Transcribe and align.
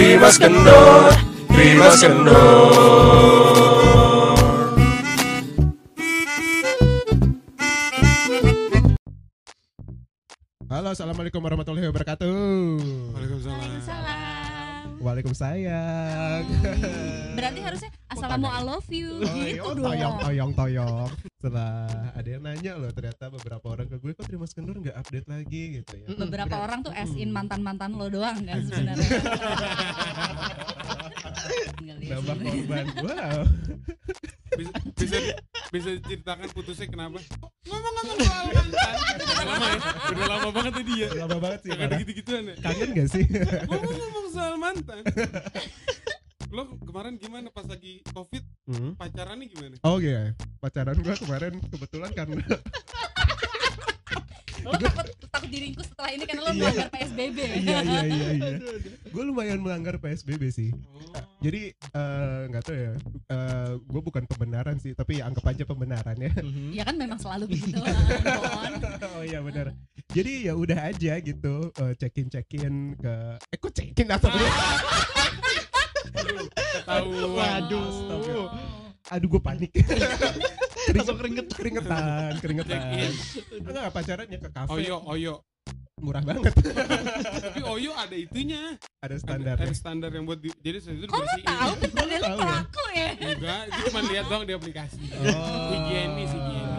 Trimas 0.00 0.40
Kendor, 0.40 1.12
Trimas 1.52 2.00
Kendor. 2.00 2.32
Halo, 10.72 10.96
assalamualaikum 10.96 11.44
warahmatullahi 11.44 11.92
wabarakatuh. 11.92 12.32
Waalaikumsalam. 13.12 13.60
Waalaikumsalam. 13.60 14.19
Berarti 17.34 17.60
harusnya 17.64 17.90
assalamu 18.06 18.46
I 18.52 18.60
love 18.60 18.88
you 18.92 19.24
Oh, 19.24 19.32
iya, 19.32 19.56
gitu 19.56 19.64
oh, 19.64 19.72
dong. 19.72 19.86
toyong, 19.88 20.16
toyong, 20.20 20.52
toyong. 20.52 21.08
Setelah 21.40 21.88
ada 22.12 22.28
yang 22.28 22.42
nanya 22.44 22.72
loh, 22.76 22.90
ternyata 22.92 23.24
beberapa 23.32 23.66
orang 23.72 23.88
ke 23.88 23.96
gue 23.96 24.12
kok 24.12 24.28
terima 24.28 24.44
Kendor 24.44 24.76
nggak 24.76 24.96
update 25.00 25.26
lagi 25.30 25.62
gitu 25.80 25.94
ya. 25.96 26.06
Beberapa 26.20 26.56
orang 26.60 26.84
tuh 26.84 26.92
as 26.92 27.08
in 27.16 27.32
mantan-mantan 27.32 27.96
lo 27.96 28.12
doang 28.12 28.44
kan 28.44 28.60
sebenarnya. 28.60 29.08
Tinggal 31.72 31.96
Nambah 32.00 32.36
korban. 32.36 32.84
Wow. 33.00 33.40
bisa 34.50 34.72
bisa 34.92 35.16
bisa 35.70 35.88
diceritakan 35.96 36.50
putusnya 36.50 36.86
kenapa 36.86 37.22
ngomong-ngomong 37.64 38.18
soal 38.18 38.46
mantan 38.50 38.92
udah 39.30 39.46
lama 39.46 39.66
ya 39.66 39.78
udah 40.10 40.26
lama 40.28 40.48
banget 40.50 40.72
tadi 40.74 40.92
ya 40.96 41.08
Lama 41.16 41.36
banget 41.38 41.60
sih. 41.60 41.70
parah. 41.70 41.96
gitu-gituan 41.96 42.42
ya 42.44 42.54
Kangen 42.58 42.88
gak 42.92 43.08
sih? 43.08 43.24
ngomong-ngomong 43.64 44.26
soal 44.28 44.54
mantan 44.56 44.98
lo 46.50 46.62
kemarin 46.80 47.14
gimana 47.16 47.48
pas 47.48 47.64
lagi 47.64 48.02
covid 48.10 48.42
Hmm. 48.66 48.94
pacarannya 48.94 49.46
gimana 49.46 49.74
Oh 49.82 49.98
iya, 49.98 50.30
pacaran 50.58 50.94
gue 50.94 51.14
kemarin 51.16 51.58
kebetulan 51.64 52.10
karena 52.12 52.38
Lo 54.60 54.76
takut 54.76 55.08
takut 55.32 55.48
diringkus 55.48 55.88
setelah 55.88 56.10
ini 56.12 56.24
karena 56.28 56.42
lo 56.44 56.52
Iya. 56.52 56.58
melanggar 56.60 56.88
PSBB. 56.92 57.38
iya 57.64 57.78
iya 57.80 58.00
iya 58.04 58.28
iya. 58.36 58.50
Gue 59.14 59.22
lumayan 59.24 59.58
melanggar 59.58 59.96
PSBB 59.96 60.42
sih. 60.52 60.70
oh, 60.70 61.24
Jadi 61.40 61.72
eh, 61.72 62.40
nggak 62.46 62.62
tahu 62.62 62.76
ya, 62.76 62.92
gue 63.80 64.02
bukan 64.04 64.22
pembenaran 64.28 64.76
sih, 64.76 64.92
tapi 64.92 65.18
ya 65.18 65.26
anggap 65.26 65.48
aja 65.48 65.64
pembenaran 65.64 66.14
ya. 66.14 66.30
Ya 66.70 66.82
kan 66.84 66.94
memang 66.94 67.16
selalu 67.16 67.48
begitu 67.56 67.80
oh 67.80 69.24
iya 69.24 69.40
benar. 69.40 69.72
Jadi 70.12 70.46
ya 70.46 70.54
udah 70.54 70.92
aja 70.92 71.12
gitu, 71.18 71.72
eh, 71.72 71.92
check-in 71.96 72.28
check-in 72.28 72.74
ke, 73.00 73.14
eh 73.40 73.58
kok 73.58 73.72
check-in 73.72 74.08
atau 74.12 74.28
aduh 74.30 74.50
ketahuan 76.84 77.62
Waduh. 77.70 78.48
Aduh 79.10 79.28
gue 79.28 79.40
panik. 79.40 79.70
Langsung 80.90 81.16
keringet. 81.16 81.46
keringetan, 81.50 82.32
keringetan. 82.40 82.80
Enggak 83.60 83.90
pacarannya 83.90 84.38
ke 84.38 84.48
kafe. 84.48 84.70
oyo 84.72 84.96
oyo 85.04 85.34
Murah 86.00 86.24
banget. 86.24 86.48
tapi 87.44 87.60
oyo 87.76 87.92
ada 87.92 88.16
itunya 88.16 88.72
Ada 88.98 89.04
ada, 89.04 89.16
standarnya. 89.20 89.60
ada 89.60 89.74
standar 89.76 90.10
yang 90.10 90.24
buat 90.24 90.40
di, 90.40 90.48
jadi 90.56 90.80
itu 90.80 91.04
Kok 91.04 91.12
lo 91.12 91.28
tahu 91.44 91.72
Tahu 91.76 92.06
lo 92.08 92.16
ya? 92.16 92.20
pelaku 92.32 92.84
ya? 92.90 93.08
enggak 93.20 93.60
itu 93.68 93.80
cuma 93.84 94.00
lihat 94.08 94.24
doang 94.26 94.44
di 94.44 94.54
aplikasi 94.54 94.96
Oh. 95.20 95.68
higienis 95.68 96.30
higienis 96.32 96.69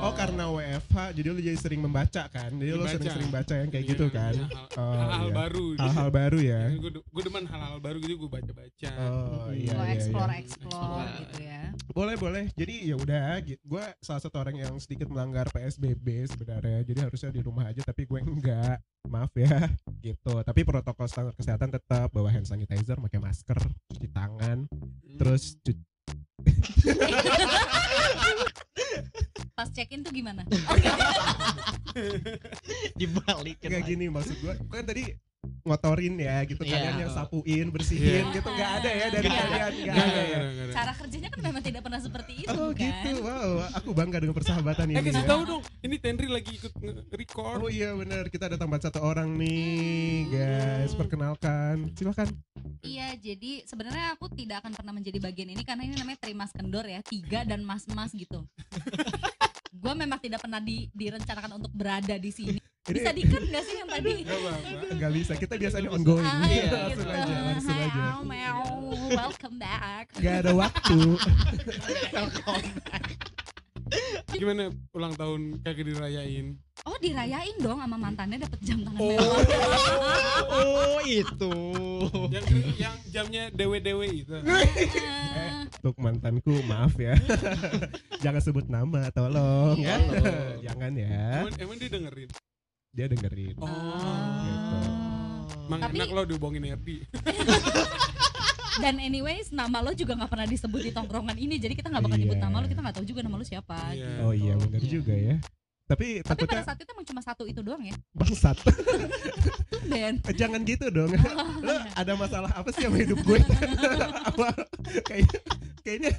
Oh 0.00 0.12
karena 0.12 0.48
WFH 0.48 0.96
jadi 1.12 1.28
lu 1.28 1.38
jadi 1.38 1.54
sering 1.54 1.80
membaca 1.80 2.24
kan? 2.26 2.48
Jadi 2.50 2.70
lu 2.70 2.80
Dibaca. 2.80 2.92
sering-sering 2.94 3.30
baca 3.30 3.54
yang 3.54 3.68
kayak 3.68 3.84
Iya, 3.84 3.90
gitu 3.90 4.06
kan? 4.08 4.32
iya, 4.32 4.46
hal- 4.48 4.70
Oh, 4.72 4.94
hal-hal 4.94 5.20
iya. 5.22 5.34
baru 5.36 5.64
Hal-hal 5.76 6.08
baru 6.10 6.38
ya? 6.40 6.62
Gue 6.72 6.90
gue 6.96 7.22
demen 7.22 7.44
hal-hal 7.44 7.76
baru 7.78 7.96
gitu 7.98 8.14
gue 8.16 8.30
baca-baca. 8.30 8.90
Oh 8.98 9.50
iya 9.50 9.72
Lo 9.72 9.82
iya, 9.82 9.92
explore 9.92 10.30
iya. 10.30 10.40
explore 10.40 11.08
gitu 11.18 11.36
ya. 11.38 11.62
Boleh 11.90 12.16
boleh. 12.16 12.44
Jadi 12.54 12.74
ya 12.82 12.96
udah 12.96 13.24
Gue 13.60 13.84
salah 13.98 14.20
satu 14.20 14.36
orang 14.36 14.56
yang 14.56 14.72
sedikit 14.76 15.06
melanggar 15.06 15.46
PSBB 15.48 16.06
sebenarnya. 16.26 16.80
Jadi 16.82 16.98
harusnya 17.00 17.30
di 17.30 17.42
rumah 17.42 17.68
aja 17.68 17.82
tapi 17.82 18.04
gue 18.04 18.18
enggak. 18.18 18.80
Maaf 19.04 19.32
ya 19.34 19.68
gitu. 20.00 20.40
Tapi 20.40 20.60
protokol 20.62 21.06
standar 21.06 21.34
kesehatan 21.34 21.68
tetap. 21.68 22.08
Bawa 22.10 22.30
hand 22.30 22.44
sanitizer, 22.44 22.96
pakai 22.96 23.18
masker, 23.18 23.58
cuci 23.90 24.08
tangan. 24.08 24.64
Terus 25.14 25.60
cu- 25.60 25.76
Pas 29.56 29.68
check 29.76 29.92
in 29.92 30.00
tuh 30.00 30.12
gimana? 30.14 30.40
Dibalikin. 32.96 33.68
kayak 33.68 33.84
lagi. 33.84 33.92
gini 33.92 34.08
maksud 34.08 34.36
gue 34.40 34.54
Kan 34.72 34.88
tadi 34.88 35.12
ngotorin 35.60 36.16
ya 36.16 36.40
gitu 36.44 36.62
Iya. 36.64 36.72
Kalian 36.72 36.96
yang 37.04 37.12
sapuin, 37.12 37.66
bersihin 37.68 38.24
Iya. 38.28 38.34
gitu 38.34 38.48
nggak 38.48 38.70
ada 38.80 38.90
ya 38.90 39.06
dari 39.08 39.28
kalian 39.28 39.72
nggak 39.76 39.96
ada 39.96 40.22
ya. 40.24 40.38
Cara 40.72 40.92
kerjanya 40.96 41.28
kan 41.28 41.40
memang 41.40 41.62
tidak 41.62 41.82
pernah 41.84 42.00
seperti 42.00 42.32
itu 42.44 42.50
Oh 42.50 42.70
kan. 42.72 42.80
gitu, 42.80 43.10
wow. 43.20 43.50
Aku 43.76 43.90
bangga 43.92 44.18
dengan 44.18 44.32
persahabatan 44.32 44.86
Eh 44.88 44.94
ini 44.96 45.04
kasih 45.04 45.24
ya. 45.24 45.28
tahu 45.28 45.42
dong, 45.44 45.62
ini 45.80 45.96
Tenri 46.00 46.28
lagi 46.28 46.52
ikut 46.56 46.72
nge-record. 46.72 47.60
Oh 47.60 47.70
iya 47.70 47.92
benar, 47.92 48.24
kita 48.28 48.48
ada 48.48 48.56
tambahan 48.56 48.82
satu 48.88 49.00
orang 49.00 49.36
nih, 49.36 50.32
guys. 50.32 50.92
Perkenalkan, 50.96 51.92
silakan. 51.92 52.28
Iya, 52.80 53.12
jadi 53.14 53.68
sebenarnya 53.68 54.16
aku 54.16 54.32
tidak 54.32 54.64
akan 54.64 54.72
pernah 54.72 54.92
menjadi 54.92 55.20
bagian 55.20 55.52
ini 55.52 55.62
karena 55.62 55.84
ini 55.84 55.94
namanya 55.94 56.18
Trimas 56.18 56.50
Kendor 56.50 56.88
ya, 56.88 57.04
tiga 57.04 57.44
dan 57.44 57.60
mas-mas 57.60 58.16
gitu. 58.16 58.48
gue 59.80 59.94
memang 59.94 60.18
tidak 60.18 60.42
pernah 60.42 60.58
di, 60.58 60.90
direncanakan 60.90 61.60
untuk 61.60 61.70
berada 61.70 62.16
di 62.16 62.32
sini. 62.32 62.58
Ini 62.80 62.96
Bisa 62.96 63.12
dikat 63.12 63.42
nggak 63.44 63.60
sih 63.62 63.76
yang 63.76 63.88
tadi? 63.88 64.12
Gak 64.24 64.40
nggak 64.96 65.12
bisa, 65.12 65.32
kita 65.36 65.54
biasanya 65.54 65.92
ongoing. 65.92 66.24
Ah, 66.24 66.40
Iya, 66.42 66.64
langsung 66.64 66.96
gitu. 66.96 67.12
aja, 67.12 67.34
langsung 67.44 67.76
aja. 67.76 68.02
meow, 68.24 68.64
welcome 69.12 69.56
back. 69.60 70.04
Gak 70.16 70.34
ada 70.40 70.52
waktu. 70.56 70.98
Gimana 74.30 74.62
ulang 74.90 75.12
tahun 75.12 75.60
kagak 75.60 75.82
dirayain? 75.84 76.56
Oh 76.80 76.96
dirayain 76.96 77.52
dong 77.58 77.76
sama 77.76 78.00
mantannya 78.00 78.40
dapat 78.40 78.60
jam 78.62 78.80
tangan 78.80 78.96
Oh, 78.96 79.12
mewah. 79.12 79.42
oh 80.48 80.98
itu. 81.04 81.54
Yang 82.32 82.44
yang 82.82 82.96
jamnya 83.06 83.44
dewe-dewe 83.52 84.06
itu. 84.14 84.32
Ah, 84.40 85.68
Untuk 85.68 86.00
mantanku, 86.00 86.64
maaf 86.64 86.96
ya. 86.96 87.12
Jangan 88.24 88.40
sebut 88.40 88.66
nama, 88.66 89.10
tolong 89.10 89.76
ya. 89.76 90.00
Tolong. 90.00 90.64
Jangan 90.64 90.92
ya. 90.96 91.44
Emang, 91.44 91.56
emang 91.58 91.76
dia 91.76 91.90
dengerin. 91.90 92.30
Dia 92.90 93.06
dengerin. 93.06 93.54
Oh. 93.56 93.70
Gitu. 94.42 94.78
Emang 95.70 95.80
Tapi- 95.80 95.96
enak 95.96 96.08
lo 96.10 96.22
dibohongin 96.26 96.64
Erdi. 96.66 97.06
Dan 98.82 98.98
anyways 98.98 99.52
nama 99.52 99.78
lo 99.78 99.94
juga 99.94 100.16
nggak 100.16 100.26
pernah 100.26 100.48
disebut 100.48 100.80
di 100.80 100.90
tongkrongan 100.90 101.36
ini, 101.36 101.60
jadi 101.60 101.74
kita 101.74 101.86
nggak 101.86 102.02
bakal 102.02 102.16
nyebut 102.16 102.38
Iya. 102.38 102.44
nama 102.44 102.56
lo, 102.58 102.66
kita 102.66 102.80
nggak 102.80 102.96
tahu 102.96 103.06
juga 103.06 103.20
nama 103.20 103.36
lo 103.36 103.44
siapa. 103.44 103.76
Iya. 103.92 103.94
gitu. 103.94 104.22
Oh 104.24 104.32
iya, 104.32 104.54
benar 104.56 104.80
Iya. 104.80 104.88
juga 104.90 105.14
ya. 105.14 105.36
Tapi 105.90 106.22
Tapi 106.22 106.46
pada 106.46 106.62
takutnya 106.62 106.62
saat 106.62 106.78
itu 106.78 106.90
emang 106.94 107.02
cuma 107.02 107.18
satu 107.20 107.42
itu 107.44 107.60
doang 107.60 107.82
ya, 107.82 107.96
bangsat. 108.14 108.54
Ben. 109.84 110.22
Jangan 110.30 110.62
gitu 110.62 110.86
dong. 110.86 111.10
Lo 111.66 111.74
ada 111.90 112.12
masalah 112.14 112.50
apa 112.54 112.70
sih 112.70 112.86
sama 112.86 112.94
hidup 112.94 113.18
gue? 113.20 113.42
apa 114.30 114.54
kayaknya 115.02 115.38
kayaknya 115.82 116.12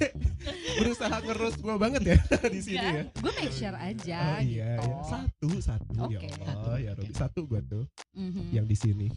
berusaha 0.76 1.16
ngerus 1.22 1.54
gue 1.56 1.74
banget 1.78 2.02
ya 2.04 2.18
di 2.52 2.60
sini 2.60 2.84
ya. 2.84 3.02
Gue 3.16 3.32
make 3.32 3.48
sure 3.50 3.72
aja 3.72 4.18
Oh 4.28 4.40
iya, 4.44 4.76
gitu. 4.76 4.84
ya. 4.84 4.96
satu 5.08 5.48
satu 5.56 5.92
Oke. 6.04 6.20
ya 6.20 6.52
Allah 6.52 6.76
ya 6.76 6.90
Robi 6.92 7.14
satu 7.16 7.40
gue 7.48 7.60
tuh 7.64 7.84
Mhm. 8.12 8.52
yang 8.52 8.66
di 8.68 8.76
sini. 8.76 9.08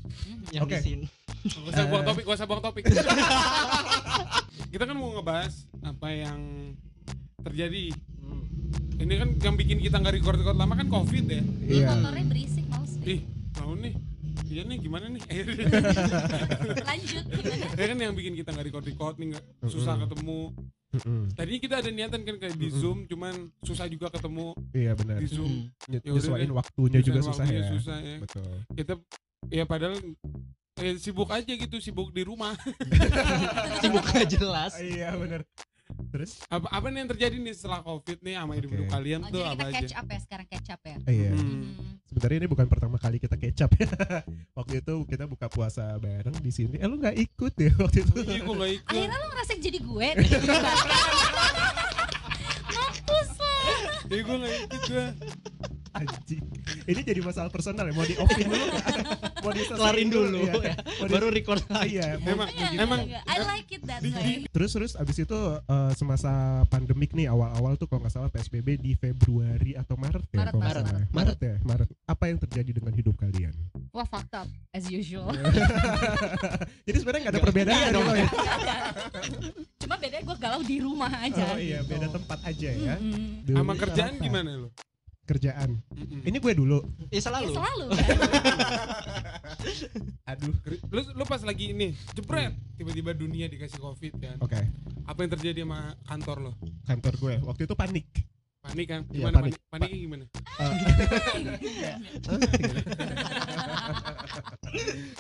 Yang 0.50 0.64
Oke. 0.64 0.72
di 0.72 0.80
sini. 0.82 1.06
Gak 1.46 1.68
usah 1.68 1.86
buang 1.86 2.06
topik, 2.08 2.24
gak 2.24 2.38
usah 2.40 2.48
buang 2.48 2.64
topik. 2.64 2.84
Kita 4.72 4.84
kan 4.84 4.96
mau 4.96 5.12
ngebahas 5.14 5.54
apa 5.84 6.08
yang 6.10 6.40
terjadi. 7.46 7.94
Ini 8.96 9.14
kan 9.20 9.30
yang 9.38 9.56
bikin 9.60 9.78
kita 9.84 10.00
nggak 10.00 10.16
record-record 10.18 10.58
lama 10.58 10.74
kan 10.74 10.88
covid 10.88 11.26
ya. 11.28 11.44
Iya. 11.68 11.88
motornya 12.00 12.26
berisik 12.32 12.66
deh. 12.66 13.20
Ih, 13.20 13.22
tahu 13.54 13.74
nih. 13.78 13.94
Iya 14.46 14.62
nih 14.66 14.78
gimana 14.80 15.06
nih? 15.12 15.22
Lanjut 16.90 17.24
gimana? 17.28 17.66
ya 17.82 17.86
kan 17.92 17.98
yang 18.00 18.14
bikin 18.16 18.34
kita 18.40 18.50
nggak 18.56 18.66
record-record 18.72 19.16
nih 19.20 19.28
nggak 19.36 19.44
susah 19.68 19.94
ketemu. 20.00 20.42
Mm-mm. 20.96 21.28
Tadinya 21.36 21.60
kita 21.60 21.76
ada 21.84 21.90
niatan 21.92 22.22
kan 22.24 22.36
kayak 22.40 22.56
di 22.56 22.72
Mm-mm. 22.72 22.80
Zoom, 22.80 22.98
cuman 23.04 23.34
susah 23.68 23.84
juga 23.92 24.08
ketemu 24.08 24.56
Iya 24.72 24.92
benar. 24.96 25.20
di 25.20 25.28
Zoom. 25.28 25.54
Udah 25.92 26.00
Nyesuaiin 26.08 26.52
waktunya 26.56 27.00
juga 27.04 27.20
susah 27.20 27.44
waktunya 27.44 27.60
ya. 27.60 27.72
Susah 27.76 27.98
ya. 28.00 28.18
Betul. 28.24 28.54
Kita 28.80 28.94
ya 29.52 29.64
padahal 29.68 29.98
eh, 30.80 30.96
sibuk 30.96 31.28
aja 31.36 31.52
gitu, 31.52 31.76
sibuk 31.84 32.16
di 32.16 32.24
rumah. 32.24 32.56
Sibuk 33.84 34.04
gak 34.08 34.28
jelas. 34.32 34.72
Iya 34.80 35.20
benar. 35.20 35.44
Terus 36.16 36.32
apa 36.48 36.68
apa 36.70 36.88
nih 36.88 36.98
yang 36.98 37.10
terjadi 37.12 37.36
nih 37.38 37.52
setelah 37.52 37.80
covid 37.82 38.18
nih 38.20 38.34
sama 38.34 38.56
hidup 38.56 38.70
hidup 38.72 38.88
Oke. 38.88 38.94
kalian 38.94 39.20
Oh, 39.20 39.28
tuh 39.28 39.36
jadi 39.36 39.44
apa 39.46 39.52
kita 39.52 39.68
aja? 39.68 39.76
catch 39.78 39.94
up 39.94 40.06
ya 40.08 40.20
sekarang 40.22 40.48
catch 40.48 40.70
up 40.70 40.82
ya. 40.82 40.96
iya. 41.06 41.30
Hmm. 41.30 41.44
Mhm. 41.44 41.64
Sebenarnya 42.06 42.38
ini 42.38 42.48
bukan 42.48 42.66
pertama 42.66 42.96
kali 42.96 43.18
kita 43.18 43.36
kecap 43.36 43.70
ya. 43.74 43.88
waktu 44.58 44.74
itu 44.80 44.94
kita 45.06 45.24
buka 45.26 45.48
puasa 45.48 45.92
bareng 45.98 46.38
di 46.38 46.50
sini. 46.50 46.76
Eh 46.78 46.88
lu 46.88 46.96
nggak 46.96 47.18
ikut 47.18 47.54
ya 47.58 47.72
waktu 47.84 48.00
itu? 48.02 48.16
Iya, 48.22 48.40
gue 48.42 48.56
gak 48.56 48.72
ikut. 48.74 48.88
Akhirnya 48.88 49.18
lo 49.18 49.28
ngerasain 49.28 49.60
jadi 49.60 49.80
gue. 49.82 50.08
Mampus 52.72 53.30
lo. 53.36 53.56
Iya, 54.08 54.22
gue 54.22 54.36
gak 54.38 54.54
ikut 54.62 54.82
gue. 54.86 55.06
Ini 56.86 57.02
jadi 57.02 57.20
masalah 57.20 57.48
personal 57.48 57.86
ya. 57.86 57.94
Mau 57.94 58.04
di 58.04 58.16
offin 58.16 58.46
dulu 58.46 58.66
nggak? 58.66 58.88
Mau 59.38 59.52
diselesaiin 59.52 59.80
Kelarin 59.80 60.08
dulu 60.08 60.38
Iya. 60.38 60.54
ya. 60.62 60.74
Mau 60.76 61.06
di- 61.06 61.14
Baru 61.14 61.28
record 61.30 61.64
lagi. 61.68 61.88
Iya. 61.94 62.08
mau- 62.16 62.34
Emang 62.36 62.50
Enggak, 62.50 62.72
emang 62.76 63.00
enggak, 63.02 63.22
enggak. 63.22 63.24
I 63.32 63.48
like 63.48 63.70
it 63.70 63.82
that 63.84 64.02
di- 64.02 64.12
way. 64.12 64.36
Terus 64.48 64.72
terus 64.72 64.92
abis 64.94 65.18
itu 65.20 65.40
eh, 65.58 65.92
semasa 65.94 66.32
pandemik 66.66 67.12
nih 67.12 67.28
awal-awal 67.28 67.76
tuh 67.76 67.86
kalau 67.86 68.02
nggak 68.02 68.14
salah 68.14 68.28
PSBB 68.28 68.78
di 68.78 68.94
Februari 68.94 69.74
atau 69.74 69.96
Maret 69.96 70.24
ya 70.28 70.38
Maret, 70.38 70.52
kalau 70.52 70.62
nggak 70.62 70.76
Maret. 70.76 71.10
Maret 71.12 71.40
ya 71.40 71.56
Maret. 71.62 71.90
Apa 72.06 72.24
yang 72.26 72.38
terjadi 72.40 72.72
dengan 72.74 72.94
hidup 72.94 73.16
kalian? 73.16 73.54
Wah 73.90 74.04
fucked 74.04 74.34
up 74.34 74.46
as 74.72 74.86
usual. 74.86 75.32
Jadi 76.86 76.98
sebenarnya 76.98 77.24
Gak 77.24 77.34
ada 77.34 77.42
perbedaan 77.42 77.78
Iya 77.78 77.90
dong 77.90 78.04
dong. 78.04 78.18
ya. 78.18 78.28
Cuma 79.78 79.96
bedanya 79.96 80.24
gue 80.24 80.38
galau 80.38 80.62
di 80.62 80.78
rumah 80.78 81.12
aja. 81.16 81.44
Oh 81.48 81.58
iya, 81.58 81.80
gitu. 81.80 81.90
beda 81.92 82.08
tempat 82.12 82.40
aja 82.44 82.70
ya. 82.70 82.96
Sama 83.46 83.74
kerjaan 83.74 84.14
gimana 84.18 84.52
lo? 84.58 84.70
Kerjaan. 85.26 85.82
Mm-mm. 85.90 86.22
Ini 86.22 86.38
gue 86.38 86.54
dulu. 86.54 86.80
Ya 87.10 87.18
Ya, 87.18 87.22
selalu. 87.24 87.52
selalu 87.52 87.86
kan. 87.98 88.08
Aduh. 90.28 90.54
lu, 90.88 91.02
lu 91.12 91.24
pas 91.24 91.42
lagi 91.42 91.72
ini 91.72 91.94
jebret 92.12 92.54
tiba-tiba 92.76 93.12
dunia 93.12 93.46
dikasih 93.46 93.78
covid 93.78 94.14
kan 94.16 94.38
Oke, 94.40 94.58
apa 95.04 95.20
yang 95.20 95.32
terjadi 95.32 95.62
sama 95.62 95.80
kantor 96.04 96.38
lo 96.42 96.52
kantor 96.84 97.14
gue 97.16 97.34
waktu 97.44 97.62
itu 97.64 97.74
panik. 97.74 98.06
panik 98.60 98.88
kan 98.88 99.02
Iya, 99.08 99.14
gimana 99.24 99.36
panik. 99.40 99.54
panik 99.62 99.62
paniknya 99.72 100.00
gimana 100.00 100.26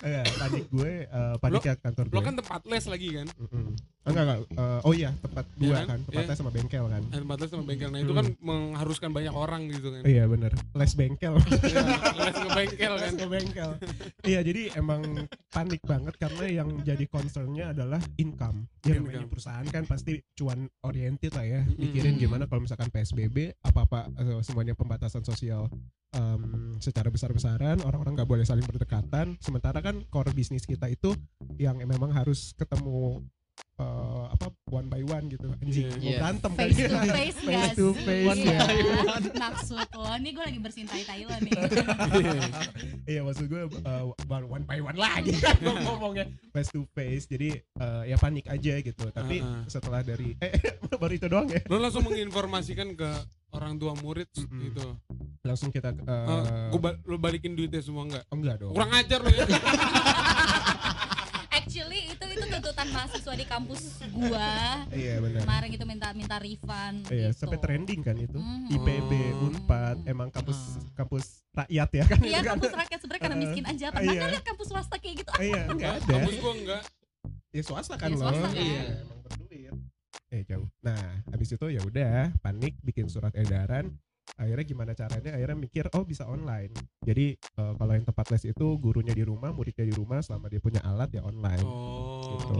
Iya, 0.02 0.22
panik 0.42 0.66
gue, 0.68 0.94
eh, 1.06 1.36
panik 1.40 1.62
ya 1.63 1.75
kantor 1.75 2.06
gue. 2.07 2.16
lo 2.16 2.22
kan 2.22 2.34
tempat 2.36 2.62
les 2.66 2.86
lagi 2.86 3.07
kan 3.13 3.28
Mm-mm. 3.36 3.66
Enggak, 4.06 4.24
enggak. 4.24 4.40
eh, 4.54 4.80
oh 4.81 4.94
iya, 4.94 5.10
tempat 5.18 5.46
Iya 5.52 5.57
gue 5.57 5.74
kan? 5.74 5.86
kan, 5.86 6.00
tempatnya 6.04 6.25
Iya. 6.28 6.38
sama 6.38 6.52
bengkel 6.52 6.86
kan. 6.86 7.02
Ada 7.04 7.19
tempat 7.19 7.38
les 7.38 7.50
sama 7.50 7.63
bengkel 7.63 7.90
nah 7.90 8.00
itu 8.00 8.13
kan 8.13 8.25
mengharuskan 8.40 9.10
banyak 9.10 9.34
orang 9.34 9.62
gitu 9.68 9.88
kan 9.90 10.02
Iya 10.04 10.24
bener, 10.25 10.52
les 10.72 10.94
bengkel. 10.94 11.34
Iya, 11.66 11.81
les 12.16 12.36
ke 12.36 12.50
bengkel 12.52 12.94
kan 12.94 13.02
Les 13.04 13.16
ke 13.16 13.28
bengkel. 13.28 13.69
iya, 14.24 14.40
jadi 14.40 14.62
emang 14.75 15.02
panik 15.50 15.81
banget 15.84 16.13
karena 16.16 16.46
yang 16.46 16.69
jadi 16.81 17.06
concernnya 17.06 17.72
adalah 17.72 17.98
income. 18.16 18.69
Ya 18.81 18.96
namanya 18.96 19.25
perusahaan 19.25 19.66
kan 19.66 19.84
pasti 19.84 20.22
cuan 20.34 20.66
oriented 20.81 21.34
lah 21.34 21.44
ya. 21.44 21.62
Mikirin 21.68 22.16
gimana 22.16 22.46
kalau 22.46 22.62
misalkan 22.62 22.88
PSBB, 22.88 23.57
apa-apa 23.60 24.13
eh, 24.13 24.42
semuanya 24.42 24.74
pembatasan 24.74 25.22
sosial 25.22 25.66
em, 26.12 26.44
secara 26.78 27.10
besar-besaran, 27.10 27.81
orang-orang 27.81 28.16
nggak 28.16 28.30
boleh 28.30 28.46
saling 28.46 28.63
berdekatan. 28.63 29.36
Sementara 29.38 29.81
kan 29.81 30.06
core 30.07 30.31
bisnis 30.31 30.63
kita 30.63 30.86
itu 30.86 31.12
yang 31.57 31.75
memang 31.78 32.10
harus 32.10 32.54
ketemu 32.54 33.19
eh, 33.75 34.25
apa 34.30 34.45
one 34.66 34.88
by 34.88 35.01
one 35.01 35.25
gitu. 35.27 35.48
Anjing, 35.54 35.88
Iya. 35.88 35.95
mau 35.95 36.06
Iya. 36.06 36.18
berantem 36.18 36.51
kan 36.51 36.60
face 36.62 36.77
to 36.77 36.83
ya. 36.86 37.01
face 37.06 37.38
Face 37.45 37.56
gak 37.62 37.72
to 37.74 37.88
face, 37.98 38.25
One 38.25 38.39
ya. 38.42 38.60
by 38.62 38.77
Maksud 39.45 39.88
lo, 39.92 40.12
nih 40.18 40.31
gue 40.31 40.44
lagi 40.44 40.60
bersihin 40.63 40.88
tai-tai 40.88 41.22
lo 41.22 41.36
nih. 41.38 41.51
Iya 43.06 43.22
maksud 43.22 43.45
gue 43.45 43.62
uh, 43.81 44.04
one 44.45 44.63
by 44.63 44.80
one 44.80 44.95
lagi 44.95 45.36
kan 45.36 45.56
ngomongnya 45.62 46.25
face 46.50 46.69
to 46.69 46.88
face 46.89 47.25
jadi 47.25 47.50
uh, 47.75 48.01
ya 48.04 48.16
panik 48.16 48.48
aja 48.48 48.80
gitu 48.80 49.06
tapi 49.10 49.39
Uh-uh. 49.39 49.68
setelah 49.68 50.01
dari 50.01 50.33
eh 50.39 50.51
baru 50.92 51.13
itu 51.13 51.28
doang 51.28 51.45
ya 51.45 51.62
lo 51.66 51.78
langsung 51.78 52.01
menginformasikan 52.04 52.94
ke 52.94 53.10
orang 53.51 53.75
tua 53.75 53.94
murid 53.95 54.25
Mm-mm. 54.33 54.60
gitu 54.63 54.86
langsung 55.42 55.69
kita 55.69 55.94
Eh, 55.94 56.01
uh, 56.01 56.69
gua 56.71 56.80
ba- 56.83 57.00
lo 57.04 57.16
balikin 57.16 57.54
duitnya 57.54 57.80
semua 57.80 58.04
enggak 58.04 58.24
oh, 58.25 58.36
enggak 58.36 58.56
dong 58.57 58.74
kurang 58.74 58.92
ajar 58.92 59.19
lo 59.19 59.30
ya 59.30 59.45
tuntutan 62.57 62.88
mahasiswa 62.90 63.34
di 63.34 63.46
kampus 63.46 63.81
gua. 64.10 64.54
iya 64.92 65.13
benar 65.18 65.42
Kemarin 65.42 65.69
itu 65.72 65.86
minta 65.86 66.07
minta 66.12 66.38
refund. 66.38 66.98
iya 67.07 67.30
gitu. 67.30 67.40
sampai 67.42 67.57
trending 67.57 68.00
kan 68.00 68.16
itu 68.16 68.36
Mhm. 68.36 68.72
IPB 68.72 69.12
Oh. 69.34 69.46
Unpad 69.46 69.98
emang 70.06 70.30
kampus 70.30 70.60
Ah. 70.75 70.84
kampus 70.96 71.25
rakyat 71.52 71.90
ya 71.92 72.04
kan 72.06 72.19
Iya 72.22 72.40
kan 72.40 72.50
kampus 72.56 72.72
rakyat 72.74 73.00
sebenarnya 73.00 73.24
karena 73.24 73.38
miskin 73.38 73.66
aja. 73.66 73.88
Pernah 73.90 74.13
iya. 74.13 74.28
lihat 74.30 74.46
kampus 74.46 74.68
swasta 74.68 74.96
kayak 74.96 75.16
gitu? 75.18 75.31
iya 75.40 75.62
enggak 75.72 75.92
ada 75.98 76.07
kampus 76.10 76.36
gua 76.38 76.54
enggak 76.54 76.81
ya 77.50 77.62
swasta 77.62 77.96
kan 77.96 78.07
Ya, 78.07 78.13
loh 78.13 78.22
swasta 78.25 78.48
kan. 78.48 78.56
iya 78.57 78.81
emang 79.00 79.19
berduit 79.22 79.74
eh 80.28 80.42
jauh 80.44 80.68
nah 80.81 81.00
habis 81.25 81.50
itu 81.50 81.66
ya 81.66 81.81
udah 81.81 82.16
panik 82.38 82.75
bikin 82.81 83.06
surat 83.06 83.31
edaran 83.34 83.96
akhirnya 84.36 84.66
gimana 84.66 84.92
caranya? 84.98 85.31
Akhirnya 85.38 85.57
mikir 85.57 85.86
oh 85.94 86.04
bisa 86.04 86.25
online. 86.25 86.74
Jadi 87.06 87.38
eh, 87.38 87.74
kalau 87.77 87.94
yang 87.94 88.06
tempat 88.06 88.25
les 88.33 88.44
itu 88.50 88.66
gurunya 88.81 89.13
di 89.13 89.24
rumah 89.24 89.54
muridnya 89.54 89.86
di 89.86 89.94
rumah 89.94 90.19
selama 90.25 90.50
dia 90.50 90.60
punya 90.60 90.81
alat 90.81 91.10
ya 91.13 91.22
online. 91.22 91.66
Oh 91.66 92.16
Gitu. 92.36 92.60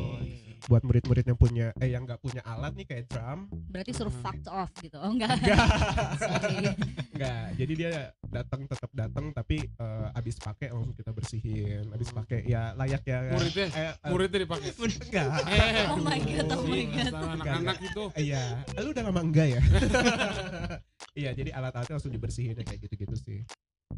buat 0.66 0.82
murid-murid 0.82 1.30
yang 1.30 1.38
punya 1.38 1.70
eh 1.78 1.94
yang 1.94 2.10
nggak 2.10 2.18
punya 2.26 2.42
alat 2.42 2.74
nih 2.74 2.90
kayak 2.90 3.06
drum. 3.06 3.46
Berarti 3.70 3.92
suruh 3.94 4.10
fucked 4.10 4.50
off 4.50 4.74
gitu. 4.82 4.98
Oh 4.98 5.14
enggak. 5.14 5.38
enggak. 5.38 5.62
Enggak. 7.16 7.48
Jadi 7.56 7.74
dia 7.78 7.92
datang 8.28 8.66
tetap 8.66 8.92
datang 8.92 9.30
tapi 9.30 9.62
eh, 9.62 10.18
abis 10.18 10.42
pakai 10.42 10.74
langsung 10.74 10.98
kita 10.98 11.14
bersihin. 11.14 11.86
Abis 11.94 12.10
pakai 12.10 12.50
ya 12.50 12.74
layak 12.74 13.06
ya. 13.06 13.30
Muridnya? 13.30 13.68
Eh, 13.78 13.86
eh, 13.94 14.10
muridnya 14.10 14.40
dipakai? 14.42 14.70
Enggak. 15.06 15.30
Eh 15.46 15.86
Oh 15.94 16.02
my 16.02 16.18
God, 16.18 16.50
oh 16.50 16.64
my 16.66 16.82
sih, 16.82 16.84
God. 16.90 17.08
sama 17.14 17.28
anak-anak 17.38 17.78
itu. 17.86 18.04
Iya, 18.18 18.44
lu 18.82 18.90
udah 18.90 19.04
lama 19.06 19.22
enggak 19.22 19.48
ya? 19.54 19.62
Iya, 21.16 21.32
jadi 21.32 21.55
alat-alatnya 21.56 21.96
langsung 21.96 22.12
dibersihin 22.12 22.54
ya 22.54 22.64
kayak 22.64 22.80
gitu-gitu 22.82 23.16
sih. 23.16 23.40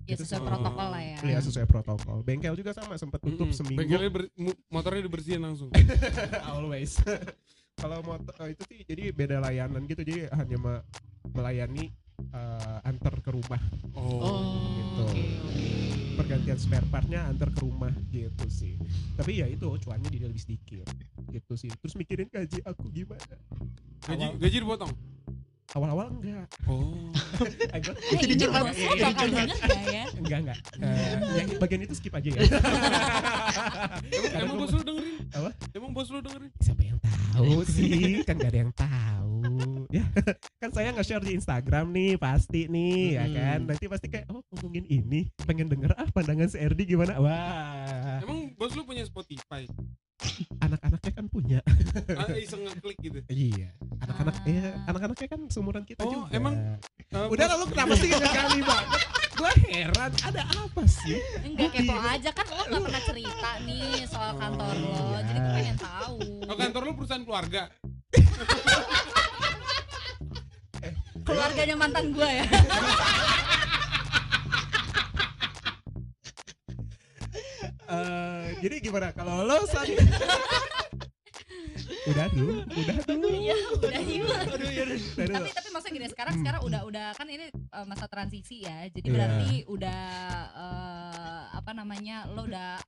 Ya 0.06 0.14
Itu 0.14 0.24
sesuai 0.24 0.40
sih. 0.40 0.48
protokol 0.48 0.88
lah 0.88 1.02
ya. 1.02 1.18
Iya, 1.22 1.40
sesuai 1.42 1.66
protokol. 1.66 2.18
Bengkel 2.22 2.54
juga 2.54 2.72
sama 2.72 2.96
sempat 2.96 3.20
tutup 3.20 3.44
Mm-mm. 3.44 3.58
seminggu. 3.58 3.80
Bengkelnya 3.82 4.10
ber- 4.10 4.32
motornya 4.68 5.02
dibersihin 5.02 5.42
langsung 5.42 5.74
Always. 6.50 7.00
Kalau 7.80 8.02
motor 8.02 8.34
eh, 8.42 8.54
itu 8.54 8.64
sih 8.66 8.80
jadi 8.84 9.10
beda 9.12 9.38
layanan 9.40 9.84
gitu. 9.84 10.02
Jadi 10.02 10.30
hanya 10.30 10.58
me- 10.58 10.84
melayani 11.30 11.90
eh, 12.30 12.78
antar 12.84 13.18
ke 13.18 13.30
rumah. 13.30 13.62
Oh, 13.94 14.54
Gitu. 14.74 15.02
oke, 15.04 15.24
oke. 15.44 15.66
Pergantian 16.16 16.58
spare 16.58 16.88
partnya 16.88 17.26
antar 17.26 17.50
ke 17.50 17.62
rumah 17.62 17.94
gitu 18.08 18.46
sih. 18.48 18.74
Tapi 19.14 19.40
ya 19.40 19.48
itu 19.48 19.66
cuannya 19.78 20.10
jadi 20.10 20.26
lebih 20.26 20.42
sedikit. 20.42 20.88
Gitu 21.28 21.54
sih. 21.56 21.70
Terus 21.72 21.94
mikirin 21.96 22.28
gaji 22.28 22.60
aku 22.62 22.90
gimana? 22.90 23.38
gaji 24.00 24.24
Awal- 24.26 24.38
gaji 24.38 24.58
dipotong 24.58 24.94
Awal-awal 25.76 26.08
enggak. 26.16 26.48
oh 26.64 27.12
denger 27.76 28.50
gak 28.56 29.84
ya? 29.84 30.06
Enggak 30.16 30.40
enggak. 30.40 30.60
Eh, 30.80 31.12
yang 31.36 31.48
bagian 31.60 31.82
itu 31.84 31.94
skip 31.94 32.16
aja 32.16 32.30
ya. 32.32 32.40
emang, 34.38 34.56
bos 34.58 34.72
lu 34.72 34.82
dengerin 34.82 35.16
Apa? 35.34 35.50
emang 35.76 35.92
bos 35.92 36.08
lu 36.08 36.20
dengerin 36.24 36.52
Siapa 36.64 36.82
yang 36.82 37.00
tahu 37.04 37.68
sih? 37.68 38.24
Kan 38.24 38.40
gak 38.40 38.50
ada 38.50 38.60
yang 38.64 38.72
tahu. 38.72 39.36
Ya, 39.88 40.04
kan 40.60 40.70
saya 40.72 40.92
nge-share 40.92 41.24
di 41.24 41.32
Instagram 41.34 41.88
nih, 41.90 42.16
pasti 42.16 42.68
nih, 42.68 43.16
ya 43.16 43.24
Hmm. 43.24 43.34
kan. 43.34 43.60
Nanti 43.68 43.86
pasti 43.88 44.08
kayak 44.08 44.28
oh 44.28 44.44
ngomongin 44.52 44.84
ini, 44.84 45.32
pengen 45.44 45.68
denger 45.68 45.96
ah 45.96 46.08
pandangan 46.10 46.48
si 46.48 46.60
RD 46.60 46.84
gimana? 46.86 47.16
Wah, 47.18 48.20
emang 48.20 48.52
bos 48.54 48.72
lu 48.72 48.84
punya 48.84 49.04
Spotify 49.04 49.64
anak-anaknya 50.60 51.12
kan 51.14 51.26
punya. 51.28 51.60
ah, 52.14 52.28
iseng 52.34 52.62
ngeklik 52.64 52.98
gitu 53.00 53.20
Iya, 53.28 53.70
anak-anak 54.00 54.36
Ah. 54.36 54.46
ya, 54.46 54.70
anak-anaknya 54.86 55.28
kan 55.28 55.42
seumuran 55.48 55.84
kita 55.84 56.02
Oh, 56.02 56.12
juga. 56.12 56.28
emang? 56.32 56.54
Eh, 57.08 57.28
Udah 57.28 57.46
lalu 57.48 57.64
kenapa 57.70 57.94
sih 57.96 58.10
kali 58.10 58.60
banget? 58.62 59.02
Gue 59.32 59.52
heran, 59.70 60.12
ada 60.20 60.42
apa 60.44 60.82
sih? 60.84 61.22
Enggak 61.40 61.70
kepo 61.72 61.94
aja 61.94 62.30
kan 62.32 62.46
lo 62.50 62.64
gak 62.66 62.82
pernah 62.82 63.04
cerita 63.06 63.50
nih 63.62 63.86
soal 64.04 64.34
kantor 64.34 64.74
lo. 64.76 64.90
iya. 64.90 65.20
Jadi 65.24 65.38
gue 65.38 65.54
pengen 65.54 65.78
tahu. 65.78 66.18
oh, 66.44 66.56
kantor 66.56 66.82
lu 66.84 66.94
perusahaan 66.96 67.22
keluarga 67.22 67.62
Keluarganya 71.20 71.76
mantan 71.76 72.06
gue 72.10 72.30
ya. 72.34 72.46
Jadi 78.60 78.76
gimana 78.80 79.08
kalau 79.12 79.42
lo 79.42 79.58
San? 79.66 79.86
udah 82.08 82.28
dulu, 82.32 82.54
udah 82.66 82.98
dulu. 83.06 83.28
Iya, 83.30 83.56
udah 83.74 84.02
yuk. 84.02 84.28
Aduh, 84.32 84.70
ya 84.70 84.84
udah. 84.86 84.98
Udah 84.98 85.26
dulu. 85.26 85.36
tapi 85.38 85.50
tapi 85.52 85.68
maksudnya 85.70 85.94
gini 85.94 86.08
sekarang 86.08 86.34
sekarang 86.38 86.62
udah 86.64 86.82
udah 86.84 87.06
kan 87.14 87.28
ini 87.28 87.46
uh, 87.70 87.86
masa 87.86 88.08
transisi 88.08 88.64
ya 88.64 88.88
jadi 88.90 89.04
Iya. 89.04 89.14
berarti 89.14 89.52
udah 89.68 90.02
uh, 90.54 91.44
apa 91.54 91.72
namanya 91.74 92.26
lo 92.28 92.44
udah 92.44 92.80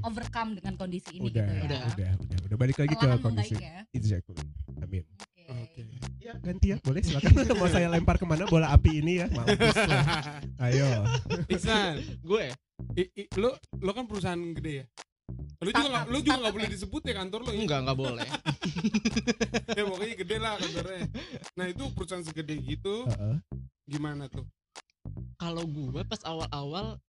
overcome 0.00 0.54
dengan 0.54 0.74
kondisi 0.76 1.14
ini 1.14 1.28
udah, 1.28 1.42
gitu 1.42 1.52
ya 1.52 1.62
udah, 1.64 1.80
udah, 1.88 2.10
udah, 2.16 2.38
udah 2.44 2.56
balik 2.56 2.76
lagi 2.76 2.94
ke 2.96 3.06
kondisi. 3.18 3.54
membaik 3.54 3.58
ya 3.60 3.78
Exactly. 3.92 4.38
Amin. 4.80 5.04
oke 5.42 5.50
Oke. 5.50 5.82
Ya 6.20 6.32
ganti 6.36 6.66
ya, 6.70 6.76
boleh 6.78 7.00
silakan. 7.00 7.32
Mau 7.58 7.66
saya 7.66 7.88
lempar 7.88 8.14
ke 8.14 8.24
mana 8.24 8.46
bola 8.46 8.70
api 8.70 9.02
ini 9.02 9.18
ya? 9.18 9.26
Mampus. 9.26 9.74
Ayo. 10.64 10.88
Iksan 11.48 11.98
Gue 12.20 12.54
i- 12.94 13.10
i- 13.16 13.30
lu 13.34 13.50
lu 13.74 13.90
kan 13.90 14.06
perusahaan 14.06 14.38
gede 14.54 14.72
ya 14.72 14.86
lu 15.60 15.68
juga 15.70 15.88
nggak 15.92 16.04
lu 16.08 16.18
juga 16.24 16.36
nggak 16.40 16.54
boleh 16.56 16.68
disebut 16.72 17.02
ya 17.04 17.14
kantor 17.20 17.40
lu 17.44 17.50
ya? 17.52 17.58
enggak 17.60 17.78
enggak 17.84 17.98
boleh. 18.00 18.28
ya 19.78 19.82
pokoknya 19.84 20.14
gede 20.24 20.36
lah 20.40 20.52
kantornya 20.56 21.04
nah 21.52 21.66
itu 21.68 21.84
perusahaan 21.92 22.24
segede 22.24 22.54
gitu 22.64 23.04
Heeh. 23.04 23.36
gimana 23.84 24.24
tuh 24.32 24.48
Kalau 25.36 25.64
gue 25.64 26.04
pas 26.04 26.20
awal-awal 26.24 27.00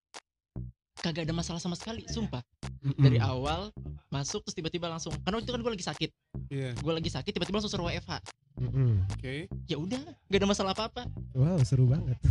kagak 1.00 1.24
ada 1.24 1.33
masalah 1.33 1.62
sama 1.63 1.79
sekali, 1.79 2.03
sumpah. 2.12 2.43
Mm-mm. 2.81 2.98
Dari 3.00 3.17
awal 3.21 3.69
masuk 4.12 4.43
terus 4.43 4.57
tiba-tiba 4.57 4.91
langsung 4.91 5.15
karena 5.24 5.39
waktu 5.39 5.48
itu 5.48 5.53
kan 5.55 5.62
gue 5.63 5.71
lagi 5.77 5.86
sakit. 5.88 6.10
iya 6.51 6.69
Gue 6.75 6.91
lagi 6.91 7.07
sakit 7.07 7.31
tiba-tiba 7.31 7.62
langsung 7.62 7.71
suruh 7.71 7.88
WFH. 7.88 8.19
Mm-mm. 8.60 9.07
oke 9.07 9.33
Ya 9.71 9.77
udah, 9.79 10.01
gak 10.27 10.39
ada 10.41 10.48
masalah 10.50 10.71
apa-apa. 10.75 11.07
Wow, 11.31 11.62
seru 11.63 11.88
banget. 11.88 12.17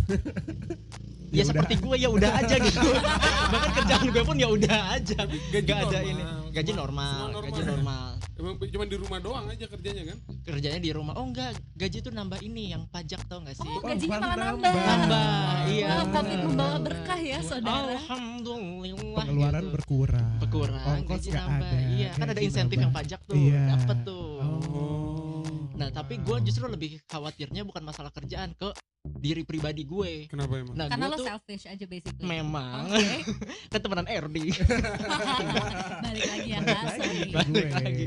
Ya, 1.30 1.46
udah. 1.46 1.62
seperti 1.62 1.74
gue 1.78 1.94
ya 1.94 2.10
udah 2.10 2.42
aja 2.42 2.58
gitu. 2.58 2.90
Bahkan 3.54 3.70
kerjaan 3.78 4.06
gue 4.10 4.22
pun 4.26 4.34
ya 4.34 4.50
udah 4.50 4.98
aja. 4.98 5.18
gaji 5.30 5.62
Gak 5.62 5.78
ada 5.86 6.02
normal. 6.02 6.10
ini. 6.10 6.22
Gaji 6.50 6.72
normal, 6.74 7.14
semua 7.14 7.42
gaji 7.46 7.62
normal. 7.62 8.08
Emang 8.40 8.56
cuma 8.56 8.84
di 8.84 8.96
rumah 8.96 9.18
doang 9.18 9.44
aja 9.46 9.64
kerjanya 9.66 10.02
kan? 10.06 10.18
kerjanya 10.40 10.80
di 10.80 10.90
rumah 10.90 11.12
oh 11.12 11.28
enggak 11.28 11.52
gaji 11.76 12.00
tuh 12.00 12.08
nambah 12.08 12.40
ini 12.40 12.72
yang 12.72 12.88
pajak 12.88 13.20
tau 13.26 13.38
gak 13.40 13.52
sih 13.52 13.68
Oh, 13.68 13.84
gajinya 13.84 14.16
malah 14.16 14.36
nambah. 14.48 14.72
nambah. 14.72 14.72
Nambah, 14.80 15.54
iya. 15.68 15.86
Wah, 15.86 16.06
Covid 16.10 16.38
membawa 16.42 16.76
berkah 16.80 17.20
ya, 17.20 17.38
saudara. 17.40 17.92
alhamdulillah 17.94 19.20
pengeluaran 19.20 19.62
gitu. 19.62 19.74
berkurang 19.74 20.28
berkurang 20.40 20.80
ongkos 20.96 21.20
gaji 21.20 21.28
nambah 21.30 21.68
ada 21.68 21.92
iya 21.92 22.10
kan 22.10 22.26
ada 22.26 22.40
insentif 22.40 22.74
nambah. 22.74 22.84
yang 22.88 22.92
pajak 22.96 23.20
tuh 23.22 23.36
Iya. 23.36 23.62
dapet 23.70 23.98
tuh 24.02 24.28
oh 24.40 25.44
nah 25.72 25.88
tapi 25.90 26.14
gue 26.18 26.36
justru 26.42 26.64
lebih 26.64 27.00
khawatirnya 27.04 27.62
bukan 27.62 27.82
masalah 27.82 28.08
kerjaan 28.08 28.52
ke 28.52 28.68
diri 29.02 29.42
pribadi 29.42 29.82
gue 29.82 30.26
Kenapa 30.26 30.54
emang? 30.56 30.74
nah 30.74 30.86
Karena 30.86 31.06
lo 31.06 31.16
tuh 31.16 31.24
selfish 31.26 31.64
aja 31.66 31.84
basically. 31.84 32.20
memang 32.22 32.84
Oke. 32.86 33.16
kan 33.72 33.78
temenan 33.78 34.06
RD 34.06 34.36
Balik 36.04 36.24
lagi 36.26 36.48
ya 36.48 36.58
kak, 36.60 36.82
sorry. 36.94 37.18
Balik 37.30 37.48
gue. 37.50 37.68
lagi. 37.70 38.04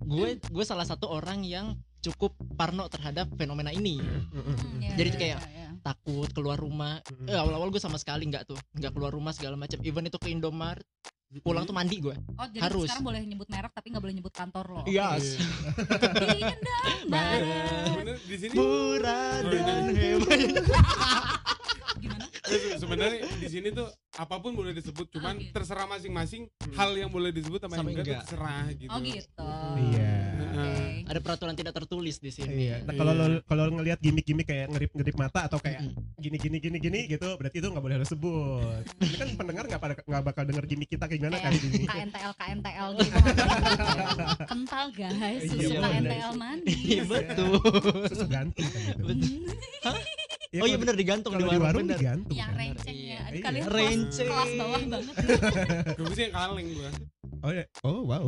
gue 0.00 0.28
gue 0.42 0.64
salah 0.64 0.84
satu 0.84 1.08
orang 1.08 1.42
yang 1.42 1.72
cukup 1.98 2.32
parno 2.54 2.86
terhadap 2.86 3.28
fenomena 3.34 3.68
ini 3.68 3.98
Hmm, 3.98 4.78
ya, 4.78 4.94
Jadi 4.94 5.10
ya, 5.10 5.18
kayak- 5.18 5.42
ya, 5.42 5.50
ya. 5.58 5.68
takut 5.80 6.28
keluar 6.30 6.56
rumah 6.56 7.00
Mm-mm. 7.04 7.26
eh, 7.26 7.34
awal-awal 7.34 7.68
gue 7.68 7.78
sama 7.78 7.96
sekali 7.96 8.24
nggak 8.24 8.44
tuh 8.46 8.58
nggak 8.74 8.92
keluar 8.92 9.10
rumah 9.10 9.30
segala 9.30 9.54
macam 9.54 9.76
even 9.82 10.04
itu 10.04 10.16
ke 10.16 10.28
Indomaret 10.28 10.84
pulang 11.44 11.68
tuh 11.68 11.76
mandi 11.76 12.00
gue 12.00 12.16
Oh 12.40 12.46
jadi 12.48 12.64
harus. 12.64 12.88
sekarang 12.88 13.04
boleh 13.04 13.20
nyebut 13.28 13.48
merek 13.52 13.72
tapi 13.76 13.92
nggak 13.92 14.00
boleh 14.00 14.14
nyebut 14.16 14.32
kantor 14.32 14.64
lo. 14.80 14.82
Iya. 14.88 15.20
Iya. 15.20 16.56
Barat. 17.12 17.84
Sebenarnya 17.84 18.16
di 18.24 18.36
sini 18.40 18.52
murah 18.56 19.36
dan 19.44 19.92
iya. 19.92 20.16
hebat 20.16 20.40
Gimana? 22.00 22.24
Se- 22.40 22.76
sebenarnya 22.76 23.20
di 23.32 23.48
sini 23.48 23.68
tuh 23.70 23.86
apa 24.12 24.36
pun 24.36 24.52
boleh 24.52 24.72
disebut, 24.72 25.06
cuman 25.10 25.36
Oke. 25.36 25.50
terserah 25.50 25.86
masing-masing 25.86 26.46
hal 26.72 26.90
yang 26.92 27.06
boleh 27.06 27.30
disebut 27.30 27.58
sama, 27.58 27.74
Sama 27.76 27.88
yang 27.88 28.00
enggak, 28.00 28.22
terserah 28.22 28.64
gitu. 28.72 28.90
Oh 28.90 28.98
gitu. 28.98 29.50
Iya. 29.88 30.14
Oke. 30.38 30.70
ada 31.06 31.20
peraturan 31.20 31.54
tidak 31.54 31.72
tertulis 31.72 32.18
di 32.18 32.28
sini 32.28 32.52
Iya. 32.66 32.76
Nah 32.82 32.92
kalau 32.92 33.12
lo 33.12 33.24
kalau 33.42 33.62
lo 33.64 33.72
ngelihat 33.74 33.96
gimmick-gimmick 33.98 34.44
kayak 34.44 34.68
ngerip-ngerip 34.68 35.16
mata 35.16 35.46
atau 35.46 35.56
kayak 35.56 35.80
Mm-mm. 35.82 36.04
gini 36.16 36.36
gini 36.36 36.56
gini 36.58 36.76
gini 36.78 37.00
gitu, 37.06 37.32
berarti 37.34 37.56
itu 37.56 37.68
nggak 37.68 37.80
boleh 37.80 37.96
lo 37.96 38.04
sebut. 38.04 38.82
Ini 38.98 39.16
kan 39.16 39.28
pendengar 39.34 39.64
nggak 39.64 39.80
pada 39.80 39.94
nggak 39.96 40.22
bakal 40.24 40.42
denger 40.44 40.64
gimmick 40.66 40.88
kita 40.88 41.04
kayak 41.04 41.18
gimana 41.18 41.36
Kayak 41.38 41.52
kali 41.54 41.68
ini. 41.70 41.84
KNTL 41.86 42.32
KNTL 42.34 42.88
gitu. 42.98 43.18
Kental 44.44 44.86
guys, 44.90 45.40
susu 45.44 45.70
Iya, 45.70 45.78
KNTL 45.80 46.32
mandi. 46.34 46.72
iya 46.76 47.02
betul 47.04 47.52
Susu 48.06 48.26
ganti 48.26 48.62
kan 48.64 48.82
gitu. 48.84 49.04
Iya, 50.48 50.60
oh 50.60 50.66
iya 50.66 50.78
bener 50.78 50.96
digantung 50.96 51.32
di 51.34 51.38
di 51.38 51.44
warung, 51.44 51.60
warung 51.60 51.84
bener 51.84 51.98
digantung. 52.00 52.32
Yang 52.32 52.48
kan. 52.48 52.56
rencengnya. 52.58 53.18
Aduh, 53.20 53.36
Iya. 53.36 53.44
kalian 53.44 53.62
kelas, 53.62 53.76
Renceng. 53.76 54.28
kelas 54.28 54.50
bawah 54.56 54.80
banget. 54.82 55.14
Gue 56.00 56.14
sih 56.16 56.22
yang 56.24 56.34
kaleng 56.34 56.68
gua. 56.72 56.90
Oh, 57.38 57.50
iya. 57.52 57.64
oh 57.84 58.00
wow. 58.02 58.24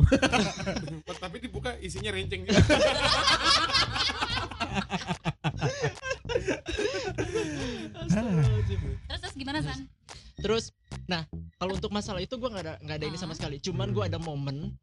Tapi 1.23 1.37
dibuka 1.39 1.73
isinya 1.81 2.13
renceng 2.13 2.45
juga. 2.45 2.61
Terus 7.91 9.19
terus 9.21 9.33
gimana 9.35 9.59
San? 9.61 9.79
terus 10.41 10.73
nah 11.05 11.21
kalau 11.55 11.77
untuk 11.77 11.93
masalah 11.93 12.17
itu 12.17 12.33
gue 12.33 12.49
nggak 12.49 12.65
ada 12.65 12.75
nggak 12.81 12.97
ada 12.97 13.05
ini 13.05 13.13
sama 13.15 13.31
Ah. 13.31 13.37
sekali 13.37 13.61
cuman 13.61 13.93
gue 13.93 14.03
ada 14.03 14.17
momen 14.17 14.73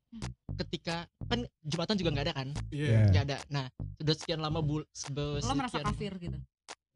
ketika 0.56 1.02
kan 1.26 1.42
jumatan 1.60 1.98
juga 1.98 2.10
nggak 2.14 2.26
ada 2.30 2.34
kan 2.36 2.48
Iya. 2.70 2.86
Iya. 2.86 3.00
nggak 3.10 3.24
ada 3.26 3.36
nah 3.50 3.66
sudah 3.98 4.14
sekian 4.14 4.38
lama 4.38 4.62
bul 4.62 4.86
sebe- 4.88 5.42
Lo 5.42 5.50
merasa 5.52 5.76
sekian- 5.76 5.88
kafir 5.90 6.12
gitu? 6.16 6.38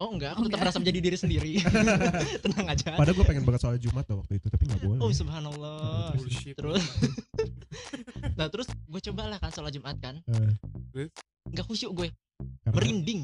Oh 0.01 0.09
enggak. 0.13 0.33
Oh, 0.33 0.41
aku 0.41 0.41
tetap 0.47 0.49
enggak. 0.49 0.61
merasa 0.65 0.79
menjadi 0.81 0.99
diri 1.03 1.17
sendiri. 1.19 1.53
Tenang 2.45 2.67
aja. 2.71 2.91
Padahal 2.97 3.17
gue 3.19 3.27
pengen 3.27 3.45
banget 3.45 3.61
soal 3.61 3.77
Jumat 3.77 4.05
tuh 4.07 4.17
waktu 4.23 4.41
itu, 4.41 4.47
tapi 4.49 4.65
nggak 4.71 4.81
boleh. 4.81 5.01
oh 5.03 5.11
subhanallah. 5.13 6.15
Bullshit. 6.17 6.57
terus? 6.57 6.83
Nah 8.37 8.53
terus 8.53 8.69
gue 8.69 9.01
cobalah 9.09 9.41
kan 9.41 9.49
sholat 9.49 9.73
jumat 9.73 9.97
kan. 9.97 10.21
Eh, 10.29 11.09
nggak 11.49 11.65
khusyuk 11.65 11.93
gue. 11.97 12.09
Karena- 12.61 12.75
merinding 12.77 13.21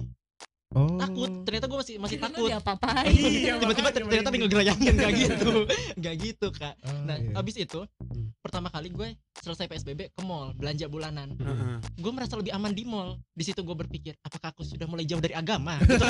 Oh. 0.69 1.01
takut 1.01 1.33
ternyata 1.49 1.65
gue 1.65 1.79
masih 1.81 1.95
masih 1.97 2.17
Kirain 2.17 2.29
lo 2.29 2.37
takut 2.37 2.49
diapa-apain. 2.53 3.09
Iya, 3.41 3.57
tiba-tiba 3.57 3.89
ternyata 3.89 4.29
merinding. 4.29 4.41
ngegerayangin 4.45 4.93
nggak 4.95 5.13
gitu 5.25 5.51
nggak 5.97 6.15
gitu 6.21 6.47
kak 6.53 6.75
Oh, 6.85 6.93
nah 7.09 7.17
iya. 7.17 7.33
abis 7.35 7.57
itu 7.59 7.81
Hmm. 8.09 8.33
pertama 8.41 8.69
kali 8.69 8.89
gue 8.89 9.09
selesai 9.35 9.65
psbb 9.67 10.11
ke 10.11 10.21
mall 10.21 10.53
belanja 10.53 10.87
bulanan 10.87 11.33
Heeh. 11.35 11.77
gue 11.95 12.13
merasa 12.13 12.35
lebih 12.35 12.51
aman 12.51 12.73
di 12.73 12.83
mall 12.83 13.17
di 13.31 13.45
situ 13.45 13.61
gue 13.61 13.73
berpikir 13.75 14.13
apakah 14.21 14.51
aku 14.51 14.61
sudah 14.61 14.85
mulai 14.85 15.05
jauh 15.05 15.19
dari 15.19 15.33
agama 15.33 15.77
Gitu. 15.85 16.05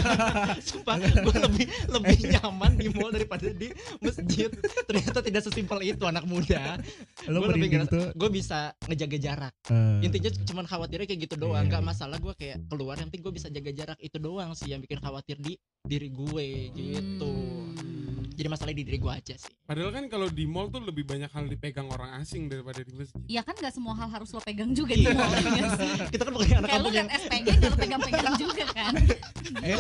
sumpah 0.65 0.95
gue 0.99 1.35
lebih 1.41 1.67
lebih 1.88 2.19
nyaman 2.33 2.73
di 2.75 2.87
mall 2.88 3.11
daripada 3.11 3.47
di 3.49 3.71
masjid 3.99 4.50
ternyata 4.85 5.19
tidak 5.21 5.43
sesimpel 5.45 5.79
itu 5.81 6.03
anak 6.03 6.23
muda 6.25 6.79
lo 7.27 7.38
gue 7.41 7.55
lebih 7.55 7.69
ngerasa 7.77 8.12
gue 8.12 8.31
bisa 8.31 8.59
ngejaga 8.85 9.19
jarak 9.19 9.53
eh, 9.69 10.03
intinya 10.03 10.31
cuma 10.45 10.61
khawatirnya 10.62 11.07
kayak 11.07 11.21
gitu 11.25 11.35
doang 11.35 11.62
nggak 11.65 11.83
iya. 11.83 11.88
masalah 11.88 12.17
gue 12.17 12.35
kayak 12.35 12.59
keluar 12.67 12.95
yang 12.97 13.07
penting 13.09 13.23
gue 13.23 13.35
bisa 13.35 13.49
jaga 13.49 13.71
jarak 13.73 13.99
itu 13.99 14.17
doang 14.17 14.48
sih 14.55 14.71
yang 14.73 14.81
bikin 14.85 15.00
khawatir 15.00 15.40
di 15.40 15.57
diri 15.85 16.09
gue 16.12 16.47
gitu 16.76 17.33
Hmm. 17.33 17.98
Jadi 18.38 18.47
masalahnya 18.47 18.78
di 18.78 18.85
diri 18.87 18.99
gue 19.02 19.11
aja 19.11 19.35
sih 19.35 19.50
Padahal 19.68 19.92
kan 19.92 20.09
kalau 20.09 20.33
di 20.33 20.49
mall 20.49 20.73
tuh 20.73 20.80
lebih 20.80 21.04
banyak 21.04 21.28
hal 21.28 21.45
dipegang 21.45 21.92
orang 21.92 22.16
asing 22.25 22.49
daripada 22.49 22.80
di 22.80 22.88
masjid. 22.97 23.21
Iya 23.28 23.45
kan 23.45 23.52
gak 23.52 23.68
semua 23.68 23.92
hal 24.00 24.09
harus 24.09 24.33
lo 24.33 24.40
pegang 24.40 24.73
juga 24.73 24.97
di 24.97 25.04
Iya. 25.04 25.12
mall 25.12 25.28
ya 25.28 25.66
sih? 25.76 25.90
kita 26.16 26.23
kan 26.25 26.33
bukan 26.33 26.47
anak 26.49 26.57
Kayak 26.57 26.64
lo 26.64 26.88
kampung 26.88 26.97
yang 26.97 27.09
SPG 27.12 27.47
gak 27.52 27.68
lo 27.68 27.76
pegang-pegang 27.76 28.35
juga 28.40 28.64
kan? 28.73 28.92
eh, 29.68 29.76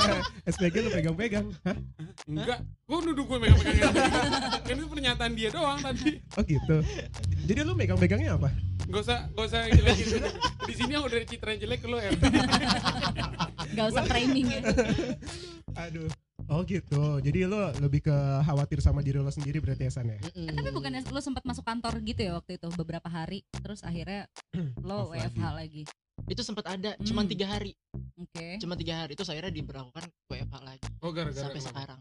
SPG 0.54 0.74
lo 0.86 0.90
pegang-pegang. 0.94 1.46
Hah? 1.66 1.76
Enggak, 2.30 2.58
gua 2.86 2.98
nuduh 3.02 3.24
gue 3.26 3.38
megang-megang 3.42 3.94
Kan 4.62 4.74
itu 4.78 4.86
pernyataan 4.86 5.32
dia 5.34 5.48
doang 5.50 5.78
tadi. 5.82 6.10
Oh 6.38 6.42
gitu. 6.46 6.76
Jadi 7.42 7.60
lo 7.66 7.74
megang-megangnya 7.74 8.38
apa? 8.38 8.54
Gak 8.86 9.00
usah, 9.02 9.18
gak 9.34 9.44
usah 9.50 9.60
jelekin. 9.66 10.06
Di 10.62 10.74
sini 10.78 10.90
yang 10.94 11.04
udah 11.10 11.18
citra 11.26 11.58
yang 11.58 11.60
jelek 11.66 11.82
lo 11.90 11.98
ya. 11.98 12.10
Gak 13.74 13.86
usah 13.90 14.02
framing 14.06 14.46
ya. 14.46 14.62
Aduh. 15.74 16.06
Oh 16.46 16.60
gitu. 16.62 17.18
Jadi 17.18 17.44
lo 17.44 17.72
lebih 17.78 18.04
ke 18.04 18.16
khawatir 18.42 18.78
sama 18.78 19.00
diri 19.00 19.16
lo 19.16 19.28
sendiri 19.28 19.58
berarti 19.58 19.88
ya 19.88 19.92
San 19.92 20.06
ya? 20.06 20.20
Mm-mm. 20.20 20.44
Eh, 20.44 20.54
Tapi 20.54 20.70
bukannya 20.70 21.00
lo 21.06 21.18
sempat 21.18 21.42
masuk 21.42 21.62
kantor 21.62 21.98
gitu 22.00 22.20
ya 22.20 22.32
waktu 22.34 22.56
itu 22.56 22.68
beberapa 22.74 23.06
hari, 23.06 23.40
terus 23.54 23.80
akhirnya 23.80 24.28
lo 24.84 25.06
Off 25.06 25.12
WFH 25.12 25.44
lagi. 25.52 25.82
itu 26.24 26.40
sempat 26.40 26.64
ada 26.70 26.94
cuma 27.02 27.20
Hmm. 27.20 27.28
tiga 27.28 27.46
hari 27.48 27.74
Oke. 28.14 28.56
cuma 28.56 28.78
tiga 28.78 29.02
hari 29.02 29.12
itu 29.12 29.26
akhirnya 29.26 29.50
diberlakukan 29.50 30.06
WFH 30.24 30.56
lagi 30.62 30.86
Oh 31.02 31.10
gara-gara 31.10 31.42
sampai 31.42 31.58
kenapa? 31.58 31.70
sekarang 31.74 32.00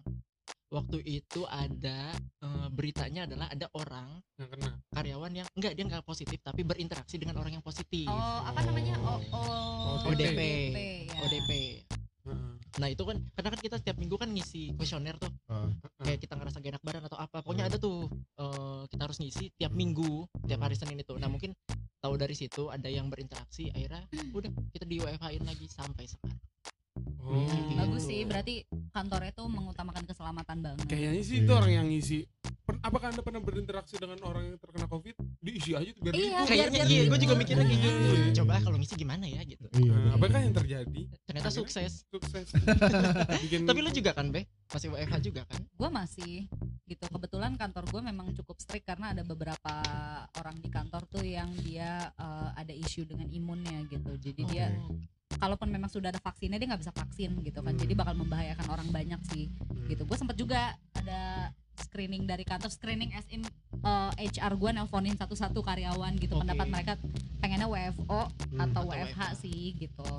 waktu 0.69 0.97
itu 1.03 1.41
ada 1.43 1.99
eh, 2.39 2.67
beritanya 2.69 3.25
adalah 3.25 3.49
ada 3.49 3.67
orang 3.73 4.09
yang 4.37 4.49
kena. 4.49 4.69
karyawan 4.89 5.31
yang 5.33 5.47
enggak 5.51 5.73
dia 5.73 5.83
enggak 5.83 6.03
positif 6.03 6.37
tapi 6.39 6.61
berinteraksi 6.61 7.17
dengan 7.17 7.41
orang 7.41 7.57
yang 7.57 7.65
positif 7.65 8.05
Oh, 8.05 8.39
apa 8.45 8.61
namanya? 8.61 8.95
O, 9.01 9.13
o, 9.33 9.41
ODP. 10.07 10.39
ya. 11.03 11.19
ODP 11.19 11.51
Heeh. 12.23 12.51
nah 12.79 12.87
itu 12.87 13.03
kan 13.03 13.19
karena 13.33 13.49
kan 13.51 13.59
kita 13.59 13.75
setiap 13.77 13.97
minggu 13.99 14.15
kan 14.15 14.29
ngisi 14.29 14.71
kuesioner 14.73 15.19
tuh 15.19 15.31
Oh. 15.51 15.69
kayak 16.01 16.17
kita 16.19 16.33
ngerasa 16.33 16.57
gak 16.57 16.71
enak 16.73 16.83
badan 16.83 17.03
atau 17.05 17.19
apa 17.19 17.43
pokoknya 17.43 17.67
ada 17.67 17.77
tuh 17.77 18.07
eh, 18.39 18.81
kita 18.87 19.01
harus 19.03 19.19
ngisi 19.19 19.51
tiap 19.53 19.71
minggu 19.71 20.25
tiap 20.47 20.59
hari 20.59 20.73
senin 20.73 20.97
itu 20.97 21.13
nah 21.15 21.27
mungkin 21.27 21.51
tahu 21.99 22.15
dari 22.15 22.33
situ 22.33 22.67
ada 22.67 22.87
yang 22.87 23.07
berinteraksi 23.07 23.69
akhirnya 23.69 24.03
udah 24.31 24.49
kita 24.71 24.83
di 24.83 24.97
WFH 24.99 25.25
in 25.31 25.43
lagi 25.43 25.67
sampai 25.67 26.05
sekarang 26.05 26.39
Oh. 27.23 27.47
Bagus 27.79 28.03
sih, 28.03 28.27
berarti 28.27 28.67
kantornya 28.91 29.31
tuh 29.31 29.47
mengutamakan 29.47 30.03
keselamatan 30.03 30.59
banget. 30.59 30.85
Kayaknya 30.85 31.23
sih 31.23 31.37
itu 31.39 31.47
Iya. 31.47 31.55
orang 31.55 31.71
yang 31.71 31.87
ngisi. 31.87 32.19
Apakah 32.63 33.11
anda 33.11 33.19
pernah 33.19 33.39
berinteraksi 33.39 33.95
dengan 33.95 34.15
orang 34.23 34.43
yang 34.45 34.57
terkena 34.57 34.87
covid? 34.87 35.15
Diisi 35.37 35.71
aja 35.71 35.89
tuh 35.89 35.99
biar 36.01 36.13
Iya, 36.13 36.23
ribut. 36.33 36.47
kayaknya 36.47 36.71
biar- 36.73 36.87
iya 36.89 37.01
gue 37.03 37.17
juga 37.17 37.27
biar- 37.27 37.41
mikirnya 37.43 37.65
kayak 37.65 37.81
gitu 37.81 37.99
Iya. 37.99 38.33
coba 38.33 38.53
kalau 38.57 38.77
ngisi 38.77 38.95
gimana 38.95 39.25
ya 39.25 39.41
gitu 39.43 39.65
Iya. 39.69 39.83
Nah, 39.83 39.99
betul. 39.99 40.15
apakah 40.15 40.39
yang 40.41 40.55
terjadi? 40.55 41.01
ternyata 41.21 41.27
Akhirnya 41.45 41.59
sukses 41.59 41.91
Sukses. 42.05 42.47
Bikin 43.43 43.59
tapi 43.63 43.79
lu 43.79 43.91
juga 43.91 44.11
kan 44.11 44.27
be 44.29 44.41
masih 44.65 44.87
WFH 44.89 45.15
juga 45.21 45.41
kan 45.43 45.59
gue 45.59 45.89
masih 45.91 46.33
gitu 46.85 47.05
kebetulan 47.05 47.51
kantor 47.53 47.83
gue 47.85 48.01
memang 48.01 48.27
cukup 48.33 48.55
strict 48.57 48.85
karena 48.85 49.11
ada 49.11 49.23
beberapa 49.23 49.73
orang 50.33 50.55
di 50.57 50.69
kantor 50.69 51.03
tuh 51.05 51.21
yang 51.21 51.51
dia 51.57 52.11
eh, 52.13 52.49
ada 52.53 52.71
isu 52.73 53.03
dengan 53.05 53.27
imunnya 53.29 53.83
gitu 53.85 54.11
jadi 54.17 54.41
dia 54.45 54.65
kalaupun 55.33 55.67
memang 55.67 55.89
sudah 55.89 56.07
ada 56.09 56.21
vaksinnya 56.21 56.55
dia 56.55 56.67
nggak 56.69 56.79
bisa 56.79 56.93
vaksin 56.93 57.31
gitu 57.41 57.59
kan 57.59 57.73
Hmm. 57.73 57.81
jadi 57.81 57.93
bakal 57.93 58.15
membahayakan 58.15 58.67
orang 58.69 58.87
banyak 58.87 59.19
sih 59.25 59.51
gitu 59.85 60.01
gue 60.01 60.15
sempet 60.15 60.35
juga 60.35 60.61
ada 60.93 61.51
screening 61.83 62.23
dari 62.23 62.41
kantor 62.41 62.69
screening 62.69 63.11
as 63.11 63.27
in 63.27 63.43
eh, 63.75 64.11
HR 64.31 64.55
gue 64.55 64.71
nelponin 64.71 65.13
satu-satu 65.13 65.59
karyawan 65.59 66.15
gitu 66.15 66.33
Oke. 66.33 66.41
pendapat 66.41 66.67
mereka 66.67 66.93
pengennya 67.37 67.67
WFO 67.67 68.21
Hmm. 68.49 68.61
atau 68.61 68.81
Atau 68.81 68.89
WFH 68.89 69.19
WFH. 69.19 69.21
sih 69.37 69.61
gitu 69.77 70.09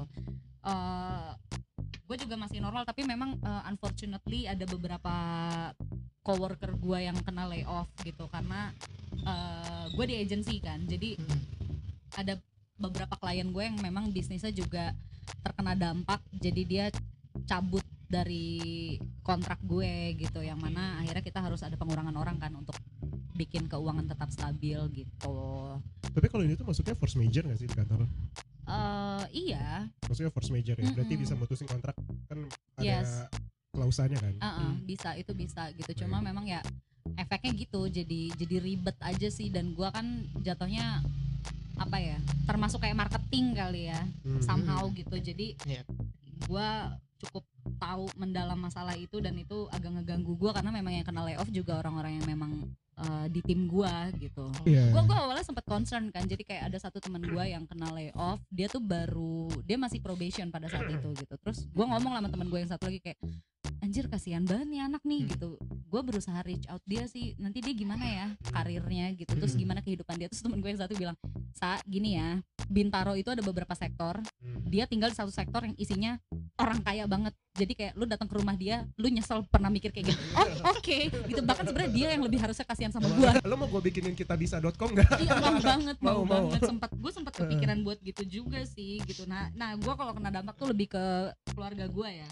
eh 0.62 1.30
gue 2.04 2.16
juga 2.18 2.36
masih 2.36 2.60
normal 2.60 2.84
tapi 2.84 3.02
memang 3.02 3.36
eh, 3.36 3.62
unfortunately 3.66 4.44
ada 4.44 4.64
beberapa 4.64 5.14
coworker 6.20 6.72
gue 6.74 6.98
yang 7.02 7.16
kena 7.18 7.44
layoff 7.44 7.88
gitu 8.00 8.28
karena 8.28 8.72
eh 9.18 9.84
gue 9.90 10.04
di 10.04 10.16
agency 10.18 10.58
kan 10.58 10.84
jadi 10.84 11.16
Hmm. 11.16 11.40
ada 12.14 12.34
beberapa 12.74 13.14
klien 13.14 13.48
gue 13.48 13.62
yang 13.62 13.78
memang 13.78 14.10
bisnisnya 14.10 14.50
juga 14.50 14.92
terkena 15.40 15.72
dampak 15.74 16.18
jadi 16.34 16.62
dia 16.62 16.84
cabut 17.44 17.82
dari 18.06 18.54
kontrak 19.20 19.58
gue 19.60 20.14
gitu 20.14 20.40
yang 20.40 20.56
mana 20.56 21.00
akhirnya 21.00 21.20
kita 21.20 21.40
harus 21.40 21.60
ada 21.60 21.74
pengurangan 21.74 22.14
orang 22.14 22.36
kan 22.36 22.52
untuk 22.52 22.76
bikin 23.32 23.66
keuangan 23.66 24.06
tetap 24.06 24.30
stabil 24.30 24.78
gitu 24.94 25.36
Tapi 26.14 26.26
kalau 26.28 26.46
ini 26.46 26.54
tuh 26.54 26.62
maksudnya 26.62 26.94
force 26.94 27.18
major 27.18 27.42
gak 27.44 27.58
sih 27.58 27.66
di 27.66 27.74
kantor? 27.74 28.06
Eh, 28.64 29.22
iya 29.34 29.90
Maksudnya 30.06 30.30
force 30.30 30.48
major 30.48 30.72
ya. 30.74 30.86
Berarti 30.88 31.10
Mm-mm. 31.12 31.24
bisa 31.26 31.34
mutusin 31.34 31.66
kontrak 31.66 31.96
kan 32.24 32.38
ada 32.76 32.80
Yes. 32.80 33.26
klausanya 33.68 34.16
kan? 34.16 34.34
Uh-uh, 34.38 34.58
Hmm. 34.70 34.86
bisa 34.86 35.10
itu 35.14 35.34
bisa 35.34 35.66
gitu 35.72 35.90
cuma 36.00 36.22
memang 36.22 36.46
ya 36.46 36.62
efeknya 37.16 37.52
gitu 37.58 37.84
jadi 37.84 38.30
jadi 38.32 38.56
ribet 38.58 38.96
aja 38.98 39.28
sih 39.28 39.50
dan 39.50 39.74
gua 39.74 39.90
kan 39.90 40.06
jatuhnya 40.38 41.02
apa 41.74 41.98
ya 41.98 42.16
termasuk 42.46 42.78
kayak 42.78 42.94
marketing 42.96 43.52
kali 43.52 43.90
ya 43.90 43.98
Hmm. 44.22 44.38
somehow 44.40 44.86
gitu 44.88 45.18
jadi 45.18 45.58
Iya. 45.64 45.82
gua 46.46 46.94
cukup 47.18 47.42
tahu 47.76 48.08
mendalam 48.18 48.56
masalah 48.56 48.94
itu 48.98 49.20
dan 49.20 49.34
itu 49.38 49.66
agak 49.70 49.90
ngeganggu 50.00 50.34
gua 50.38 50.54
karena 50.54 50.70
memang 50.70 50.92
yang 50.96 51.06
kena 51.06 51.22
layoff 51.26 51.50
juga 51.50 51.78
orang-orang 51.80 52.20
yang 52.20 52.26
memang 52.26 52.52
uh, 52.98 53.26
di 53.30 53.40
tim 53.42 53.66
gua 53.66 54.10
gitu. 54.16 54.50
Gua 54.92 55.02
gua 55.04 55.16
awalnya 55.28 55.46
sempat 55.46 55.66
concern 55.66 56.08
kan 56.14 56.24
jadi 56.24 56.42
kayak 56.42 56.62
ada 56.72 56.78
satu 56.78 56.98
teman 57.02 57.22
gua 57.28 57.44
yang 57.44 57.66
kena 57.66 57.90
layoff 57.92 58.40
dia 58.48 58.66
tuh 58.70 58.82
baru 58.82 59.50
dia 59.66 59.76
masih 59.78 59.98
probation 60.00 60.48
pada 60.48 60.70
saat 60.70 60.86
itu 60.88 61.08
gitu. 61.18 61.34
Terus 61.40 61.66
gua 61.74 61.86
ngomong 61.94 62.18
sama 62.18 62.28
teman 62.30 62.48
gua 62.48 62.60
yang 62.62 62.70
satu 62.70 62.86
lagi 62.88 63.00
kayak 63.02 63.18
anjir 63.82 64.08
kasihan 64.08 64.44
banget 64.44 64.68
nih 64.70 64.80
anak 64.80 65.02
nih 65.04 65.28
gitu. 65.34 65.60
Gua 65.90 66.00
berusaha 66.00 66.40
reach 66.42 66.66
out 66.72 66.82
dia 66.88 67.04
sih 67.06 67.36
nanti 67.36 67.60
dia 67.60 67.74
gimana 67.74 68.04
ya 68.04 68.26
karirnya 68.50 69.12
gitu. 69.18 69.34
Terus 69.34 69.54
gimana 69.54 69.84
kehidupan 69.84 70.16
dia. 70.16 70.28
Terus 70.30 70.42
temen 70.42 70.58
gue 70.62 70.70
yang 70.70 70.80
satu 70.80 70.94
bilang 70.96 71.16
sa 71.54 71.78
gini 71.86 72.18
ya 72.18 72.42
Bintaro 72.66 73.14
itu 73.14 73.28
ada 73.28 73.40
beberapa 73.40 73.72
sektor 73.72 74.16
Hmm. 74.44 74.60
dia 74.68 74.84
tinggal 74.84 75.08
di 75.08 75.16
satu 75.16 75.32
sektor 75.32 75.64
yang 75.64 75.72
isinya 75.74 76.20
orang 76.56 76.78
kaya 76.80 77.04
banget 77.04 77.32
jadi 77.52 77.72
kayak 77.72 77.92
lu 77.96 78.04
datang 78.04 78.28
ke 78.28 78.36
rumah 78.36 78.52
dia 78.52 78.84
lu 78.94 79.08
nyesel 79.08 79.40
pernah 79.48 79.66
mikir 79.68 79.88
kayak 79.88 80.12
gitu 80.12 80.20
oh 80.36 80.48
oke 80.68 80.98
gitu 81.26 81.40
bahkan 81.40 81.64
sebenarnya 81.64 81.92
dia 81.92 82.08
yang 82.12 82.22
lebih 82.22 82.38
harusnya 82.38 82.62
kasihan 82.62 82.92
sama 82.92 83.08
gua 83.10 83.32
Lo 83.42 83.56
mau 83.56 83.66
gue 83.66 83.82
bikinin 83.82 84.12
kita 84.12 84.34
bisa.com 84.34 84.90
gak? 84.92 85.16
Iya 85.18 85.32
mau 85.38 85.56
banget, 85.58 85.96
mau, 85.98 86.12
Mau, 86.12 86.22
mau. 86.22 86.28
banget. 86.48 86.60
Sempat 86.64 86.90
gue 86.92 87.10
sempat 87.10 87.32
kepikiran 87.34 87.78
buat 87.82 87.98
gitu 88.00 88.22
juga 88.24 88.60
sih 88.64 89.00
gitu. 89.02 89.24
Nah, 89.24 89.48
nah 89.52 89.72
gue 89.74 89.92
kalau 89.92 90.12
kena 90.12 90.30
dampak 90.30 90.54
tuh 90.56 90.68
lebih 90.70 90.90
ke 90.90 91.04
keluarga 91.50 91.84
gue 91.84 92.08
ya. 92.10 92.28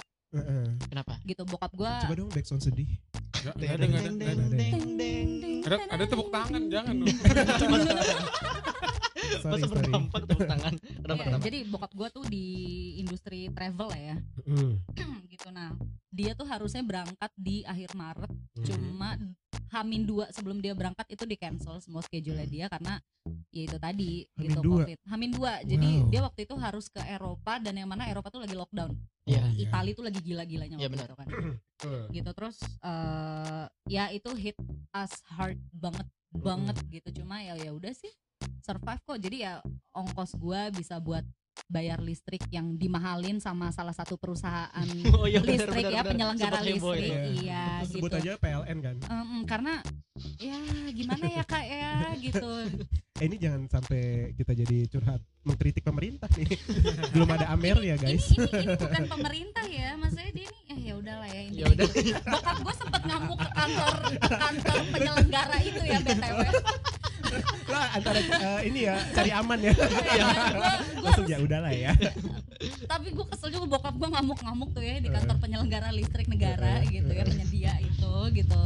Kenapa? 0.89 1.17
Gitu 1.23 1.43
bokap 1.45 1.73
gue. 1.73 1.93
Coba 2.09 2.15
dong 2.15 2.31
backsound 2.31 2.63
sedih. 2.63 2.89
Nggak 3.43 3.55
nggak 3.57 3.71
ada, 3.71 3.85
nggak 3.85 4.03
ada, 4.03 4.11
nggak 4.13 4.33
ada. 4.33 4.67
Ada, 5.63 5.77
ada 5.91 6.05
tepuk 6.07 6.29
tangan, 6.29 6.63
jangan 6.69 6.95
dong. 6.97 7.09
Sorry, 9.39 9.53
Masa 9.55 9.67
sorry. 9.67 9.81
berdampak 9.83 10.19
tepuk 10.23 10.41
tangan. 10.45 10.75
Kenapa? 10.77 11.13
Iya, 11.15 11.25
kenapa? 11.25 11.43
jadi 11.43 11.59
bokap 11.65 11.93
gue 11.93 12.09
tuh 12.11 12.25
di 12.27 12.47
industri 12.99 13.41
travel 13.49 13.89
ya, 13.93 14.17
Hmm. 14.43 14.75
gitu. 15.33 15.49
Nah, 15.49 15.73
dia 16.09 16.33
tuh 16.33 16.45
harusnya 16.45 16.83
berangkat 16.83 17.31
di 17.35 17.63
akhir 17.63 17.95
Maret, 17.95 18.29
Hmm. 18.29 18.65
cuma 18.65 19.11
Hamin 19.69 20.05
dua 20.05 20.29
sebelum 20.29 20.61
dia 20.61 20.73
berangkat 20.73 21.09
itu 21.09 21.25
di 21.25 21.33
cancel 21.33 21.81
semua 21.81 22.01
schedule 22.01 22.45
dia 22.45 22.69
karena 22.69 23.01
ya 23.49 23.65
itu 23.65 23.79
tadi 23.79 24.29
Hamin 24.29 24.45
gitu 24.45 24.59
dua? 24.61 24.85
covid. 24.85 24.99
Hamin 25.07 25.31
dua, 25.33 25.53
jadi 25.63 25.91
Wow. 25.99 26.09
dia 26.09 26.21
waktu 26.23 26.41
itu 26.45 26.55
harus 26.55 26.87
ke 26.87 27.01
Eropa 27.01 27.57
dan 27.57 27.75
yang 27.75 27.89
mana 27.89 28.05
Eropa 28.05 28.29
tuh 28.29 28.41
lagi 28.41 28.53
lockdown. 28.53 28.93
Iya. 29.25 29.41
Oh, 29.41 29.49
iya. 29.49 29.65
Itali 29.65 29.91
tuh 29.93 30.05
lagi 30.05 30.21
gila-gilanya 30.21 30.77
Iya, 30.77 30.83
waktu 30.83 30.93
benar. 30.93 31.09
itu 31.09 31.17
kan. 31.17 31.27
Gitu 32.15 32.31
terus 32.31 32.57
eh 32.83 33.65
ya 33.89 34.05
itu 34.09 34.31
hit 34.35 34.55
us 34.93 35.13
hard 35.27 35.57
banget 35.73 36.05
banget 36.31 36.77
gitu 36.89 37.21
cuma 37.21 37.41
ya 37.41 37.57
ya 37.57 37.71
udah 37.71 37.91
sih 37.91 38.09
survive 38.63 39.03
kok 39.03 39.19
jadi 39.19 39.37
ya 39.39 39.53
ongkos 39.93 40.35
gua 40.37 40.71
bisa 40.71 40.97
buat 40.99 41.27
bayar 41.69 42.01
listrik 42.01 42.41
yang 42.49 42.81
dimahalin 42.81 43.37
sama 43.37 43.69
salah 43.69 43.93
satu 43.93 44.17
perusahaan 44.17 44.89
Oh 45.21 45.29
iya 45.29 45.37
listrik 45.39 45.85
benar, 45.85 45.93
ya 45.93 46.01
benar. 46.01 46.09
penyelenggara 46.09 46.59
heboh 46.59 46.95
listrik 46.97 47.05
itu. 47.05 47.45
iya 47.45 47.65
Terus 47.85 47.91
gitu 47.93 47.97
sebut 48.01 48.13
aja 48.17 48.31
PLN 48.39 48.79
kan. 48.81 48.97
Em, 49.05 49.41
karena 49.45 49.73
ya 50.41 50.57
gimana 50.91 51.25
ya 51.29 51.45
kak 51.45 51.65
ya 51.65 51.93
gitu 52.17 52.51
Eh, 53.21 53.31
ini 53.31 53.39
jangan 53.39 53.71
sampai 53.71 54.03
kita 54.35 54.51
jadi 54.51 54.89
curhat 54.91 55.23
mengkritik 55.47 55.87
pemerintah 55.87 56.27
nih. 56.35 56.59
Belum 57.15 57.31
ada 57.31 57.55
Amer 57.55 57.79
ya 57.79 57.95
ini, 57.95 58.03
guys. 58.03 58.35
ini, 58.35 58.51
ini 58.51 58.75
bukan 58.75 59.03
pemerintah 59.07 59.65
ya 59.69 59.95
maksudnya 59.95 60.33
dia 60.33 60.43
ini 60.43 60.61
eh 60.67 60.79
ya 60.83 60.95
udahlah 60.97 61.29
ya 61.29 61.41
ini 61.45 61.55
Ya 61.55 61.67
udah. 61.71 61.87
bokap 62.27 62.57
gue 62.59 62.75
sempet 62.75 63.03
ngamuk 63.05 63.39
ke 63.39 63.49
kantor 63.53 63.95
kantor 64.27 64.77
penyelenggara 64.91 65.57
itu 65.61 65.83
ya 65.85 65.99
btw 66.01 66.39
Lah 67.69 67.87
antara 67.95 68.19
eh, 68.19 68.61
ini 68.69 68.81
ya 68.85 68.97
cari 69.13 69.31
aman 69.31 69.59
ya. 69.59 69.73
Gua 69.73 70.73
Langsung 71.03 71.27
ya 71.27 71.39
udahlah 71.41 71.73
ya. 71.73 71.93
tapi 72.87 73.11
gue 73.11 73.27
kesel 73.27 73.51
juga 73.51 73.67
bokap 73.75 73.95
gue 73.99 74.07
ngamuk-ngamuk 74.07 74.71
tuh 74.71 74.85
ya 74.85 75.03
di 75.03 75.11
kantor 75.11 75.35
penyelenggara 75.43 75.91
listrik 75.91 76.31
negara 76.31 76.79
gitu 76.87 77.11
ya 77.11 77.27
penyedia 77.27 77.75
itu 77.83 78.13
gitu 78.33 78.61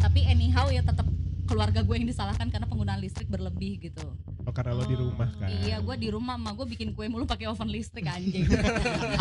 tapi 0.00 0.24
anyhow 0.24 0.64
ya 0.72 0.80
tetap 0.80 1.04
keluarga 1.44 1.80
gue 1.80 1.92
yang 1.92 2.08
disalahkan 2.08 2.48
karena 2.48 2.64
penggunaan 2.64 3.00
listrik 3.00 3.28
berlebih 3.28 3.84
gitu 3.84 4.04
Oh 4.44 4.52
karena 4.52 4.72
lo 4.72 4.88
di 4.88 4.96
rumah 4.96 5.28
kan. 5.36 5.44
iya 5.60 5.76
gue 5.76 5.96
di 6.00 6.08
rumah 6.08 6.40
mah 6.40 6.56
gue 6.56 6.64
bikin 6.66 6.96
kue 6.96 7.04
mulu 7.04 7.28
pakai 7.28 7.52
oven 7.52 7.68
listrik 7.68 8.08
anjing 8.08 8.48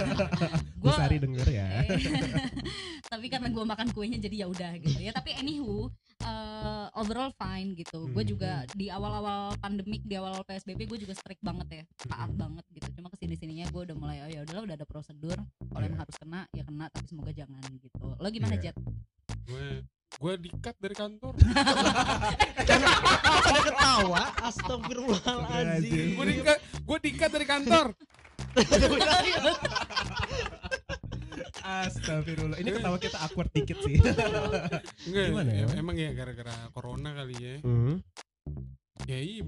Bu 0.80 0.88
Sari 0.88 1.20
denger 1.20 1.48
ya. 1.52 1.84
tapi 3.12 3.28
karena 3.28 3.52
gue 3.52 3.64
makan 3.66 3.92
kuenya 3.92 4.24
jadi 4.24 4.44
ya 4.44 4.48
udah 4.48 4.72
gitu 4.80 5.00
ya 5.02 5.12
tapi 5.12 5.36
anywho 5.36 5.88
uh, 5.88 5.88
overall 6.98 7.32
fine 7.32 7.74
gitu 7.74 8.06
gue 8.08 8.20
Hmm, 8.20 8.28
juga 8.28 8.52
di 8.74 8.88
awal-awal 8.88 9.54
pandemik 9.58 10.02
di 10.02 10.14
awal-awal 10.14 10.44
psbb 10.44 10.84
gue 10.84 10.98
juga 11.00 11.14
strict 11.14 11.40
banget 11.40 11.68
ya 11.72 11.84
taat 12.06 12.28
Hmm. 12.28 12.40
banget 12.40 12.64
gitu 12.74 12.88
cuma 12.94 13.08
ke 13.08 13.16
sini 13.16 13.34
sininya 13.34 13.64
gue 13.68 13.82
udah 13.84 13.94
mulai 13.94 14.18
oh 14.22 14.28
ya 14.28 14.42
udahlah 14.42 14.62
udah 14.66 14.76
ada 14.76 14.84
prosedur 14.84 15.38
kalau 15.64 15.78
Iya. 15.78 15.88
emang 15.88 16.00
harus 16.02 16.16
kena 16.18 16.40
ya 16.52 16.62
kena 16.62 16.86
tapi 16.90 17.06
semoga 17.06 17.32
jangan 17.32 17.62
gitu 17.78 18.06
lo 18.12 18.28
gimana 18.28 18.54
Iya. 18.56 18.70
Jet 18.70 18.76
Gue 19.48 19.80
gue 20.18 20.34
dikat 20.42 20.76
dari 20.76 20.92
kantor. 20.92 21.34
Ada 22.58 23.60
ketawa. 23.62 24.34
Astagfirullahaladzim. 24.42 24.44
Astagfirullahaladzim. 24.44 26.16
Gue 26.16 26.26
dikat, 26.28 26.58
gue 26.82 26.98
dikat 27.00 27.30
dari 27.30 27.46
kantor. 27.46 27.86
Astagfirullah. 31.60 32.58
Ini 32.58 32.70
ketawa 32.72 32.98
kita 32.98 33.18
awkward 33.20 33.50
dikit 33.52 33.78
sih. 33.82 33.98
Enggak, 35.06 35.26
Gimana 35.28 35.52
ya? 35.52 35.66
em- 35.66 35.78
emang 35.78 35.96
ya 35.96 36.10
gara-gara 36.12 36.54
corona 36.72 37.10
kali 37.14 37.36
ya. 37.36 37.56
Hmm. 37.62 38.00
Ya 39.06 39.18
iya, 39.18 39.42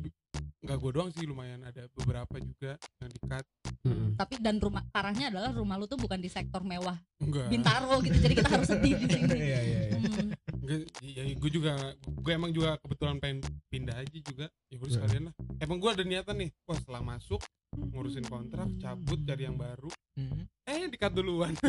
nggak 0.59 0.77
gue 0.77 0.91
doang 0.91 1.09
sih 1.09 1.23
lumayan 1.23 1.63
ada 1.63 1.87
beberapa 1.93 2.35
juga 2.37 2.75
yang 2.99 3.11
dikat. 3.11 3.45
Hmm. 3.79 4.11
tapi 4.11 4.35
dan 4.43 4.59
rumah 4.59 4.83
parahnya 4.91 5.31
adalah 5.31 5.55
rumah 5.55 5.79
lu 5.79 5.87
tuh 5.87 5.95
bukan 5.95 6.19
di 6.19 6.27
sektor 6.27 6.59
mewah 6.59 6.99
Enggak. 7.15 7.47
bintaro 7.47 8.03
gitu 8.03 8.19
jadi 8.19 8.35
kita 8.35 8.51
harus 8.51 8.67
sedih 8.67 8.91
di 8.91 9.07
sini 9.07 9.23
Iya 9.39 9.59
iya 9.63 9.79
iya. 9.87 9.95
Hmm. 9.95 10.35
Enggak, 10.59 10.79
ya 10.99 11.23
gue 11.31 11.49
juga 11.49 11.71
gue 12.03 12.31
emang 12.35 12.51
juga 12.51 12.75
kebetulan 12.77 13.15
pengen 13.17 13.39
pindah 13.69 13.95
aja 13.95 14.17
juga. 14.19 14.51
Ya 14.67 14.75
udah 14.75 14.83
Iya. 14.83 14.95
sekalian 14.99 15.23
lah. 15.25 15.33
Emang 15.57 15.77
gue 15.79 15.89
ada 15.89 16.03
niatan 16.03 16.35
nih, 16.37 16.49
wah 16.61 16.75
setelah 16.75 17.01
masuk 17.01 17.39
ngurusin 17.79 18.25
kontrak, 18.25 18.67
cabut 18.81 19.19
cari 19.21 19.45
yang 19.45 19.57
baru. 19.57 19.89
Hmm. 20.17 20.43
Eh 20.65 20.89
dikat 20.89 21.11
duluan. 21.13 21.53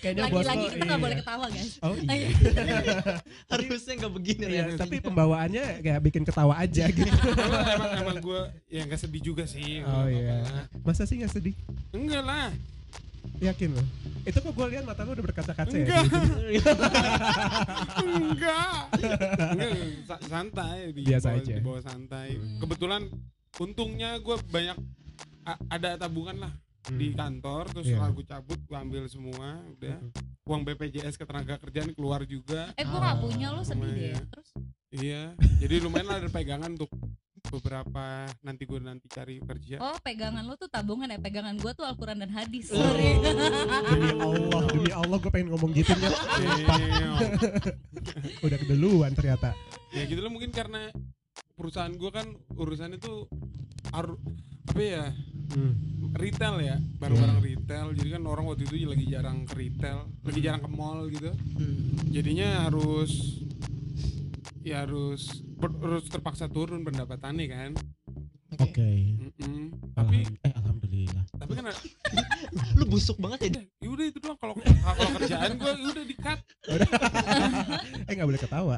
Kayaknya 0.00 0.32
bos 0.32 0.40
lagi-lagi 0.48 0.64
lo, 0.64 0.72
kita 0.72 0.80
nggak 0.80 0.96
iya. 0.96 1.04
boleh 1.04 1.16
ketawa 1.20 1.46
guys 1.52 1.72
Oh 1.84 1.92
iya. 2.08 2.28
Harusnya 3.52 3.94
nggak 4.00 4.12
begini 4.16 4.44
Iya, 4.48 4.64
ya. 4.64 4.76
tapi 4.80 4.96
pembawaannya 4.96 5.64
kayak 5.84 6.00
bikin 6.00 6.24
ketawa 6.24 6.56
aja 6.56 6.88
gitu. 6.88 7.04
emang 7.04 7.92
emang 8.00 8.16
gue 8.16 8.40
ya 8.72 8.88
nggak 8.88 8.96
sedih 8.96 9.20
juga 9.20 9.44
sih. 9.44 9.84
Oh, 9.84 10.08
iya. 10.08 10.40
Masa 10.80 11.04
sih 11.04 11.20
nggak 11.20 11.32
sedih? 11.36 11.52
Enggak 11.92 12.24
lah. 12.24 12.48
Yakin 13.44 13.76
lo? 13.76 13.84
Itu 14.24 14.40
kok 14.40 14.52
gue 14.52 14.66
lihat 14.72 14.88
mata 14.88 15.04
lo 15.04 15.12
udah 15.12 15.24
berkaca-kaca 15.24 15.68
ya. 15.68 15.84
Enggak. 15.84 16.04
Gitu. 16.48 16.72
Enggak. 18.00 18.80
Enggak, 18.96 19.70
sa- 20.08 20.22
santai 20.24 20.96
di 20.96 21.02
Biasa 21.04 21.28
bawah, 21.28 21.40
aja. 21.44 21.54
di 21.54 21.62
bawah 21.62 21.82
santai. 21.84 22.28
Hmm. 22.40 22.56
Kebetulan 22.56 23.02
untungnya 23.56 24.14
gue 24.16 24.36
banyak 24.44 24.78
ada 25.66 25.98
tabungan 25.98 26.38
lah 26.38 26.54
Hmm. 26.80 26.96
di 26.96 27.12
kantor 27.12 27.68
terus 27.68 27.86
setelah 27.86 28.08
gue 28.08 28.24
cabut 28.24 28.56
gue 28.58 28.72
ambil 28.74 29.04
semua 29.04 29.60
udah 29.70 30.00
uang 30.42 30.64
BPJS 30.64 31.12
ketenaga 31.14 31.60
kerjaan 31.60 31.92
keluar 31.92 32.24
juga 32.24 32.72
eh 32.72 32.82
gue 32.82 32.98
nggak 32.98 33.20
punya 33.20 33.52
lo 33.52 33.60
sedih 33.60 33.84
deh 33.84 33.92
Lumayan. 34.10 34.24
terus 34.26 34.48
iya 34.90 35.22
jadi 35.60 35.74
lumayan 35.78 36.06
lah 36.08 36.16
ada 36.18 36.32
pegangan 36.32 36.72
untuk 36.72 36.88
beberapa 37.46 38.04
nanti 38.40 38.64
gue 38.64 38.80
nanti 38.80 39.06
cari 39.06 39.38
kerja 39.38 39.76
oh 39.76 39.92
pegangan 39.98 40.40
lo 40.40 40.56
tuh 40.56 40.66
tabungan 40.66 41.04
ya 41.06 41.20
pegangan 41.20 41.52
gue 41.54 41.68
tuh 41.70 41.84
Alquran 41.84 42.16
dan 42.18 42.32
hadis 42.32 42.72
Oh. 42.72 42.80
sorry 42.80 43.20
Demi 43.20 44.10
Allah, 44.16 44.60
demi 44.66 44.90
Allah 44.90 45.16
gue 45.18 45.30
pengen 45.30 45.48
ngomong 45.52 45.70
gitu 45.72 45.92
ya. 45.92 46.10
Iya. 46.72 47.10
Udah 48.40 48.56
keduluan 48.58 49.12
ternyata. 49.12 49.52
ya 49.90 50.02
gitu 50.06 50.16
loh 50.18 50.30
mungkin 50.30 50.48
karena 50.48 50.88
perusahaan 51.60 51.92
gue 51.92 52.08
kan 52.08 52.24
urusannya 52.50 52.96
tuh 52.96 53.28
aru- 53.92 54.16
apa 54.66 54.80
ya 54.80 55.04
Hmm. 55.50 55.74
retail 56.14 56.56
ya 56.58 56.78
barang-barang 56.96 57.42
retail 57.42 57.86
jadi 57.92 58.08
kan 58.14 58.22
orang 58.24 58.46
waktu 58.46 58.64
itu 58.64 58.86
lagi 58.86 59.02
jarang 59.04 59.42
ke 59.44 59.58
retail 59.58 60.06
lagi 60.22 60.40
jarang 60.40 60.62
ke 60.62 60.70
mall 60.70 61.04
gitu 61.06 61.34
Hmm. 61.52 61.90
jadinya 62.06 62.64
harus 62.64 63.42
ya 64.60 64.86
harus 64.86 65.26
ber- 65.52 65.74
harus 65.76 66.06
terpaksa 66.06 66.46
turun 66.46 66.80
pendapatannya 66.80 67.46
kan 67.46 67.72
Oke. 68.52 69.14
Mm-mm. 69.16 69.70
tapi 69.92 70.22
Alham- 70.22 70.38
eh 70.40 70.52
alhamdulillah. 70.54 71.24
tapi 71.34 71.52
kan 71.52 71.64
Lu 72.78 72.84
busuk 72.84 73.14
banget 73.16 73.38
ya. 73.48 73.62
ya 73.80 73.88
udah 73.88 74.06
itu 74.06 74.18
doang 74.18 74.34
kalau 74.36 74.54
kalau 74.56 75.10
kerjaan 75.16 75.50
gue 75.54 75.70
udah 75.84 76.04
di 76.04 76.16
cut 76.16 76.40
eh 78.08 78.12
nggak 78.12 78.26
boleh 78.26 78.40
ketawa. 78.40 78.76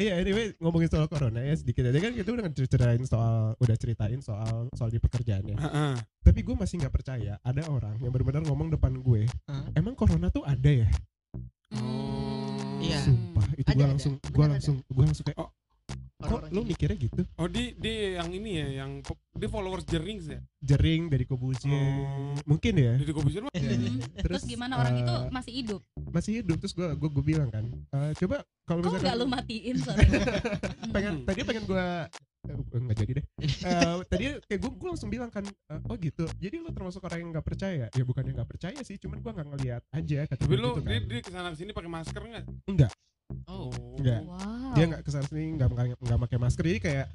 Iya, 0.00 0.16
anyway 0.16 0.56
ngomongin 0.56 0.88
soal 0.88 1.04
corona 1.12 1.44
ya 1.44 1.52
sedikit 1.52 1.84
aja 1.84 2.00
kan 2.00 2.16
kita 2.16 2.32
udah 2.32 2.48
ceritain 2.56 3.04
soal 3.04 3.52
udah 3.60 3.76
ceritain 3.76 4.20
soal 4.24 4.72
soal 4.72 4.88
di 4.88 4.96
pekerjaannya. 4.96 5.60
Heeh. 5.60 5.94
Tapi 6.24 6.40
gue 6.40 6.56
masih 6.56 6.80
nggak 6.80 6.94
percaya 6.94 7.36
ada 7.44 7.62
orang 7.68 8.00
yang 8.00 8.08
benar-benar 8.08 8.40
ngomong 8.48 8.72
depan 8.72 8.96
gue, 8.96 9.28
Hah? 9.44 9.68
emang 9.76 9.92
corona 9.92 10.32
tuh 10.32 10.40
ada 10.48 10.72
ya? 10.72 10.88
Hmm. 11.76 12.80
Iya. 12.80 12.96
Sumpah, 13.04 13.44
itu 13.60 13.68
gue 13.76 13.86
langsung 13.86 14.14
gue 14.16 14.46
langsung 14.48 14.76
gue 14.88 15.04
langsung 15.04 15.24
kayak, 15.28 15.36
oh, 15.36 15.52
kok 16.20 16.40
lu 16.48 16.60
mikirnya 16.62 16.96
gitu? 16.96 17.22
Oh 17.34 17.46
di 17.46 17.72
di 17.74 18.14
yang 18.14 18.28
ini 18.28 18.50
ya, 18.54 18.68
yang 18.80 18.90
di 19.30 19.46
followers 19.46 19.84
Jerings 19.84 20.28
ya. 20.28 20.40
Jering 20.60 21.08
dari 21.08 21.24
Kobuzien, 21.24 21.72
Oh. 21.72 22.36
mungkin 22.44 22.74
ya. 22.74 22.92
Di 22.94 23.08
Kobusier 23.08 23.42
mah. 23.42 23.52
Iya. 23.52 23.74
Hmm. 23.74 24.00
Terus 24.20 24.42
gimana 24.44 24.76
orang 24.76 24.94
itu 24.96 25.08
eh, 25.10 25.22
masih 25.30 25.52
hidup? 25.54 25.80
masih 26.10 26.32
hidup 26.42 26.56
terus 26.58 26.72
gue 26.72 26.88
gue 26.90 27.08
gue 27.08 27.24
bilang 27.24 27.48
kan, 27.48 27.62
eh, 27.70 28.12
coba 28.18 28.42
kalau 28.64 28.82
Kok 28.82 28.90
nggak 28.90 29.02
misalkan 29.02 29.18
lu 29.18 29.26
matiin 29.26 29.76
sorry? 29.86 30.06
pengen 30.94 31.14
Hmm. 31.16 31.24
tadi 31.24 31.40
pengen 31.42 31.64
gue 31.64 31.86
nggak 32.70 32.96
jadi 32.98 33.12
deh. 33.20 33.26
Eh, 33.40 33.96
tadi 34.06 34.24
kayak 34.42 34.60
gue 34.60 34.70
gue 34.72 34.88
langsung 34.88 35.08
bilang 35.08 35.28
kan, 35.28 35.44
eh, 35.44 35.80
oh 35.86 35.96
gitu. 35.96 36.24
Jadi 36.36 36.56
lu 36.58 36.70
termasuk 36.70 37.00
orang 37.00 37.18
yang 37.20 37.30
nggak 37.30 37.46
percaya? 37.46 37.86
Ya 37.90 38.02
bukannya 38.02 38.32
nggak 38.34 38.50
percaya 38.50 38.80
sih, 38.80 38.96
cuman 38.96 39.20
gue 39.20 39.30
nggak 39.30 39.48
ngeliat 39.48 39.82
aja. 39.90 40.18
Tapi 40.26 40.44
dia 40.48 40.58
lu 40.58 40.68
gitu 40.70 40.82
dia, 40.82 40.98
kan. 40.98 41.02
dia 41.06 41.20
ke 41.20 41.30
sana 41.30 41.48
sini 41.52 41.70
pakai 41.70 41.90
masker 41.90 42.20
nggak? 42.20 42.44
enggak, 42.66 42.92
Oh. 43.46 43.70
Enggak. 43.94 44.26
Wow. 44.26 44.59
Dia 44.72 44.84
nggak 44.86 45.02
ke 45.02 45.10
sana 45.10 45.26
sini 45.26 45.44
nggak 45.54 45.68
nggak 45.98 46.18
pakai 46.24 46.38
masker. 46.38 46.64
Jadi 46.64 46.80
kayak 46.80 47.06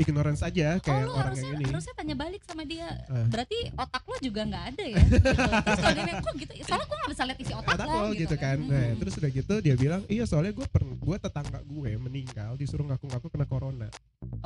ignorance 0.00 0.40
aja 0.40 0.68
Oh 0.74 0.80
kayak 0.80 1.04
lu 1.04 1.12
orang 1.12 1.28
harusnya 1.28 1.44
yang 1.44 1.60
ini. 1.60 1.64
harusnya 1.68 1.92
tanya 1.92 2.14
balik 2.16 2.40
sama 2.48 2.62
dia. 2.64 2.88
Eh. 3.04 3.26
Berarti 3.28 3.58
otak 3.76 4.02
lo 4.02 4.16
juga 4.18 4.40
nggak 4.48 4.64
ada 4.72 4.84
ya? 4.88 4.96
Gitu. 4.96 5.28
Terus 5.68 5.76
kalau 5.76 5.92
dia 5.92 6.04
bilang, 6.08 6.20
kok 6.20 6.34
gitu? 6.40 6.52
Soalnya 6.64 6.86
gue 6.88 6.96
nggak 6.96 7.10
bisa 7.12 7.22
lihat 7.28 7.38
isi 7.38 7.52
otak, 7.52 7.74
otak 7.76 7.86
lo 7.86 7.98
lo 8.00 8.08
gitu 8.16 8.34
kan. 8.34 8.56
Nah, 8.58 8.80
Hmm. 8.80 8.96
terus 8.96 9.14
udah 9.14 9.30
gitu 9.30 9.54
dia 9.60 9.74
bilang, 9.76 10.02
"Iya, 10.08 10.24
soalnya 10.24 10.52
gue 10.52 10.64
per 10.64 10.82
gue 10.88 11.16
tetangga 11.20 11.60
gue 11.60 11.90
meninggal 12.00 12.50
disuruh 12.56 12.86
ngaku-ngaku 12.88 13.28
kena 13.28 13.44
corona 13.44 13.88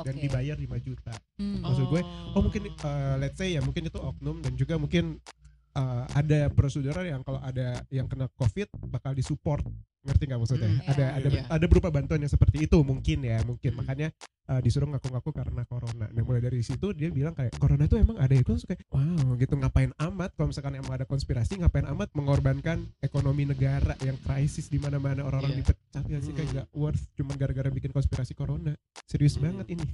dan 0.03 0.13
Oke. 0.13 0.21
dibayar 0.21 0.59
5 0.59 0.75
juta." 0.77 1.13
Hmm. 1.39 1.63
Maksud 1.63 1.85
gue, 1.87 2.01
Oh, 2.35 2.41
mungkin 2.43 2.61
uh, 2.83 3.15
let's 3.15 3.39
say 3.39 3.55
ya, 3.55 3.63
mungkin 3.63 3.87
itu 3.87 3.95
oknum 3.95 4.43
dan 4.43 4.59
juga 4.59 4.75
mungkin 4.75 5.23
uh, 5.71 6.03
ada 6.11 6.51
prosedur 6.51 6.99
yang 6.99 7.23
kalau 7.23 7.39
ada 7.39 7.79
yang 7.87 8.07
kena 8.07 8.27
covid 8.35 8.67
bakal 8.87 9.11
disupport 9.11 9.63
ngerti 10.05 10.23
nggak 10.25 10.39
maksudnya? 10.39 10.69
Hmm, 10.69 10.81
ada 10.85 11.01
iya. 11.01 11.09
ada 11.13 11.27
Iya. 11.27 11.43
ada 11.49 11.65
berupa 11.65 11.89
bantuan 11.89 12.21
yang 12.21 12.29
seperti 12.29 12.57
itu 12.63 12.77
mungkin 12.79 13.19
ya, 13.19 13.41
mungkin 13.41 13.71
Hmm. 13.73 13.79
makanya 13.81 14.07
uh, 14.45 14.59
disuruh 14.59 14.85
ngaku-ngaku 14.87 15.29
karena 15.31 15.61
corona. 15.63 16.05
Nah 16.07 16.21
mulai 16.21 16.39
dari 16.39 16.61
situ 16.61 16.87
dia 16.91 17.09
bilang 17.09 17.33
kayak 17.33 17.57
corona 17.57 17.83
itu 17.83 17.97
emang 17.97 18.15
ada 18.15 18.29
ya, 18.29 18.39
gue 18.39 18.53
langsung 18.53 18.69
kayak 18.69 18.85
wow 18.87 19.33
gitu 19.35 19.53
ngapain 19.55 19.91
amat 19.99 20.29
kalau 20.31 20.47
misalkan 20.47 20.73
emang 20.75 20.93
ada 20.93 21.03
konspirasi 21.03 21.57
ngapain 21.57 21.89
amat 21.89 22.13
mengorbankan 22.13 22.85
ekonomi 22.99 23.43
negara 23.43 23.97
yang 23.99 24.15
krisis 24.19 24.67
di 24.67 24.77
mana-mana 24.77 25.21
orang-orang 25.21 25.57
Iya. 25.57 25.61
dipecat 25.65 26.03
ya 26.05 26.19
sih 26.19 26.31
kayak 26.31 26.47
Hmm. 26.47 26.57
gak 26.57 26.67
worth 26.71 27.03
cuma 27.13 27.33
gara-gara 27.33 27.69
bikin 27.69 27.89
konspirasi 27.89 28.31
corona. 28.31 28.77
Serius 29.03 29.35
Hmm. 29.35 29.49
banget 29.49 29.73
ini. 29.73 29.85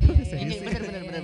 Iya, 0.00 0.16
iya, 0.16 0.24
Serius 0.26 0.40
Ini 0.40 0.54
sih. 0.54 0.66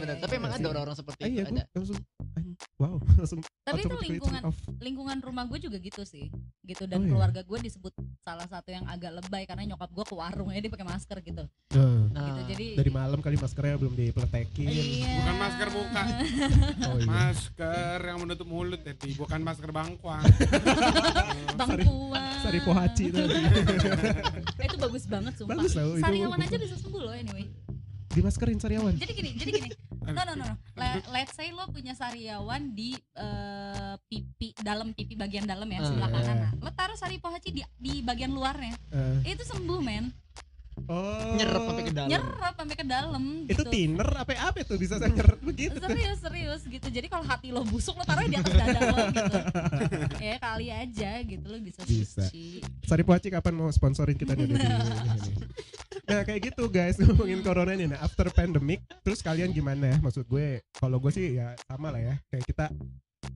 Benar 0.07 0.15
benar. 0.15 0.23
Tapi 0.23 0.35
emang 0.35 0.47
Iya 0.47 0.55
ada 0.55 0.63
sih. 0.63 0.71
orang-orang 0.71 0.97
seperti 0.97 1.21
Ah, 1.21 1.27
itu 1.27 1.35
iya, 1.35 1.43
ada. 1.45 1.63
langsung 1.73 1.99
an- 2.33 2.57
wow, 2.77 2.95
langsung 3.19 3.41
Tapi 3.61 3.81
itu 3.81 3.97
lingkungan 4.07 4.43
lingkungan 4.79 5.19
rumah 5.21 5.45
gue 5.45 5.59
juga 5.61 5.77
gitu 5.77 6.03
sih 6.03 6.31
gitu 6.63 6.85
dan 6.85 6.99
Oh, 6.99 7.05
iya? 7.05 7.11
keluarga 7.11 7.41
gue 7.41 7.59
disebut 7.61 7.93
salah 8.21 8.47
satu 8.47 8.69
yang 8.69 8.87
agak 8.87 9.11
lebay 9.13 9.43
karena 9.45 9.63
nyokap 9.67 9.91
gue 9.93 10.05
ke 10.05 10.15
warung 10.15 10.49
ya 10.49 10.59
dia 10.59 10.69
pakai 10.69 10.85
masker 10.85 11.19
gitu 11.21 11.45
Nah, 11.69 12.09
Nah, 12.09 12.25
gitu 12.25 12.43
jadi 12.49 12.67
dari 12.77 12.91
malam 12.91 13.19
kali 13.19 13.37
maskernya 13.37 13.77
belum 13.77 13.95
dipeletekin. 13.95 14.67
iya. 14.67 15.13
Bukan 15.19 15.37
masker 15.37 15.69
muka. 15.69 16.03
Oh 16.87 16.97
iya. 16.97 17.07
Masker 17.07 17.99
yang 18.01 18.19
menutup 18.19 18.47
mulut 18.47 18.81
jadi 18.81 19.09
bukan 19.15 19.41
masker 19.41 19.71
bangkuang. 19.71 20.23
bangkuan 21.59 22.39
Sari 22.39 22.61
pohaci 22.61 23.05
tadi. 23.09 23.35
Eh, 24.57 24.65
itu 24.65 24.77
bagus 24.79 25.05
banget 25.05 25.33
sumpah 25.35 25.57
Bagus 25.57 25.73
itu 25.73 25.99
sariawan 25.99 26.39
aja 26.39 26.57
bisa 26.57 26.77
sembuh 26.77 27.03
loh 27.03 27.13
anyway 27.13 27.45
Dimaskerin 28.09 28.57
sariawan. 28.57 28.95
jadi 28.95 29.13
gini 29.13 29.31
jadi 29.35 29.51
gini 29.53 29.69
no 30.07 30.23
no 30.25 30.33
no, 30.33 30.45
no. 30.45 30.55
Le- 30.75 31.05
let's 31.11 31.33
say 31.33 31.51
lo 31.51 31.67
punya 31.67 31.93
sariawan 31.93 32.71
di 32.71 32.93
eh, 33.13 33.95
pipi 34.05 34.55
dalam 34.57 34.91
pipi 34.91 35.15
bagian 35.15 35.45
dalam 35.45 35.67
ya 35.67 35.79
Ah, 35.79 35.87
sebelah 35.87 36.09
iya. 36.09 36.17
kanan 36.21 36.37
Nah, 36.39 36.53
lo 36.59 36.71
taruh 36.71 36.95
sari 36.95 37.17
pohaci 37.17 37.51
di 37.51 37.63
di 37.75 38.01
bagian 38.01 38.31
luarnya 38.31 38.77
Eh, 38.89 39.33
itu 39.33 39.43
sembuh 39.43 39.81
men 39.81 40.13
oh. 40.87 41.33
nyerap 41.33 41.63
sampai 41.65 41.83
ke 41.83 41.93
dalam. 41.93 42.09
nyerap 42.09 42.55
sampai 42.55 42.77
ke 42.77 42.85
dalam 42.85 43.25
Itu 43.45 43.53
gitu. 43.57 43.71
thinner 43.71 44.11
apa 44.15 44.33
apa 44.37 44.59
tuh 44.63 44.77
bisa 44.77 44.95
saya 44.95 45.09
nyerap 45.09 45.41
begitu 45.41 45.77
serius 45.77 46.19
serius 46.19 46.63
gitu 46.65 46.87
jadi 46.87 47.07
kalau 47.07 47.25
hati 47.25 47.49
lo 47.49 47.65
busuk 47.65 47.95
lo 47.95 48.05
taruh 48.05 48.23
di 48.23 48.37
atas 48.37 48.53
dada 48.53 48.81
lo 48.87 48.97
gitu 49.09 49.37
ya 50.21 50.37
kali 50.37 50.69
aja 50.69 51.11
gitu 51.23 51.47
lo 51.47 51.59
bisa 51.59 51.81
Bisa. 51.83 52.29
suci 52.29 52.61
Sari 52.83 53.03
Pohaci 53.03 53.29
kapan 53.29 53.55
mau 53.55 53.69
sponsorin 53.69 54.15
kita 54.15 54.33
nih? 54.33 54.47
Nah 56.07 56.23
kayak 56.23 56.41
gitu 56.49 56.65
guys. 56.67 56.97
Ngomongin 57.03 57.43
corona 57.43 57.73
ini. 57.73 57.87
Nah 57.87 58.01
after 58.01 58.31
pandemic 58.31 58.81
terus 59.03 59.21
kalian 59.21 59.51
gimana? 59.51 59.93
Ya 59.93 59.99
maksud 59.99 60.25
gue 60.25 60.63
kalau 60.73 60.99
gue 60.99 61.11
sih 61.11 61.37
ya 61.37 61.55
sama 61.67 61.91
lah 61.91 62.01
ya. 62.01 62.15
Kayak 62.29 62.45
kita 62.47 62.67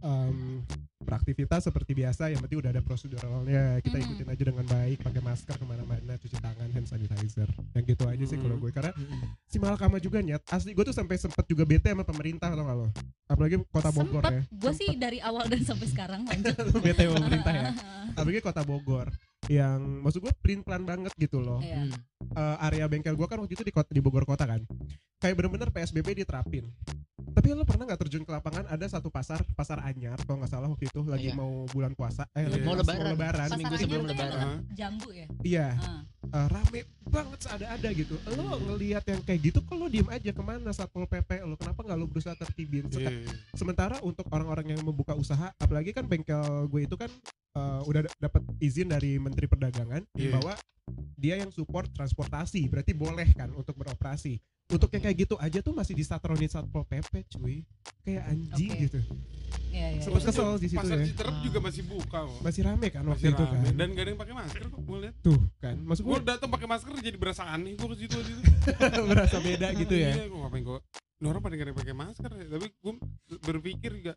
em, 0.01 0.63
beraktivitas 1.01 1.67
seperti 1.67 1.93
biasa 1.93 2.31
yang 2.31 2.41
penting 2.41 2.63
udah 2.63 2.71
ada 2.71 2.81
proseduralnya. 2.81 3.83
Kita 3.83 3.97
Mhm. 3.97 4.05
ikutin 4.07 4.29
aja 4.31 4.43
dengan 4.47 4.65
baik 4.65 4.99
pakai 5.03 5.21
masker 5.21 5.55
ke 5.57 5.65
mana-mana 5.67 6.13
cuci 6.15 6.37
tangan 6.39 6.71
hand 6.71 6.87
sanitizer. 6.87 7.49
Yang 7.75 7.85
gitu 7.91 8.05
aja 8.07 8.25
sih 8.25 8.39
kalau 8.39 8.57
Mhm. 8.57 8.63
gue. 8.63 8.71
Karena 8.71 8.93
Mm-mm. 8.95 9.21
si 9.45 9.57
Malkama 9.59 9.99
juga 9.99 10.23
nyet. 10.23 10.41
Asli 10.47 10.71
gue 10.71 10.85
tuh 10.85 10.95
sampai 10.95 11.19
sempet 11.19 11.45
juga 11.45 11.67
bete 11.67 11.91
sama 11.91 12.07
pemerintah 12.07 12.49
atau 12.49 12.65
lo? 12.65 12.89
Apalagi 13.27 13.59
kota 13.67 13.91
Bogor 13.91 14.23
ya. 14.25 14.41
Sempet 14.41 14.57
gue 14.57 14.73
sih 14.73 14.91
dari 14.95 15.19
awal 15.19 15.45
dan 15.47 15.61
sampai 15.61 15.87
sekarang 15.87 16.21
lanjut 16.25 16.55
bete 16.87 17.03
sama 17.03 17.17
pemerintah 17.19 17.53
ya. 17.53 17.65
Apalagi 18.19 18.41
kota 18.41 18.63
Bogor 18.63 19.09
yang 19.51 20.07
maksud 20.07 20.23
gue 20.23 20.31
pelin 20.39 20.63
pelan 20.63 20.87
banget 20.87 21.11
gitu 21.19 21.43
loh 21.43 21.59
Iya. 21.59 21.91
Hmm. 21.91 21.93
eh, 22.39 22.57
area 22.71 22.87
bengkel 22.87 23.19
gua 23.19 23.27
kan 23.27 23.43
waktu 23.43 23.59
itu 23.59 23.67
di 23.67 23.75
kota 23.75 23.91
di 23.91 23.99
Bogor 23.99 24.23
kota 24.23 24.47
kan 24.47 24.63
kayak 25.19 25.35
bener-bener 25.35 25.75
PSBB 25.75 26.23
diterapin 26.23 26.71
tapi 27.31 27.47
lo 27.51 27.63
pernah 27.63 27.85
nggak 27.85 28.01
terjun 28.01 28.21
ke 28.21 28.31
lapangan 28.31 28.67
ada 28.67 28.83
satu 28.85 29.09
pasar 29.09 29.43
pasar 29.53 29.79
Anyar 29.81 30.19
kalau 30.21 30.39
nggak 30.39 30.51
salah 30.51 30.67
waktu 30.67 30.87
itu 30.87 31.01
lagi 31.05 31.29
Iya. 31.29 31.35
mau 31.35 31.65
bulan 31.67 31.93
puasa 31.93 32.27
eh 32.31 32.43
Iya. 32.43 32.49
lagi 32.51 32.63
Mau 32.63 32.75
pas 32.75 32.81
lebaran. 32.85 33.07
lebaran 33.09 33.39
Pasar 33.41 33.51
Seminggu 33.51 33.71
Anyar 33.71 33.83
sebelum 33.83 34.05
lebaran. 34.05 34.47
jambu 34.71 35.09
ya 35.11 35.27
iya 35.43 35.67
Ah. 35.77 36.03
eh, 36.33 36.47
rame 36.49 36.81
banget 37.03 37.39
seada-ada 37.41 37.89
gitu 37.91 38.15
lo 38.29 38.43
ngelihat 38.65 39.05
yang 39.05 39.21
kayak 39.21 39.41
gitu 39.45 39.59
lo 39.69 39.87
diem 39.87 40.09
aja 40.09 40.31
ke 40.31 40.43
mana 40.43 40.71
satpol 40.71 41.05
pp 41.05 41.31
lo 41.41 41.55
kenapa 41.55 41.81
nggak 41.81 41.97
lo 41.97 42.07
berusaha 42.07 42.35
tertibin 42.35 42.87
Seka- 42.87 43.11
Iya. 43.11 43.27
sementara 43.53 43.97
untuk 44.01 44.27
orang-orang 44.29 44.73
yang 44.73 44.81
membuka 44.81 45.13
usaha 45.13 45.51
apalagi 45.57 45.91
kan 45.91 46.05
bengkel 46.05 46.41
gue 46.67 46.81
itu 46.83 46.95
kan 46.95 47.11
eh, 47.51 47.81
udah 47.83 48.01
dapat 48.17 48.43
izin 48.59 48.87
dari 48.87 49.17
Menteri 49.17 49.45
Perdagangan 49.45 50.07
Iya. 50.13 50.35
bahwa 50.35 50.55
dia 51.15 51.37
yang 51.37 51.51
support 51.51 51.87
transportasi 51.91 52.67
berarti 52.67 52.93
boleh 52.93 53.27
kan 53.33 53.51
untuk 53.53 53.75
beroperasi 53.75 54.39
untuk 54.71 54.89
yang 54.89 55.03
kayak 55.03 55.19
gitu 55.19 55.35
aja 55.37 55.59
tuh 55.59 55.73
masih 55.73 55.93
disatronin 55.93 56.47
satpol 56.47 56.83
pp 56.83 57.11
cuy 57.29 57.67
kayak 58.01 58.23
anjing 58.27 58.71
Oke. 58.71 58.83
gitu 58.85 59.01
Iya, 59.71 59.87
iya, 59.89 60.01
Sempet 60.01 60.19
iya. 60.21 60.29
kesel 60.29 60.49
di 60.57 60.69
situ 60.69 60.79
Pasar 60.81 60.97
ya 60.97 61.07
Citerep 61.07 61.37
juga 61.43 61.59
masih 61.61 61.83
buka 61.85 62.19
kok. 62.21 62.39
masih 62.41 62.63
rame 62.65 62.87
kan 62.89 63.03
waktu 63.05 63.19
Masih 63.21 63.31
itu 63.31 63.45
rame. 63.45 63.55
kan 63.61 63.75
Dan 63.77 63.89
gak 63.89 64.03
ada 64.03 64.11
yang 64.11 64.21
pakai 64.21 64.35
masker 64.37 64.63
kok 64.65 64.81
gue 64.81 64.99
lihat. 65.01 65.15
tuh 65.21 65.41
kan 65.57 65.77
maksud 65.81 66.03
Gue 66.03 66.11
gue 66.13 66.21
datang 66.25 66.49
pakai 66.49 66.69
masker 66.69 66.91
jadi 66.97 67.17
berasa 67.17 67.43
aneh 67.45 67.73
gue 67.73 67.89
ke 67.89 67.97
situ 67.97 68.15
aja 68.17 68.33
tuh. 68.33 68.45
merasa 69.11 69.37
beda 69.39 69.69
gitu 69.77 69.95
ya 69.95 70.11
Iya, 70.13 70.25
gue 70.27 70.39
ngapain 70.41 70.63
gue. 70.65 70.79
Orang 71.21 71.41
pada 71.41 71.53
gak 71.53 71.63
ada 71.63 71.71
yang 71.71 71.79
pakai 71.79 71.95
masker 71.97 72.31
ya. 72.33 72.47
Tapi 72.49 72.67
gue 72.73 72.93
berpikir 73.41 73.91
juga 73.97 74.15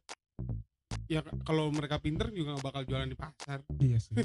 ya 1.05 1.19
kalau 1.43 1.69
mereka 1.69 1.97
pinter 1.97 2.27
juga 2.29 2.49
gak 2.51 2.63
bakal 2.63 2.81
jualan 2.83 3.05
di 3.05 3.13
pasar. 3.15 3.59
iya 3.77 3.97
sih 3.99 4.13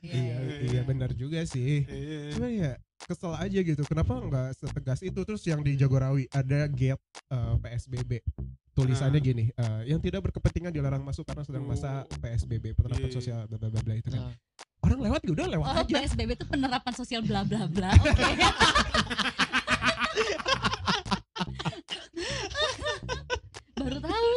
Iya, 0.00 0.12
iya 0.12 0.34
iya. 0.38 0.58
iya 0.68 0.82
benar 0.82 1.10
juga 1.12 1.42
sih 1.44 1.82
Iya. 1.82 2.20
cuma 2.32 2.48
ya 2.48 2.72
kesel 3.10 3.34
aja 3.34 3.58
gitu 3.60 3.82
kenapa 3.82 4.14
nggak 4.16 4.48
setegas 4.54 5.02
itu 5.02 5.18
terus 5.20 5.42
yang 5.42 5.58
di 5.58 5.74
Jagorawi 5.74 6.30
ada 6.30 6.64
gate 6.64 7.02
eh, 7.26 7.54
PSBB 7.58 8.22
tulisannya 8.70 9.18
Ah. 9.18 9.24
gini 9.24 9.44
eh, 9.50 9.82
yang 9.84 9.98
tidak 9.98 10.22
berkepentingan 10.22 10.70
dilarang 10.70 11.02
masuk 11.02 11.26
karena 11.26 11.42
sedang 11.42 11.66
masa 11.66 12.06
Oh. 12.06 12.18
PSBB 12.18 12.72
penerapan 12.72 13.10
Iya. 13.10 13.12
sosial 13.12 13.40
bla 13.44 13.58
bla 13.58 13.68
bla 13.68 13.82
bla 13.82 13.94
itu 13.94 14.08
kan 14.08 14.22
Nah, 14.22 14.34
orang 14.80 15.00
lewat 15.02 15.20
ya 15.20 15.30
udah 15.32 15.46
lewat 15.50 15.66
Oh, 15.66 15.74
aja 15.76 15.94
PSBB 15.98 16.30
itu 16.32 16.46
penerapan 16.46 16.92
sosial 16.94 17.20
bla 17.20 17.42
bla 17.42 17.66
bla. 17.66 17.90
Oke. 18.00 18.46
Baru 23.74 23.98
tahu. 23.98 24.30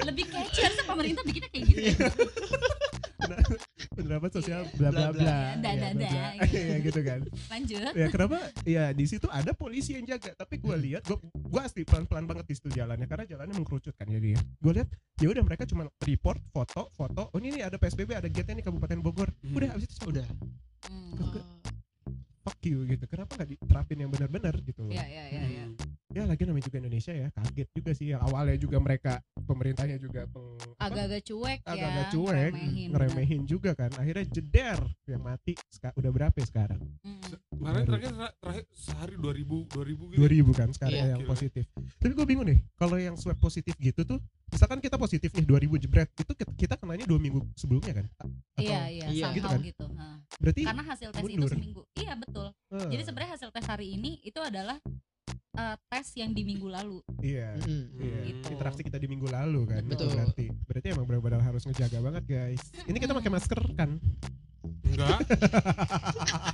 Lebih 0.00 0.24
catchy 0.26 0.60
harusnya 0.62 0.84
pemerintah 0.84 1.22
bikinnya 1.22 1.50
kayak 1.50 1.64
gitu. 1.66 1.80
ya. 1.82 1.92
penerapan 4.12 4.30
sosial 4.30 4.62
Iya. 4.62 4.74
bla 4.74 4.88
bla 4.88 4.92
Bla, 4.92 5.08
bla 5.08 5.12
bla. 5.14 5.24
Da, 5.24 5.32
Ya, 5.32 5.48
da, 5.48 5.72
bla, 5.72 5.72
da, 5.72 5.88
bla. 5.94 6.20
gitu. 6.38 6.58
ya 6.68 6.76
gitu 6.78 7.00
kan 7.00 7.20
Lanjut. 7.48 7.92
ya 7.92 8.06
kenapa 8.08 8.36
ya 8.62 8.84
di 8.92 9.04
situ 9.06 9.26
ada 9.26 9.50
polisi 9.52 9.90
yang 9.94 10.04
jaga 10.04 10.30
tapi 10.34 10.54
gue 10.58 10.76
lihat 10.78 11.02
gue 11.02 11.16
gue 11.32 11.60
asli 11.60 11.82
pelan 11.82 12.04
pelan 12.04 12.26
banget 12.26 12.44
di 12.44 12.54
situ 12.54 12.68
jalannya 12.70 13.06
karena 13.06 13.24
jalannya 13.24 13.54
mengkerucut 13.54 13.94
kan 13.94 14.04
jadi 14.06 14.36
ya 14.36 14.40
gue 14.60 14.72
lihat 14.74 14.88
ya 15.16 15.28
udah 15.28 15.42
mereka 15.42 15.64
cuma 15.64 15.88
report 15.98 16.44
foto 16.46 16.92
foto 16.92 17.22
oh 17.26 17.38
ini 17.38 17.56
nih 17.56 17.64
ada 17.64 17.76
psbb 17.76 18.12
ada 18.14 18.28
gate 18.28 18.46
nya 18.46 18.54
nih 18.54 18.64
kabupaten 18.64 19.00
bogor 19.00 19.28
Hmm. 19.40 19.56
udah 19.56 19.68
abis 19.72 19.88
itu 19.88 20.04
udah. 20.08 20.26
Hmm. 20.84 21.81
Fuck 22.42 22.58
you 22.66 22.82
gitu. 22.90 23.06
Kenapa 23.06 23.38
nggak 23.38 23.50
diterapin 23.54 23.98
yang 24.02 24.10
benar-benar 24.10 24.54
gitu 24.66 24.82
loh? 24.82 24.90
Iya, 24.90 25.06
iya, 25.06 25.24
iya, 25.30 25.42
iya. 25.46 25.64
ya 26.12 26.28
lagi 26.28 26.44
namanya 26.44 26.68
juga 26.68 26.76
Indonesia 26.82 27.12
ya 27.14 27.28
kaget 27.32 27.68
juga 27.72 27.90
sih. 27.94 28.06
Yang 28.12 28.20
awalnya 28.26 28.56
juga 28.58 28.76
mereka 28.82 29.12
pemerintahnya 29.46 29.96
juga 30.02 30.26
agak-agak 30.82 31.22
cuek 31.24 31.60
ya 31.62 31.70
agak-agak 31.72 32.06
cuek 32.12 32.52
ngeremehin, 32.52 32.88
ngeremehin 32.90 33.42
juga 33.46 33.70
kan. 33.78 33.94
Akhirnya 33.94 34.26
jeder 34.26 34.78
yang 35.06 35.22
mati. 35.22 35.54
Udah 35.94 36.10
berapa 36.10 36.34
ya 36.34 36.46
sekarang. 36.50 36.82
Kemarin 37.54 37.86
terakhir 37.86 38.12
terakhir 38.42 38.64
sehari 38.74 39.14
2000 39.14 39.70
2000 39.70 40.10
gitu. 40.10 40.18
2000 40.18 40.58
kan 40.58 40.68
sekarang 40.74 40.98
Iya, 40.98 41.10
yang 41.14 41.22
gila. 41.22 41.30
positif. 41.30 41.64
Tapi 42.02 42.12
gue 42.12 42.26
bingung 42.26 42.48
nih 42.50 42.58
kalau 42.74 42.98
yang 42.98 43.14
swab 43.14 43.38
positif 43.38 43.78
gitu 43.78 44.02
tuh 44.02 44.18
misalkan 44.52 44.78
kita 44.78 44.96
positif 44.96 45.32
nih 45.32 45.42
2000 45.42 45.74
jebret 45.78 46.08
itu 46.12 46.32
kita- 46.34 46.54
kita 46.54 46.74
kenanya 46.76 47.04
dua 47.04 47.16
minggu 47.16 47.40
sebelumnya 47.54 47.92
kan 47.94 48.06
atau 48.12 48.28
iya 48.60 48.80
iya 48.86 49.06
Iya. 49.08 49.26
Gitu 49.32 49.46
kan? 49.46 49.60
gitu, 49.62 49.84
Hah. 49.90 50.16
berarti 50.36 50.60
karena 50.62 50.82
hasil 50.84 51.08
tes 51.10 51.22
itu 51.22 51.32
mundur. 51.34 51.50
seminggu 51.50 51.82
iya 51.94 52.12
betul 52.14 52.46
eh, 52.70 52.88
jadi 52.90 53.02
sebenarnya 53.02 53.30
hasil 53.32 53.48
tes 53.50 53.64
hari 53.64 53.86
ini 53.90 54.20
itu 54.20 54.36
adalah 54.38 54.76
eh, 55.52 55.76
tes 55.86 56.06
yang 56.14 56.30
di 56.30 56.42
minggu 56.42 56.68
lalu 56.68 57.00
iya 57.18 57.56
Mm-mm. 57.56 57.82
Iya, 57.98 58.18
Gitu. 58.26 58.46
interaksi 58.52 58.82
kita 58.82 58.96
di 58.96 59.06
minggu 59.06 59.26
lalu 59.26 59.60
kan 59.66 59.82
Betul. 59.82 60.06
itu 60.06 60.14
berarti 60.14 60.44
berarti 60.62 60.86
emang 60.90 61.06
benar-benar 61.06 61.40
harus 61.42 61.62
ngejaga 61.62 61.98
banget 61.98 62.24
guys 62.26 62.62
ini 62.84 62.98
kita 62.98 63.12
pakai 63.12 63.30
masker 63.30 63.60
kan 63.74 63.96
Enggak. 64.84 65.18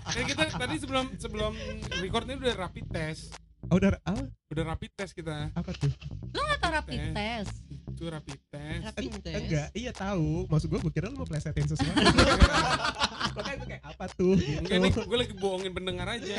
kan 0.06 0.24
kita 0.30 0.42
tadi 0.48 0.76
sebelum 0.76 1.10
sebelum 1.14 1.52
record 1.98 2.24
ini 2.24 2.38
udah 2.38 2.54
rapid 2.56 2.86
test. 2.88 3.34
oh 3.66 3.76
udah 3.76 3.98
ah, 4.02 4.22
Udah 4.48 4.64
rapid 4.66 4.90
test 4.94 5.12
kita. 5.12 5.50
apa 5.52 5.70
tuh 5.72 5.90
lo 6.30 6.40
nggak 6.40 6.58
tahu 6.58 6.72
rapid 6.72 6.98
Tes. 7.02 7.12
test 7.12 7.54
Itu 7.88 8.04
rapid 8.06 8.40
test. 8.46 8.82
Rapid 8.84 9.02
Eng- 9.04 9.20
test. 9.20 9.36
enggak 9.42 9.68
iya 9.72 9.90
tahu 9.90 10.46
maksud 10.46 10.66
gue 10.66 10.80
gue 10.80 10.92
kira 10.92 11.06
lu 11.06 11.16
mau 11.16 11.24
plesetin 11.24 11.66
sesuatu 11.66 11.98
makanya 13.30 13.56
gue 13.56 13.68
kayak 13.68 13.84
apa 13.84 14.04
tuh 14.10 14.34
gitu 14.34 14.58
Enggak 14.60 14.78
nih, 14.80 14.90
gue 14.94 15.18
lagi 15.18 15.34
bohongin 15.34 15.72
pendengar 15.72 16.06
aja. 16.08 16.34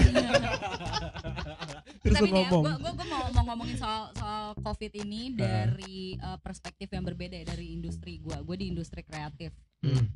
terus 1.99 2.15
tapi 2.15 2.27
ya, 2.27 2.35
ngomong 2.41 2.63
gue 2.73 2.91
gue 2.93 3.07
mau, 3.07 3.23
mau 3.29 3.43
ngomongin 3.45 3.75
soal 3.75 4.11
soal 4.13 4.43
covid 4.57 4.91
ini 4.97 5.31
dari 5.31 5.97
eh, 6.13 6.37
perspektif 6.39 6.87
yang 6.87 7.03
berbeda 7.03 7.35
ya, 7.35 7.45
dari 7.47 7.71
industri 7.71 8.17
gue 8.17 8.35
gue 8.35 8.55
di 8.55 8.65
industri 8.67 9.01
kreatif 9.01 9.51
Hmm. 9.79 10.11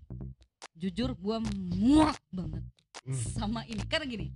jujur 0.75 1.15
gue 1.15 1.37
muak 1.73 2.19
banget 2.29 2.63
Hmm. 3.01 3.19
sama 3.31 3.63
ini 3.63 3.79
karena 3.83 4.05
gini 4.05 4.27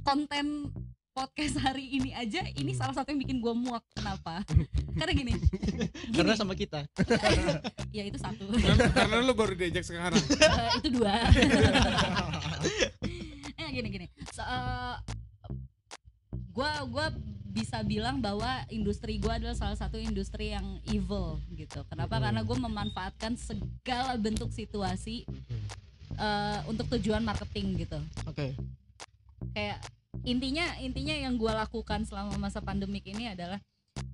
konten 0.00 0.70
podcast 1.14 1.62
hari 1.62 1.94
ini 1.94 2.10
aja 2.10 2.42
ini 2.58 2.74
Hmm. 2.74 2.80
salah 2.82 2.94
satu 2.98 3.14
yang 3.14 3.22
bikin 3.22 3.38
gue 3.38 3.54
muak. 3.54 3.86
Kenapa? 3.94 4.42
Karena 4.98 5.12
gini. 5.14 5.32
Karena 6.10 6.34
gini. 6.34 6.40
sama 6.42 6.58
kita. 6.58 6.82
ya 7.96 8.02
itu 8.02 8.18
satu. 8.18 8.50
Karena, 8.50 8.90
karena 8.90 9.16
lu 9.22 9.32
baru 9.32 9.54
diajak 9.54 9.86
sekarang. 9.86 10.18
Eh, 10.34 10.70
itu 10.82 10.88
dua. 10.98 11.14
Eh 13.54 13.68
gini 13.70 13.88
gini. 13.94 14.06
So, 14.34 14.42
eh, 14.42 14.94
gua 16.50 16.82
gua 16.90 17.06
bisa 17.46 17.86
bilang 17.86 18.18
bahwa 18.18 18.66
industri 18.66 19.22
gua 19.22 19.38
adalah 19.38 19.54
salah 19.54 19.78
satu 19.78 19.94
industri 20.02 20.50
yang 20.50 20.82
evil 20.90 21.38
gitu. 21.54 21.86
Kenapa? 21.86 22.18
Hmm. 22.18 22.26
karena 22.26 22.40
gue 22.42 22.58
memanfaatkan 22.58 23.32
segala 23.38 24.18
bentuk 24.18 24.50
situasi 24.50 25.22
eh, 26.18 26.58
untuk 26.66 26.90
tujuan 26.98 27.22
marketing 27.22 27.86
gitu. 27.86 28.02
Oke. 28.26 28.58
kayak 29.54 29.78
intinya 30.22 30.78
intinya 30.78 31.14
yang 31.16 31.34
gua 31.34 31.58
lakukan 31.58 32.04
selama 32.04 32.38
masa 32.38 32.60
pandemik 32.60 33.02
ini 33.04 33.28
adalah 33.28 33.58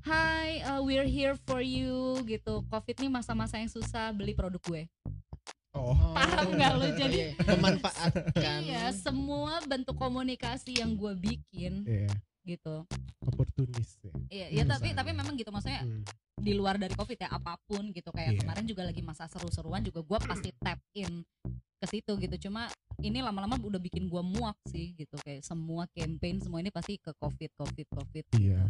Hai, 0.00 0.60
uh, 0.62 0.80
we're 0.80 1.04
here 1.04 1.36
for 1.44 1.60
you 1.60 2.16
gitu. 2.24 2.64
Covid 2.66 2.96
ini 2.98 3.08
masa-masa 3.10 3.56
yang 3.56 3.68
susah 3.68 4.08
beli 4.10 4.32
produk 4.32 4.60
gue. 4.62 4.82
oh 5.70 5.92
Paham 6.16 6.56
nggak 6.56 6.72
lo? 6.74 6.86
Jadi- 6.90 7.36
Iya, 7.36 7.44
memanfaatkan 7.46 8.58
Iya, 8.60 8.84
semua 8.92 9.60
bentuk 9.62 9.94
komunikasi 9.94 10.80
yang 10.80 10.96
gue 10.96 11.12
bikin 11.14 11.84
iya 11.84 12.08
gitu. 12.42 12.88
oportunis 13.22 14.00
ya 14.00 14.12
Iya, 14.26 14.46
ya 14.50 14.62
Hmm, 14.64 14.72
tapi 14.72 14.88
tapi 14.92 15.10
memang 15.12 15.36
gitu 15.36 15.48
maksudnya 15.48 15.84
Hmm. 15.84 16.00
di 16.34 16.52
luar 16.56 16.74
dari 16.74 16.92
covid 16.92 17.20
ya 17.20 17.28
apa 17.30 17.60
pun 17.62 17.92
gitu 17.92 18.08
kayak 18.10 18.34
Iya. 18.34 18.40
kemarin 18.40 18.64
juga 18.64 18.82
lagi 18.82 19.00
masa 19.00 19.28
seru-seruan 19.28 19.80
juga 19.80 20.00
gue 20.00 20.18
pasti 20.18 20.48
tap 20.56 20.80
in 20.92 21.20
ke 21.80 21.86
situ 21.88 22.12
gitu. 22.20 22.36
Cuma 22.48 22.68
ini 23.00 23.24
lama-lama 23.24 23.56
udah 23.56 23.80
bikin 23.80 24.06
gue 24.06 24.22
muak 24.22 24.56
sih 24.68 24.92
gitu 24.94 25.16
kayak 25.24 25.40
semua 25.40 25.88
campaign 25.96 26.44
semua 26.44 26.60
ini 26.60 26.68
pasti 26.68 27.00
ke 27.00 27.16
covid 27.16 27.50
covid 27.56 27.86
covid. 27.88 28.24
iya 28.36 28.60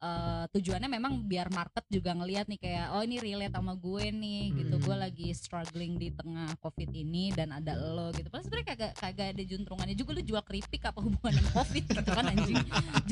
Eh, 0.00 0.44
tujuannya 0.56 0.88
memang 0.88 1.28
biar 1.28 1.52
market 1.52 1.84
juga 1.92 2.16
ngelihat 2.16 2.48
nih 2.48 2.56
kayak 2.56 2.86
oh 2.96 3.04
ini 3.04 3.20
relate 3.20 3.52
sama 3.52 3.76
gue 3.76 4.08
nih 4.08 4.42
gitu. 4.56 4.80
Hmm. 4.80 4.84
gue 4.88 4.96
lagi 4.96 5.28
struggling 5.36 6.00
di 6.00 6.08
tengah 6.08 6.56
covid 6.64 6.88
ini 6.88 7.36
dan 7.36 7.52
ada 7.52 7.76
lo 7.76 8.08
gitu. 8.16 8.32
Padahal 8.32 8.44
sebenarnya 8.48 8.68
kagak 8.72 8.92
kagak 8.96 9.28
ada 9.36 9.42
juntrungannya 9.44 9.92
juga. 9.92 10.16
Lu 10.16 10.24
jual 10.24 10.40
keripik 10.40 10.88
apa 10.88 11.04
hubungan 11.04 11.36
dengan 11.36 11.52
covid 11.52 11.84
gitu 11.84 12.10
kan 12.16 12.24
anjing? 12.32 12.56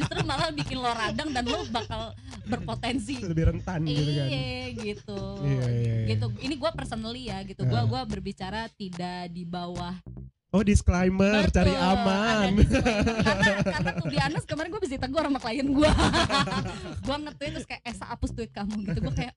Justru 0.01 0.19
malah 0.25 0.49
bikin 0.49 0.81
lo 0.81 0.89
radang 0.89 1.29
dan 1.29 1.45
lo 1.45 1.61
bakal 1.69 2.17
berpotensi. 2.49 3.21
Lebih 3.37 3.53
rentan 3.53 3.85
gitu 3.85 4.09
kan. 4.17 4.29
Iya 4.33 4.65
gitu. 4.73 5.21
Iya, 5.45 5.69
iya, 5.69 5.95
iya. 6.05 6.07
gitu. 6.17 6.27
Ini 6.41 6.55
gue 6.57 6.71
personally 6.73 7.29
ya 7.29 7.45
gitu. 7.45 7.69
Gue 7.69 7.81
Ah. 7.81 7.85
gua 7.85 8.03
berbicara 8.09 8.65
tidak 8.73 9.29
di 9.29 9.45
bawah 9.45 9.93
oh 10.49 10.63
disclaimer 10.65 11.45
cari 11.53 11.77
Betul, 11.77 11.93
aman. 11.93 12.49
ada 12.49 12.57
disclaimer. 12.57 13.05
karena 13.29 13.53
karena 13.69 13.91
tuh 14.01 14.07
di 14.09 14.19
Anas 14.19 14.45
kemarin 14.49 14.69
gue 14.73 14.81
bisa 14.81 14.95
ditegur 14.97 15.23
sama 15.29 15.41
klien 15.45 15.69
gue 15.69 15.91
gue 17.07 17.17
nge-tweet 17.29 17.51
terus 17.53 17.67
kayak 17.69 17.83
Esa 17.85 18.05
hapus 18.09 18.31
tweet 18.33 18.51
kamu 18.57 18.75
gitu. 18.89 18.99
Gue 19.05 19.15
kayak 19.15 19.35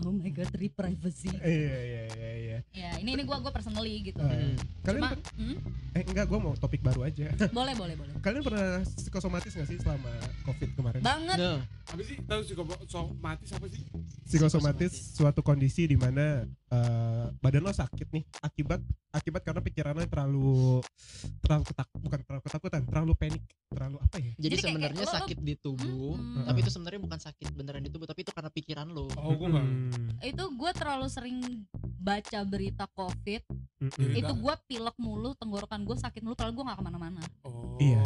oh 0.00 0.12
my 0.12 0.30
god 0.32 0.50
re 0.56 0.68
privacy. 0.72 1.28
Iya 1.44 1.76
iya 1.76 2.04
iya 2.08 2.32
iya 2.36 2.58
ya 2.72 2.90
ini 3.04 3.20
ini 3.20 3.22
gue 3.28 3.36
gue 3.36 3.52
personally 3.52 3.94
gitu. 4.08 4.20
Eh, 4.24 4.56
kalian 4.80 5.00
cuma 5.04 5.10
hmm, 5.36 5.56
eh 5.92 6.02
enggak 6.08 6.24
gue 6.24 6.38
mau 6.40 6.54
topik 6.56 6.80
baru 6.80 7.04
aja. 7.04 7.28
Boleh 7.56 7.74
boleh 7.76 7.94
boleh. 7.96 8.12
Kalian 8.24 8.42
pernah 8.44 8.80
psikosomatis 8.84 9.52
gak 9.52 9.68
sih 9.68 9.76
selama 9.80 10.12
covid 10.48 10.70
kemarin? 10.72 11.00
Banget. 11.04 11.36
Nah, 11.36 11.60
Apa 11.86 12.02
sih? 12.02 12.16
Tahu 12.18 12.40
sih 12.42 12.54
kok 12.56 12.66
somatis 12.90 13.50
apa 13.52 13.66
sih? 13.70 13.80
psikosomatis 14.26 15.14
suatu 15.14 15.38
kondisi 15.38 15.86
di 15.86 15.94
mana 15.94 16.42
eh, 16.50 17.24
badan 17.38 17.62
lo 17.62 17.70
sakit 17.70 18.10
nih 18.10 18.24
akibat 18.42 18.82
akibat 19.14 19.42
karena 19.46 19.62
pikirannya 19.62 20.06
terlalu 20.10 20.45
terlalu 21.40 21.64
ketak 21.64 21.88
bukan 21.92 22.18
terlalu 22.20 22.42
ketakutan 22.42 22.80
terlalu 22.82 23.12
panik 23.14 23.42
terlalu 23.66 23.96
apa 23.98 24.16
ya 24.16 24.32
jadi, 24.32 24.42
Jadi 24.42 24.54
sebenarnya 24.58 24.94
kayak 24.96 25.06
lo- 25.06 25.16
sakit 25.20 25.38
di 25.40 25.54
tubuh, 25.56 26.12
Hmm. 26.14 26.44
tapi 26.44 26.58
itu 26.60 26.70
sebenarnya 26.70 27.00
bukan 27.00 27.18
sakit 27.18 27.46
beneran 27.52 27.82
di 27.82 27.90
tubuh, 27.90 28.06
tapi 28.06 28.20
itu 28.20 28.30
karena 28.30 28.48
pikiran 28.48 28.86
lo. 28.86 29.10
Oh, 29.12 29.34
gue 29.34 29.48
enggak. 29.48 29.66
Hmm, 29.66 30.06
itu 30.22 30.44
gue 30.48 30.70
terlalu 30.72 31.06
sering 31.06 31.38
baca 31.98 32.38
berita 32.42 32.86
covid 32.88 33.42
mm, 33.48 33.58
mm. 33.82 33.90
Berita. 33.92 34.18
itu 34.20 34.32
gue 34.38 34.54
pilek 34.66 34.96
mulu 34.96 35.34
tenggorokan 35.34 35.82
gue 35.82 35.96
sakit 35.96 36.22
mulu 36.22 36.34
padahal 36.34 36.54
gue 36.54 36.64
gak 36.64 36.78
ke 36.78 36.84
mana-mana 36.84 37.22
Oh. 37.42 37.74
Iya. 37.76 37.98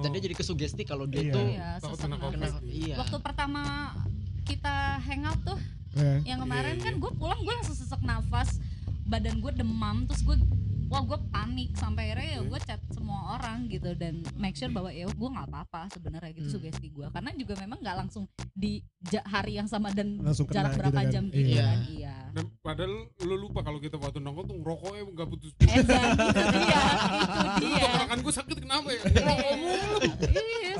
Dan 0.00 0.08
dia 0.10 0.22
jadi 0.22 0.34
kesugesti 0.34 0.82
kalau 0.82 1.04
dia 1.04 1.20
Iya. 1.22 1.32
tuh 1.32 1.44
iya 1.44 1.68
kena 2.32 2.48
iya. 2.64 2.96
waktu 2.96 3.16
pertama 3.20 3.92
kita 4.42 4.74
hangout 5.02 5.40
tuh 5.44 5.60
Eh, 5.92 6.24
yang 6.24 6.40
kemarin 6.40 6.80
Iya, 6.80 6.82
kan 6.82 6.94
iya. 6.96 7.02
gue 7.04 7.12
pulang 7.12 7.36
gue 7.38 7.52
langsung 7.52 7.76
sesak 7.76 8.00
nafas 8.00 8.56
badan 9.04 9.36
gue 9.38 9.52
demam 9.52 10.08
terus 10.08 10.24
gue 10.24 10.40
wah 10.92 11.02
gue 11.02 11.18
panik 11.26 11.70
sampai 11.72 12.02
akhirnya 12.06 12.28
ya 12.28 12.32
Iya. 12.34 12.40
gue 12.44 12.60
chat 12.62 12.80
semua 12.90 13.18
orang 13.32 13.64
gitu 13.66 13.90
dan 13.94 14.14
make 14.34 14.52
sure 14.52 14.68
bahwa 14.68 14.90
ya 14.90 15.06
gue 15.06 15.28
nggak 15.30 15.46
apa-apa 15.46 15.88
sebenarnya 15.88 16.30
gitu 16.32 16.44
Hmm. 16.44 16.54
sugesti 16.54 16.88
gue 16.88 17.06
karena 17.08 17.30
juga 17.32 17.54
memang 17.56 17.78
nggak 17.78 17.96
langsung 17.98 18.24
di 18.52 18.84
hari 19.24 19.56
yang 19.56 19.64
sama 19.64 19.88
dan 19.90 20.18
Langsung 20.18 20.44
kena 20.44 20.68
jarak 20.68 20.72
berapa 20.76 20.92
gitu 20.92 21.00
kan. 21.00 21.08
jam 21.10 21.24
gitu 21.26 21.48
Iya. 21.50 21.64
kan 21.64 21.78
iya 21.88 22.14
Dan 22.32 22.44
padahal 22.58 22.94
lu 23.20 23.36
lupa 23.38 23.60
kalau 23.60 23.76
kita 23.76 23.96
waktu 23.96 24.16
nongkrong 24.18 24.46
tuh 24.46 24.56
ngerokoknya 24.58 25.02
nggak 25.06 25.28
putus. 25.28 25.52
Edan 25.62 26.06
itu 26.12 26.40
dia 26.50 26.80
itu 27.52 27.66
dia 27.66 27.80
Tenggorokan 27.82 28.18
gue 28.18 28.34
sakit 28.34 28.56
kenapa 28.58 28.88
ya? 28.90 29.02
Mulu. 29.54 29.98
iya 30.28 30.72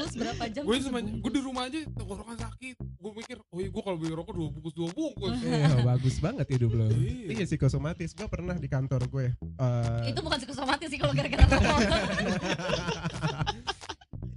Sebungkus 0.00 0.16
berapa 0.16 0.44
jam 0.48 0.62
Gue 0.64 0.76
cuma 0.80 0.98
gue 1.00 1.30
di 1.30 1.42
rumah 1.42 1.62
aja 1.68 1.78
tenggorokan 1.84 2.36
sakit. 2.38 2.76
Gue 2.80 3.10
mikir, 3.12 3.36
oh 3.40 3.58
iya 3.58 3.68
gue 3.68 3.82
kalau 3.82 3.96
beli 3.96 4.12
rokok 4.12 4.32
dua 4.32 4.48
bungkus 4.48 4.74
dua 4.74 4.88
bungkus. 4.90 5.32
Iya 5.60 5.84
bagus 5.84 6.16
banget 6.18 6.46
hidup 6.48 6.72
lo. 6.72 6.86
Iya. 6.88 7.36
Iya 7.36 7.44
psikosomatis. 7.44 8.10
Gue 8.12 8.28
pernah 8.28 8.56
di 8.56 8.68
kantor 8.68 9.04
gue. 9.06 9.26
eh, 9.36 10.08
itu 10.08 10.20
bukan 10.20 10.38
psikosomatis 10.40 10.88
sih 10.88 10.98
kalau 10.98 11.12
gara-gara 11.12 11.44
rokok 11.44 11.78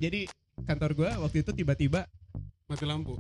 Jadi 0.03 0.27
kantor 0.63 0.91
gue 0.93 1.09
waktu 1.15 1.37
itu 1.39 1.51
tiba-tiba 1.55 2.03
Mati 2.63 2.87
lampu. 2.87 3.19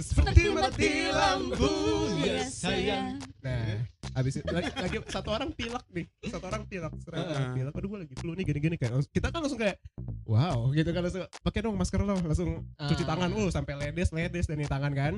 seperti 0.00 0.54
mati 0.54 1.10
lampu. 1.10 1.66
Iya, 2.14 2.46
Yes, 2.46 2.62
sayang. 2.62 3.18
Nah, 3.42 3.82
habis 4.14 4.38
itu 4.38 4.46
lagi, 4.48 4.70
lagi 4.70 4.96
satu 5.10 5.34
orang 5.34 5.50
pilek 5.50 5.84
nih, 5.90 6.06
satu 6.24 6.46
orang 6.46 6.62
pilek, 6.64 6.94
satu 7.02 7.12
orang 7.12 7.52
pilek. 7.52 7.74
Aduh 7.74 7.88
gue 7.90 8.00
lagi 8.06 8.14
flu 8.16 8.32
nih 8.32 8.44
gini-gini 8.46 8.76
kan. 8.78 8.94
Kita 9.10 9.34
kan 9.34 9.42
langsung 9.42 9.58
kayak 9.58 9.76
wow 10.24 10.72
gitu 10.72 10.90
kan 10.90 11.04
langsung 11.04 11.24
pakai 11.44 11.60
dong 11.64 11.76
masker 11.76 12.00
lo 12.00 12.16
langsung 12.16 12.64
cuci 12.76 13.04
Ah. 13.04 13.08
tangan 13.14 13.30
uh 13.36 13.48
sampai 13.52 13.74
ledes 13.76 14.10
ledes 14.10 14.48
dan 14.48 14.60
tangan 14.64 14.92
kan. 14.92 15.14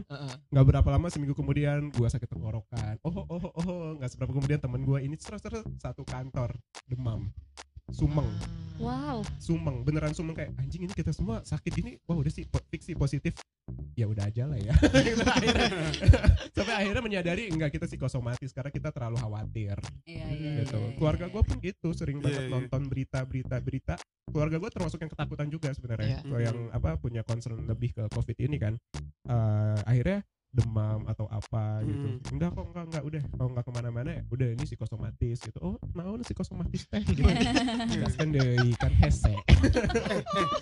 Nggak 0.51 0.65
berapa 0.67 0.89
lama 0.93 1.07
seminggu 1.09 1.35
kemudian 1.35 1.91
gua 1.95 2.11
sakit 2.11 2.27
tenggorokan. 2.27 2.99
Oh 3.07 3.15
oh 3.15 3.27
oh 3.39 3.53
oh 3.55 3.81
nggak 3.99 4.11
seberapa 4.11 4.33
kemudian 4.35 4.59
temen 4.59 4.83
gua 4.83 4.99
ini 4.99 5.15
terus 5.15 5.43
terus 5.43 5.63
satu 5.79 6.03
kantor 6.03 6.55
demam 6.91 7.31
sumeng. 7.91 8.29
Wow. 8.77 9.25
Sumeng 9.41 9.81
beneran 9.83 10.13
sumeng 10.13 10.37
kayak 10.37 10.53
anjing 10.61 10.85
ini 10.85 10.93
kita 10.93 11.09
semua 11.09 11.41
sakit 11.41 11.73
ini 11.81 11.97
wah 12.05 12.13
udah 12.13 12.29
sih 12.29 12.45
fiksi 12.69 12.93
positif. 12.93 13.33
Ya 13.97 14.05
udah 14.05 14.29
aja 14.29 14.45
lah 14.45 14.61
ya. 14.61 14.77
Akhirnya- 15.37 15.73
sampai 16.53 16.75
akhirnya 16.77 17.03
menyadari 17.03 17.49
enggak 17.49 17.73
kita 17.73 17.89
psikosomatis 17.89 18.53
karena 18.53 18.69
kita 18.69 18.93
terlalu 18.93 19.17
khawatir. 19.17 19.81
Iya 20.05 20.27
iya 20.29 20.51
gitu. 20.63 20.77
iya, 20.77 20.93
keluarga 21.01 21.27
iya. 21.27 21.33
gue 21.33 21.43
pun 21.43 21.57
gitu 21.59 21.89
sering 21.97 22.21
Iya, 22.21 22.25
banget 22.29 22.43
iya. 22.45 22.53
nonton 22.53 22.83
berita 22.87 23.19
berita 23.25 23.57
berita 23.59 23.95
keluarga 24.29 24.57
gue 24.61 24.71
termasuk 24.71 24.99
yang 25.01 25.11
ketakutan 25.11 25.49
juga 25.49 25.69
sebenarnya 25.73 26.21
Iya. 26.21 26.29
so 26.29 26.37
yang 26.37 26.59
apa 26.71 27.01
punya 27.01 27.23
concern 27.25 27.65
lebih 27.65 27.97
ke 27.97 28.05
covid 28.13 28.37
ini 28.39 28.57
kan. 28.61 28.75
Eh, 29.27 29.79
akhirnya 29.89 30.21
demam 30.57 31.05
atau 31.05 31.29
apa 31.29 31.65
gitu 31.83 32.09
Hmm. 32.09 32.33
enggak 32.33 32.51
kok 32.51 32.65
enggak 32.67 32.85
enggak 32.87 33.03
udah 33.05 33.23
kalau 33.31 33.49
enggak 33.51 33.65
ke 33.65 33.73
mana-mana 33.73 34.11
ya 34.11 34.23
udah 34.27 34.49
ini 34.51 34.65
psikosomatis 34.65 35.39
gitu 35.39 35.59
oh 35.61 35.77
naon 35.93 36.21
psikosomatis 36.21 36.83
teh 36.87 37.03
gitu 37.11 37.29
jelaskan 37.91 38.29
deh 38.33 38.57
kan 38.75 38.93
hese 38.97 39.35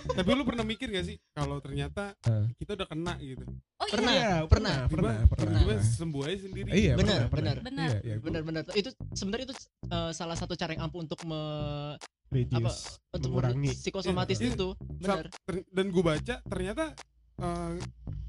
Tapi 0.07 0.29
lu 0.31 0.43
pernah 0.43 0.63
mikir 0.63 0.89
gak 0.89 1.05
sih 1.05 1.17
kalau 1.31 1.59
ternyata 1.59 2.15
Eh. 2.25 2.47
kita 2.57 2.75
udah 2.75 2.87
kena 2.87 3.15
gitu. 3.19 3.45
oh 3.45 3.87
Pernah, 3.87 4.13
iya 4.13 4.23
Iya, 4.25 4.35
pernah, 4.45 4.77
pernah 4.87 5.15
pernah 5.23 5.29
pernah 5.31 5.61
tiba 5.61 5.75
sembuh 5.79 6.23
aja 6.25 6.39
sendiri. 6.41 6.69
iya 6.73 6.93
Benar, 6.95 7.29
pernah, 7.29 7.53
pernah. 7.53 7.53
benar. 7.55 7.57
Benar. 7.63 7.89
iya, 7.91 7.99
iya, 8.03 8.15
gua 8.17 8.25
benar-benar 8.25 8.63
itu 8.73 8.91
sebenarnya 9.13 9.45
itu 9.47 9.57
eh, 9.87 10.11
salah 10.13 10.35
satu 10.35 10.55
cara 10.55 10.71
yang 10.73 10.83
ampuh 10.85 11.01
untuk 11.01 11.21
me, 11.25 11.41
reduce, 12.27 12.57
apa 12.57 12.71
untuk 13.13 13.29
mengurangi 13.31 13.71
psikosomatis 13.75 14.39
Iya. 14.39 14.51
itu 14.51 14.69
benar 14.97 15.27
Ter- 15.45 15.67
Dan 15.69 15.87
gue 15.89 16.03
baca 16.03 16.35
ternyata 16.43 16.85
eh, 17.37 17.73
pa- 17.77 18.24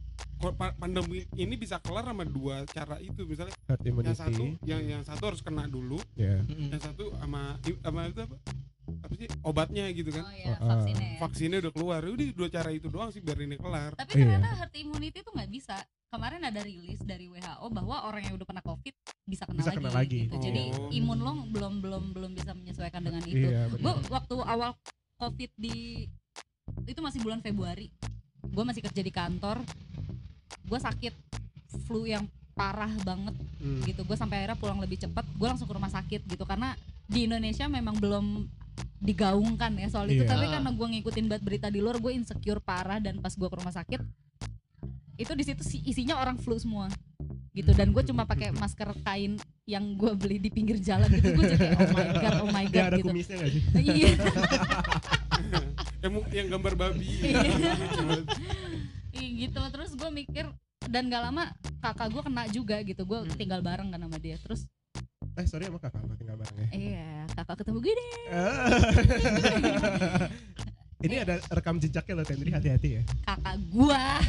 pandemi 0.53 1.25
ini 1.33 1.55
bisa 1.55 1.79
kelar 1.79 2.05
sama 2.05 2.21
dua 2.21 2.67
cara 2.67 2.99
itu. 2.99 3.23
Misalnya 3.23 3.55
herd 3.65 3.81
yang 3.81 3.95
satu 4.13 4.29
immunity 4.29 4.67
yang 4.67 4.81
yang 4.83 5.01
satu 5.01 5.23
harus 5.25 5.41
kena 5.41 5.65
dulu. 5.65 5.97
Ya 6.13 6.43
Mm-mm. 6.43 6.69
yang 6.69 6.81
satu 6.81 7.15
sama 7.17 7.57
sama 7.81 7.99
itu 8.05 8.19
apa? 8.21 8.37
Apa 8.85 9.13
sih? 9.17 9.27
Obatnya 9.41 9.89
gitu 9.89 10.13
kan? 10.13 10.23
Oh 10.25 10.33
iya 10.33 10.55
vaksinnya 10.61 11.07
ya. 11.07 11.17
vaksinnya 11.17 11.57
udah 11.57 11.73
keluar. 11.73 12.01
Udah 12.05 12.25
dua 12.31 12.49
cara 12.53 12.69
itu 12.69 12.85
doang 12.85 13.09
sih 13.09 13.21
biar 13.21 13.37
ini 13.41 13.57
kelar. 13.57 13.97
Tapi 13.97 14.11
Iya. 14.13 14.21
ternyata 14.37 14.49
herd 14.61 14.73
immunity 14.77 15.17
itu 15.21 15.31
nggak 15.33 15.49
bisa. 15.49 15.75
Kemarin 16.05 16.41
ada 16.45 16.61
rilis 16.61 17.01
dari 17.01 17.25
WHO 17.27 17.65
bahwa 17.73 18.05
orang 18.05 18.21
yang 18.23 18.33
udah 18.37 18.45
pernah 18.45 18.63
covid 18.63 18.93
bisa 19.25 19.43
kena 19.43 19.57
Bisa 19.57 19.71
lagi, 19.73 19.79
kena 19.81 19.91
lagi. 19.91 20.19
gitu. 20.29 20.35
Jadi 20.37 20.63
Oh. 20.71 20.89
imun 20.93 21.19
lo 21.19 21.31
belum 21.49 21.73
belum 21.81 22.03
belum 22.13 22.31
bisa 22.37 22.53
menyesuaikan 22.53 23.01
dengan 23.01 23.25
itu 23.25 23.49
iya 23.49 23.65
gue 23.67 23.81
benar. 23.81 24.05
Waktu 24.07 24.35
awal 24.37 24.71
covid 25.17 25.51
di 25.57 26.05
itu 26.85 26.99
masih 27.01 27.19
bulan 27.19 27.41
Februari. 27.41 27.89
Gue 28.45 28.63
masih 28.63 28.85
kerja 28.85 29.01
di 29.01 29.09
kantor 29.09 29.65
gue 30.65 30.79
sakit 30.79 31.13
flu 31.81 32.03
yang 32.03 32.25
parah 32.51 32.91
banget 33.01 33.35
Hmm. 33.57 33.81
gitu. 33.81 34.01
Gue 34.01 34.13
sampai 34.13 34.39
akhirnya 34.39 34.55
pulang 34.55 34.77
lebih 34.77 34.97
cepat 34.97 35.25
gue 35.27 35.43
langsung 35.45 35.65
ke 35.65 35.73
rumah 35.73 35.89
sakit 35.89 36.21
gitu. 36.23 36.43
Karena 36.43 36.73
di 37.03 37.25
Indonesia 37.25 37.65
memang 37.65 37.95
belum 37.95 38.47
digaungkan 38.97 39.75
ya 39.75 39.87
soal 39.87 40.07
itu. 40.07 40.21
Iya. 40.21 40.29
tapi 40.29 40.45
karena 40.47 40.69
gue 40.69 40.87
ngikutin 40.89 41.25
banget 41.25 41.43
berita 41.43 41.67
di 41.67 41.77
luar 41.77 41.95
gue 41.95 42.11
insecure 42.11 42.59
parah 42.59 42.97
dan 42.97 43.17
pas 43.17 43.29
gue 43.29 43.43
ke 43.43 43.55
rumah 43.55 43.71
sakit 43.71 44.01
itu 45.15 45.31
di 45.31 45.43
situ 45.43 45.61
si- 45.61 45.83
isinya 45.83 46.15
orang 46.15 46.35
flu 46.35 46.55
semua 46.55 46.87
gitu. 47.51 47.71
Dan 47.71 47.89
gue 47.89 48.03
cuma 48.03 48.23
pakai 48.23 48.51
masker 48.51 48.91
kain 49.01 49.35
yang 49.63 49.93
gue 49.93 50.11
beli 50.13 50.37
di 50.37 50.49
pinggir 50.49 50.75
jalan 50.77 51.07
gitu. 51.09 51.31
Gue 51.33 51.45
jadi 51.49 51.59
kayak, 51.61 51.77
oh 51.77 51.89
my 51.89 52.05
god 52.13 52.35
oh 52.37 52.49
my 52.49 52.63
ya 52.63 52.69
god 52.69 52.85
ada 52.85 52.97
gitu. 52.97 53.07
kumisnya 53.07 53.35
gak 53.37 53.49
sih? 53.49 53.61
Iya. 53.75 54.09
Yang 56.31 56.47
gambar 56.51 56.73
babi. 56.75 57.07
Iya 57.19 57.41
gitu. 59.15 59.59
Terus 59.65 59.91
gue 59.91 60.09
mikir 60.09 60.45
dan 60.85 61.07
gak 61.07 61.23
lama 61.23 61.49
kakak 61.79 62.07
gue 62.09 62.21
kena 62.21 62.43
juga 62.47 62.77
gitu. 62.81 63.03
Gue 63.03 63.19
Hmm. 63.21 63.33
tinggal 63.33 63.59
bareng 63.59 63.89
kan 63.89 63.99
sama 63.99 64.17
dia. 64.17 64.35
Terus 64.37 64.67
eh 65.35 65.43
sorry 65.43 65.67
sama 65.67 65.77
kakak 65.77 65.99
lo 66.01 66.15
tinggal 66.15 66.37
bareng 66.37 66.57
ya? 66.57 66.67
Iya 66.71 67.09
kakak 67.33 67.55
ketemu 67.61 67.79
gue 67.81 67.93
deh. 67.93 68.11
Ini 71.05 71.21
ada 71.21 71.37
rekam 71.51 71.77
jejaknya 71.77 72.13
loh 72.15 72.25
Tendri. 72.25 72.49
Hati-hati 72.49 72.89
ya. 72.93 73.01
Kakak 73.23 73.55
gua. 73.67 74.05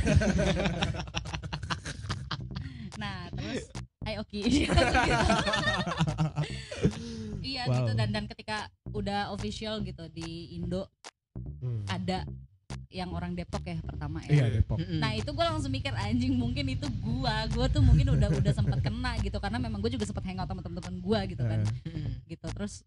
Nah 2.97 3.29
terus 3.29 3.69
ayo 4.05 4.23
oke 4.23 4.41
iya 7.45 7.63
Wow. 7.67 7.75
gitu 7.77 7.93
dan 7.93 8.09
dan 8.09 8.25
ketika 8.25 8.67
udah 8.89 9.29
official 9.31 9.83
gitu 9.83 10.09
di 10.09 10.55
Indo 10.55 10.89
Hmm. 11.61 11.85
ada 11.87 12.25
yang 12.97 13.13
orang 13.13 13.37
Depok 13.37 13.61
ya 13.69 13.77
pertama 13.85 14.25
ya. 14.25 14.31
Iya 14.33 14.47
Depok. 14.61 14.81
Nah 14.81 15.13
itu 15.13 15.29
gue 15.29 15.45
langsung 15.45 15.69
mikir 15.69 15.93
anjing 15.93 16.33
mungkin 16.33 16.65
itu 16.73 16.89
gua, 17.05 17.45
gua 17.53 17.69
tuh 17.69 17.85
mungkin 17.85 18.17
udah 18.17 18.33
udah 18.33 18.53
sempat 18.57 18.81
kena 18.81 19.21
gitu 19.21 19.37
karena 19.37 19.61
memang 19.61 19.85
gue 19.85 19.93
juga 19.93 20.09
sempat 20.09 20.25
hangout 20.25 20.49
sama 20.49 20.65
temen-temen 20.65 20.97
gua 21.05 21.21
gitu 21.29 21.45
kan, 21.45 21.61
gitu 22.25 22.47
terus 22.57 22.81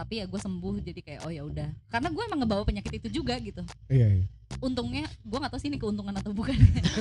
tapi 0.00 0.22
ya 0.22 0.24
gue 0.24 0.40
sembuh 0.40 0.80
jadi 0.80 1.00
kayak 1.04 1.20
oh 1.28 1.32
ya 1.34 1.42
udah. 1.44 1.68
Karena 1.92 2.08
gue 2.08 2.22
emang 2.24 2.40
ngebawa 2.40 2.62
penyakit 2.64 3.04
itu 3.04 3.20
juga 3.20 3.36
gitu. 3.36 3.60
Iya 3.92 4.22
iya. 4.22 4.26
Untungnya 4.64 5.04
gue 5.20 5.38
nggak 5.38 5.52
tahu 5.52 5.60
sih 5.60 5.68
ini 5.68 5.76
keuntungan 5.76 6.14
atau 6.16 6.32
bukan. 6.32 6.56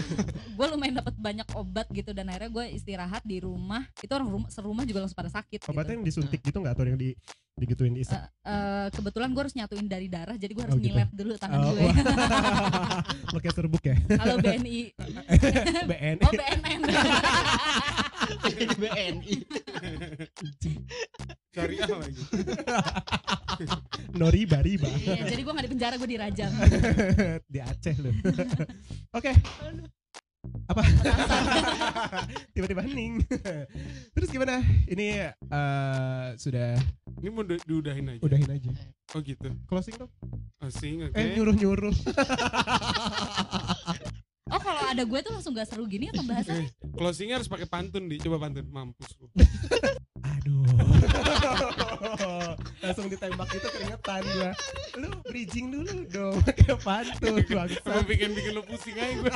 Gue 0.57 0.65
lumayan 0.69 1.01
dapat 1.01 1.15
banyak 1.17 1.47
obat 1.57 1.87
gitu 1.89 2.13
dan 2.13 2.29
akhirnya 2.29 2.51
gue 2.51 2.65
istirahat 2.77 3.23
di 3.25 3.41
rumah. 3.41 3.87
Itu 4.03 4.11
orang 4.13 4.29
rumah 4.29 4.49
serumah 4.53 4.83
juga 4.85 5.01
langsung 5.01 5.17
pada 5.17 5.31
sakit 5.33 5.63
gitu. 5.63 5.71
obatnya 5.71 5.97
yang 5.97 6.05
disuntik 6.05 6.39
gitu 6.43 6.61
nggak? 6.61 6.75
Atau 6.77 6.85
yang 6.85 6.99
di 6.99 7.17
digituin 7.59 7.91
di 7.91 8.01
Eh, 8.01 8.15
eh, 8.45 8.87
kebetulan 8.89 9.29
gue 9.29 9.41
harus 9.41 9.53
nyatuin 9.53 9.85
dari 9.85 10.07
darah 10.07 10.33
jadi 10.33 10.49
gue 10.49 10.63
harus 10.63 10.73
Oh, 10.73 10.79
gitu. 10.79 10.87
nyilet 10.89 11.09
dulu 11.11 11.33
tangan 11.35 11.57
Oh, 11.59 11.71
gue 11.71 11.91
lo 13.33 13.37
kayak 13.37 13.53
serbuk 13.53 13.83
ya? 13.83 13.95
Halo 14.15 14.39
BNI 14.39 14.79
BNI 15.89 16.23
oh 16.23 16.31
BNN 16.31 16.81
BNI 18.75 19.33
syariah 21.49 21.87
lagi? 21.89 22.23
Nori 24.13 24.41
Bariba 24.45 24.87
iya 24.95 25.25
jadi 25.25 25.41
gue 25.41 25.51
nggak 25.51 25.65
di 25.65 25.71
penjara 25.71 25.95
gue 25.95 26.09
dirajam 26.09 26.51
di 27.53 27.59
Aceh 27.59 27.95
lu 27.99 28.11
oke 29.11 29.31
apa? 30.69 30.81
Tiba-tiba 32.55 32.81
hening. 32.85 33.25
Terus 34.15 34.29
gimana? 34.29 34.61
Ini 34.85 35.33
eh, 35.33 36.27
sudah 36.37 36.77
ini 37.19 37.29
mau 37.33 37.43
di- 37.43 37.59
diudahin 37.65 38.15
aja. 38.15 38.21
Udahin 38.23 38.49
aja. 38.49 38.71
Oh 39.17 39.19
gitu. 39.19 39.49
Closing 39.65 39.97
dong 39.97 40.11
asing 40.59 41.07
oke. 41.07 41.15
Eh 41.15 41.39
nyuruh 41.39 41.55
nyuruh 41.55 41.95
oh 44.51 44.59
kalau 44.59 44.83
ada 44.91 45.03
gue 45.07 45.19
tuh 45.23 45.31
langsung 45.31 45.55
gak 45.55 45.71
seru 45.71 45.87
gini 45.87 46.11
ya 46.11 46.13
pembahasannya 46.19 46.67
Eh, 46.67 46.69
closingnya 46.99 47.39
harus 47.39 47.47
pakai 47.47 47.63
pantun 47.63 48.11
di. 48.11 48.19
Coba 48.19 48.43
pantun 48.43 48.67
mampus 48.67 49.07
lu. 49.23 49.31
Aduh. 50.19 50.67
Langsung 52.83 53.07
ditembak 53.07 53.49
itu 53.55 53.67
keringetan 53.71 54.23
gua. 54.35 54.51
Lu 54.99 55.09
bridging 55.31 55.71
dulu 55.71 56.03
dong 56.11 56.35
pakai 56.43 56.75
pantun 56.75 57.39
bangsa 57.47 58.03
bikin 58.03 58.35
bikin 58.35 58.51
lu 58.51 58.61
pusing 58.67 58.99
aja 58.99 59.15
gue 59.15 59.31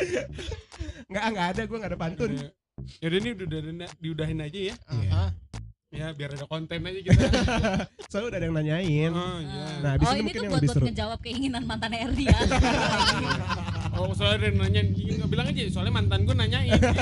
nggak 1.10 1.24
nggak 1.32 1.46
ada 1.54 1.62
gua 1.66 1.76
nggak 1.80 1.92
ada 1.92 2.00
pantun. 2.00 2.30
Yaudah 3.00 3.18
ini 3.20 3.28
udah 3.36 3.46
udah- 3.46 3.96
diudahin 4.00 4.38
aja 4.40 4.60
ya. 4.72 4.74
Iya. 4.90 5.22
Ya 5.90 6.06
biar 6.14 6.30
ada 6.38 6.46
konten 6.46 6.86
aja 6.86 7.00
kita. 7.02 7.26
Soalnya 8.10 8.28
udah 8.30 8.38
ada 8.38 8.46
yang 8.46 8.56
nanyain. 8.56 9.10
Oh 9.10 9.38
iya. 9.42 9.64
Nah, 9.82 9.90
abis 9.98 10.06
oh 10.06 10.12
ini 10.14 10.16
ini 10.16 10.22
mungkin 10.22 10.30
tuh 10.30 10.44
yang 10.46 10.52
buat 10.52 10.60
lebih 10.62 10.68
buat 10.70 10.76
seru. 10.78 10.86
ngejawab 10.86 11.18
keinginan 11.20 11.62
mantan 11.66 11.92
Erdi 11.92 12.24
ya 12.30 12.40
oh 13.92 14.12
soalnya 14.12 14.36
ada 14.36 14.46
yang 14.68 14.86
nggak 14.92 15.30
bilang 15.30 15.46
aja 15.46 15.62
soalnya 15.68 15.94
mantan 15.94 16.22
gue 16.22 16.34
nanyain 16.34 16.70
gitu. 16.72 16.86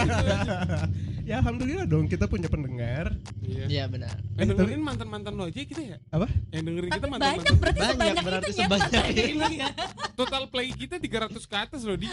Ya 1.28 1.44
alhamdulillah 1.44 1.84
dong 1.84 2.08
kita 2.08 2.24
punya 2.24 2.48
pendengar. 2.48 3.12
Iya. 3.44 3.64
Iya 3.68 3.84
benar. 3.84 4.16
Yang 4.32 4.48
Eh, 4.48 4.48
dengerin 4.48 4.80
mantan 4.80 5.08
mantan 5.12 5.36
lo 5.36 5.44
aja 5.44 5.60
kita 5.60 5.84
ya? 5.84 6.00
Apa? 6.08 6.24
yang 6.48 6.64
dengerin 6.64 6.88
kita 6.88 6.96
tapi 6.96 7.10
mantan 7.12 7.20
banyak 7.20 7.36
mantan 7.44 7.56
berarti 7.60 7.76
Banyak, 7.76 7.92
sebanyak 7.92 8.24
berarti 8.24 8.48
itu 8.48 8.56
ya 8.56 8.64
sebanyak 8.64 9.04
itu. 9.04 9.22
ini. 9.28 9.54
Ya. 9.60 9.68
total 10.16 10.42
play 10.48 10.68
kita 10.72 10.96
300 10.96 11.36
ke 11.44 11.56
atas 11.60 11.80
loh 11.84 12.00
di. 12.00 12.08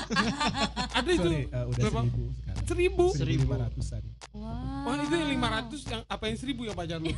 Ada 1.00 1.10
itu. 1.10 1.24
Sorry 1.24 1.48
eh, 1.48 1.64
udah 1.64 1.80
Berapa? 1.80 2.02
seribu 2.04 2.24
sekarang. 2.36 2.64
Seribu. 2.68 3.06
Seribu. 3.16 3.52
Wow. 4.36 4.86
Oh 4.86 4.94
itu 5.00 5.16
yang 5.16 5.32
500 5.40 5.92
yang 5.92 6.02
apa 6.06 6.24
yang 6.30 6.38
1000 6.38 6.68
yang 6.68 6.76
pacar 6.78 6.98
lu 7.02 7.10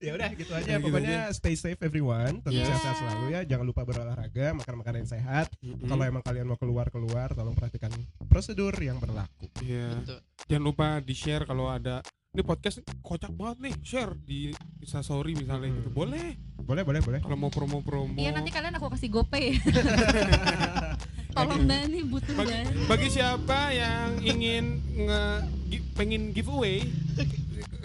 ya 0.00 0.12
udah 0.14 0.30
gitu 0.36 0.52
aja. 0.54 0.66
Ya, 0.66 0.76
gitu 0.78 0.84
pokoknya 0.88 1.18
stay 1.32 1.54
safe 1.56 1.80
everyone. 1.82 2.42
Tetap 2.42 2.52
Yeah. 2.56 2.78
sehat 2.78 2.96
selalu 2.98 3.24
ya. 3.32 3.40
Jangan 3.44 3.64
lupa 3.66 3.82
berolahraga 3.84 4.46
makan 4.56 4.74
makanan 4.80 4.98
yang 5.04 5.10
sehat. 5.10 5.46
Kalau 5.60 6.02
emang 6.04 6.22
kalian 6.24 6.46
mau 6.48 6.58
keluar 6.58 6.88
keluar 6.90 7.28
tolong 7.36 7.54
perhatikan 7.54 7.92
prosedur 8.26 8.74
yang 8.80 8.98
berlaku. 8.98 9.48
Iya. 9.62 10.00
Betul. 10.02 10.18
Jangan 10.46 10.64
lupa 10.64 10.88
di 11.02 11.14
share 11.14 11.44
kalau 11.44 11.68
ada 11.70 12.00
ini 12.36 12.44
podcast 12.44 12.76
kocak 13.00 13.32
banget 13.32 13.56
nih 13.62 13.74
share 13.80 14.12
di 14.20 14.52
Instastory 14.78 15.32
misalnya 15.32 15.66
Hmm. 15.66 15.78
gitu 15.78 15.88
boleh? 15.90 16.36
Boleh 16.58 16.82
boleh 16.82 17.00
boleh. 17.00 17.18
Kalau 17.18 17.32
mau 17.34 17.48
promo-promo. 17.48 18.12
Iya 18.14 18.30
nanti 18.30 18.50
kalian 18.50 18.76
aku 18.76 18.92
kasih 18.92 19.08
gopay. 19.10 19.56
Tolong 21.32 21.64
banget 21.64 21.88
nih 21.90 22.02
butuh 22.02 22.32
bagi, 22.34 22.52
banget 22.52 22.66
bagi 22.86 23.08
siapa 23.10 23.60
yang 23.70 24.20
ingin 24.20 24.64
nge 24.98 25.22
gi- 25.66 25.84
pengen 25.92 26.22
giveaway 26.30 26.80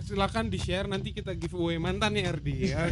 silakan 0.01 0.47
di 0.47 0.55
share 0.55 0.83
nanti 0.85 1.11
kita 1.11 1.31
giveaway 1.33 1.75
mantannya 1.77 2.27
RD 2.29 2.47
ya. 2.65 2.79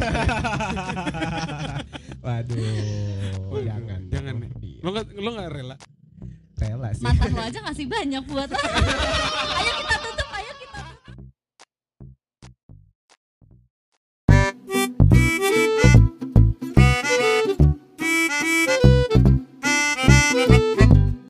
waduh 2.20 2.56
jangan 3.58 4.00
jangan 4.08 4.34
dong. 4.34 4.40
nih. 4.42 4.50
Iya. 4.62 4.80
lo 4.80 4.88
nggak 4.90 5.06
lo 5.14 5.30
nggak 5.30 5.48
rela? 5.50 5.76
Rela 6.56 6.88
sih. 6.92 7.04
Mantan 7.04 7.30
lo 7.30 7.42
aja 7.42 7.58
ngasih 7.62 7.86
banyak 7.86 8.22
buat 8.26 8.48
lo. 8.48 8.60
Ayo 9.60 9.72
kita 9.78 9.96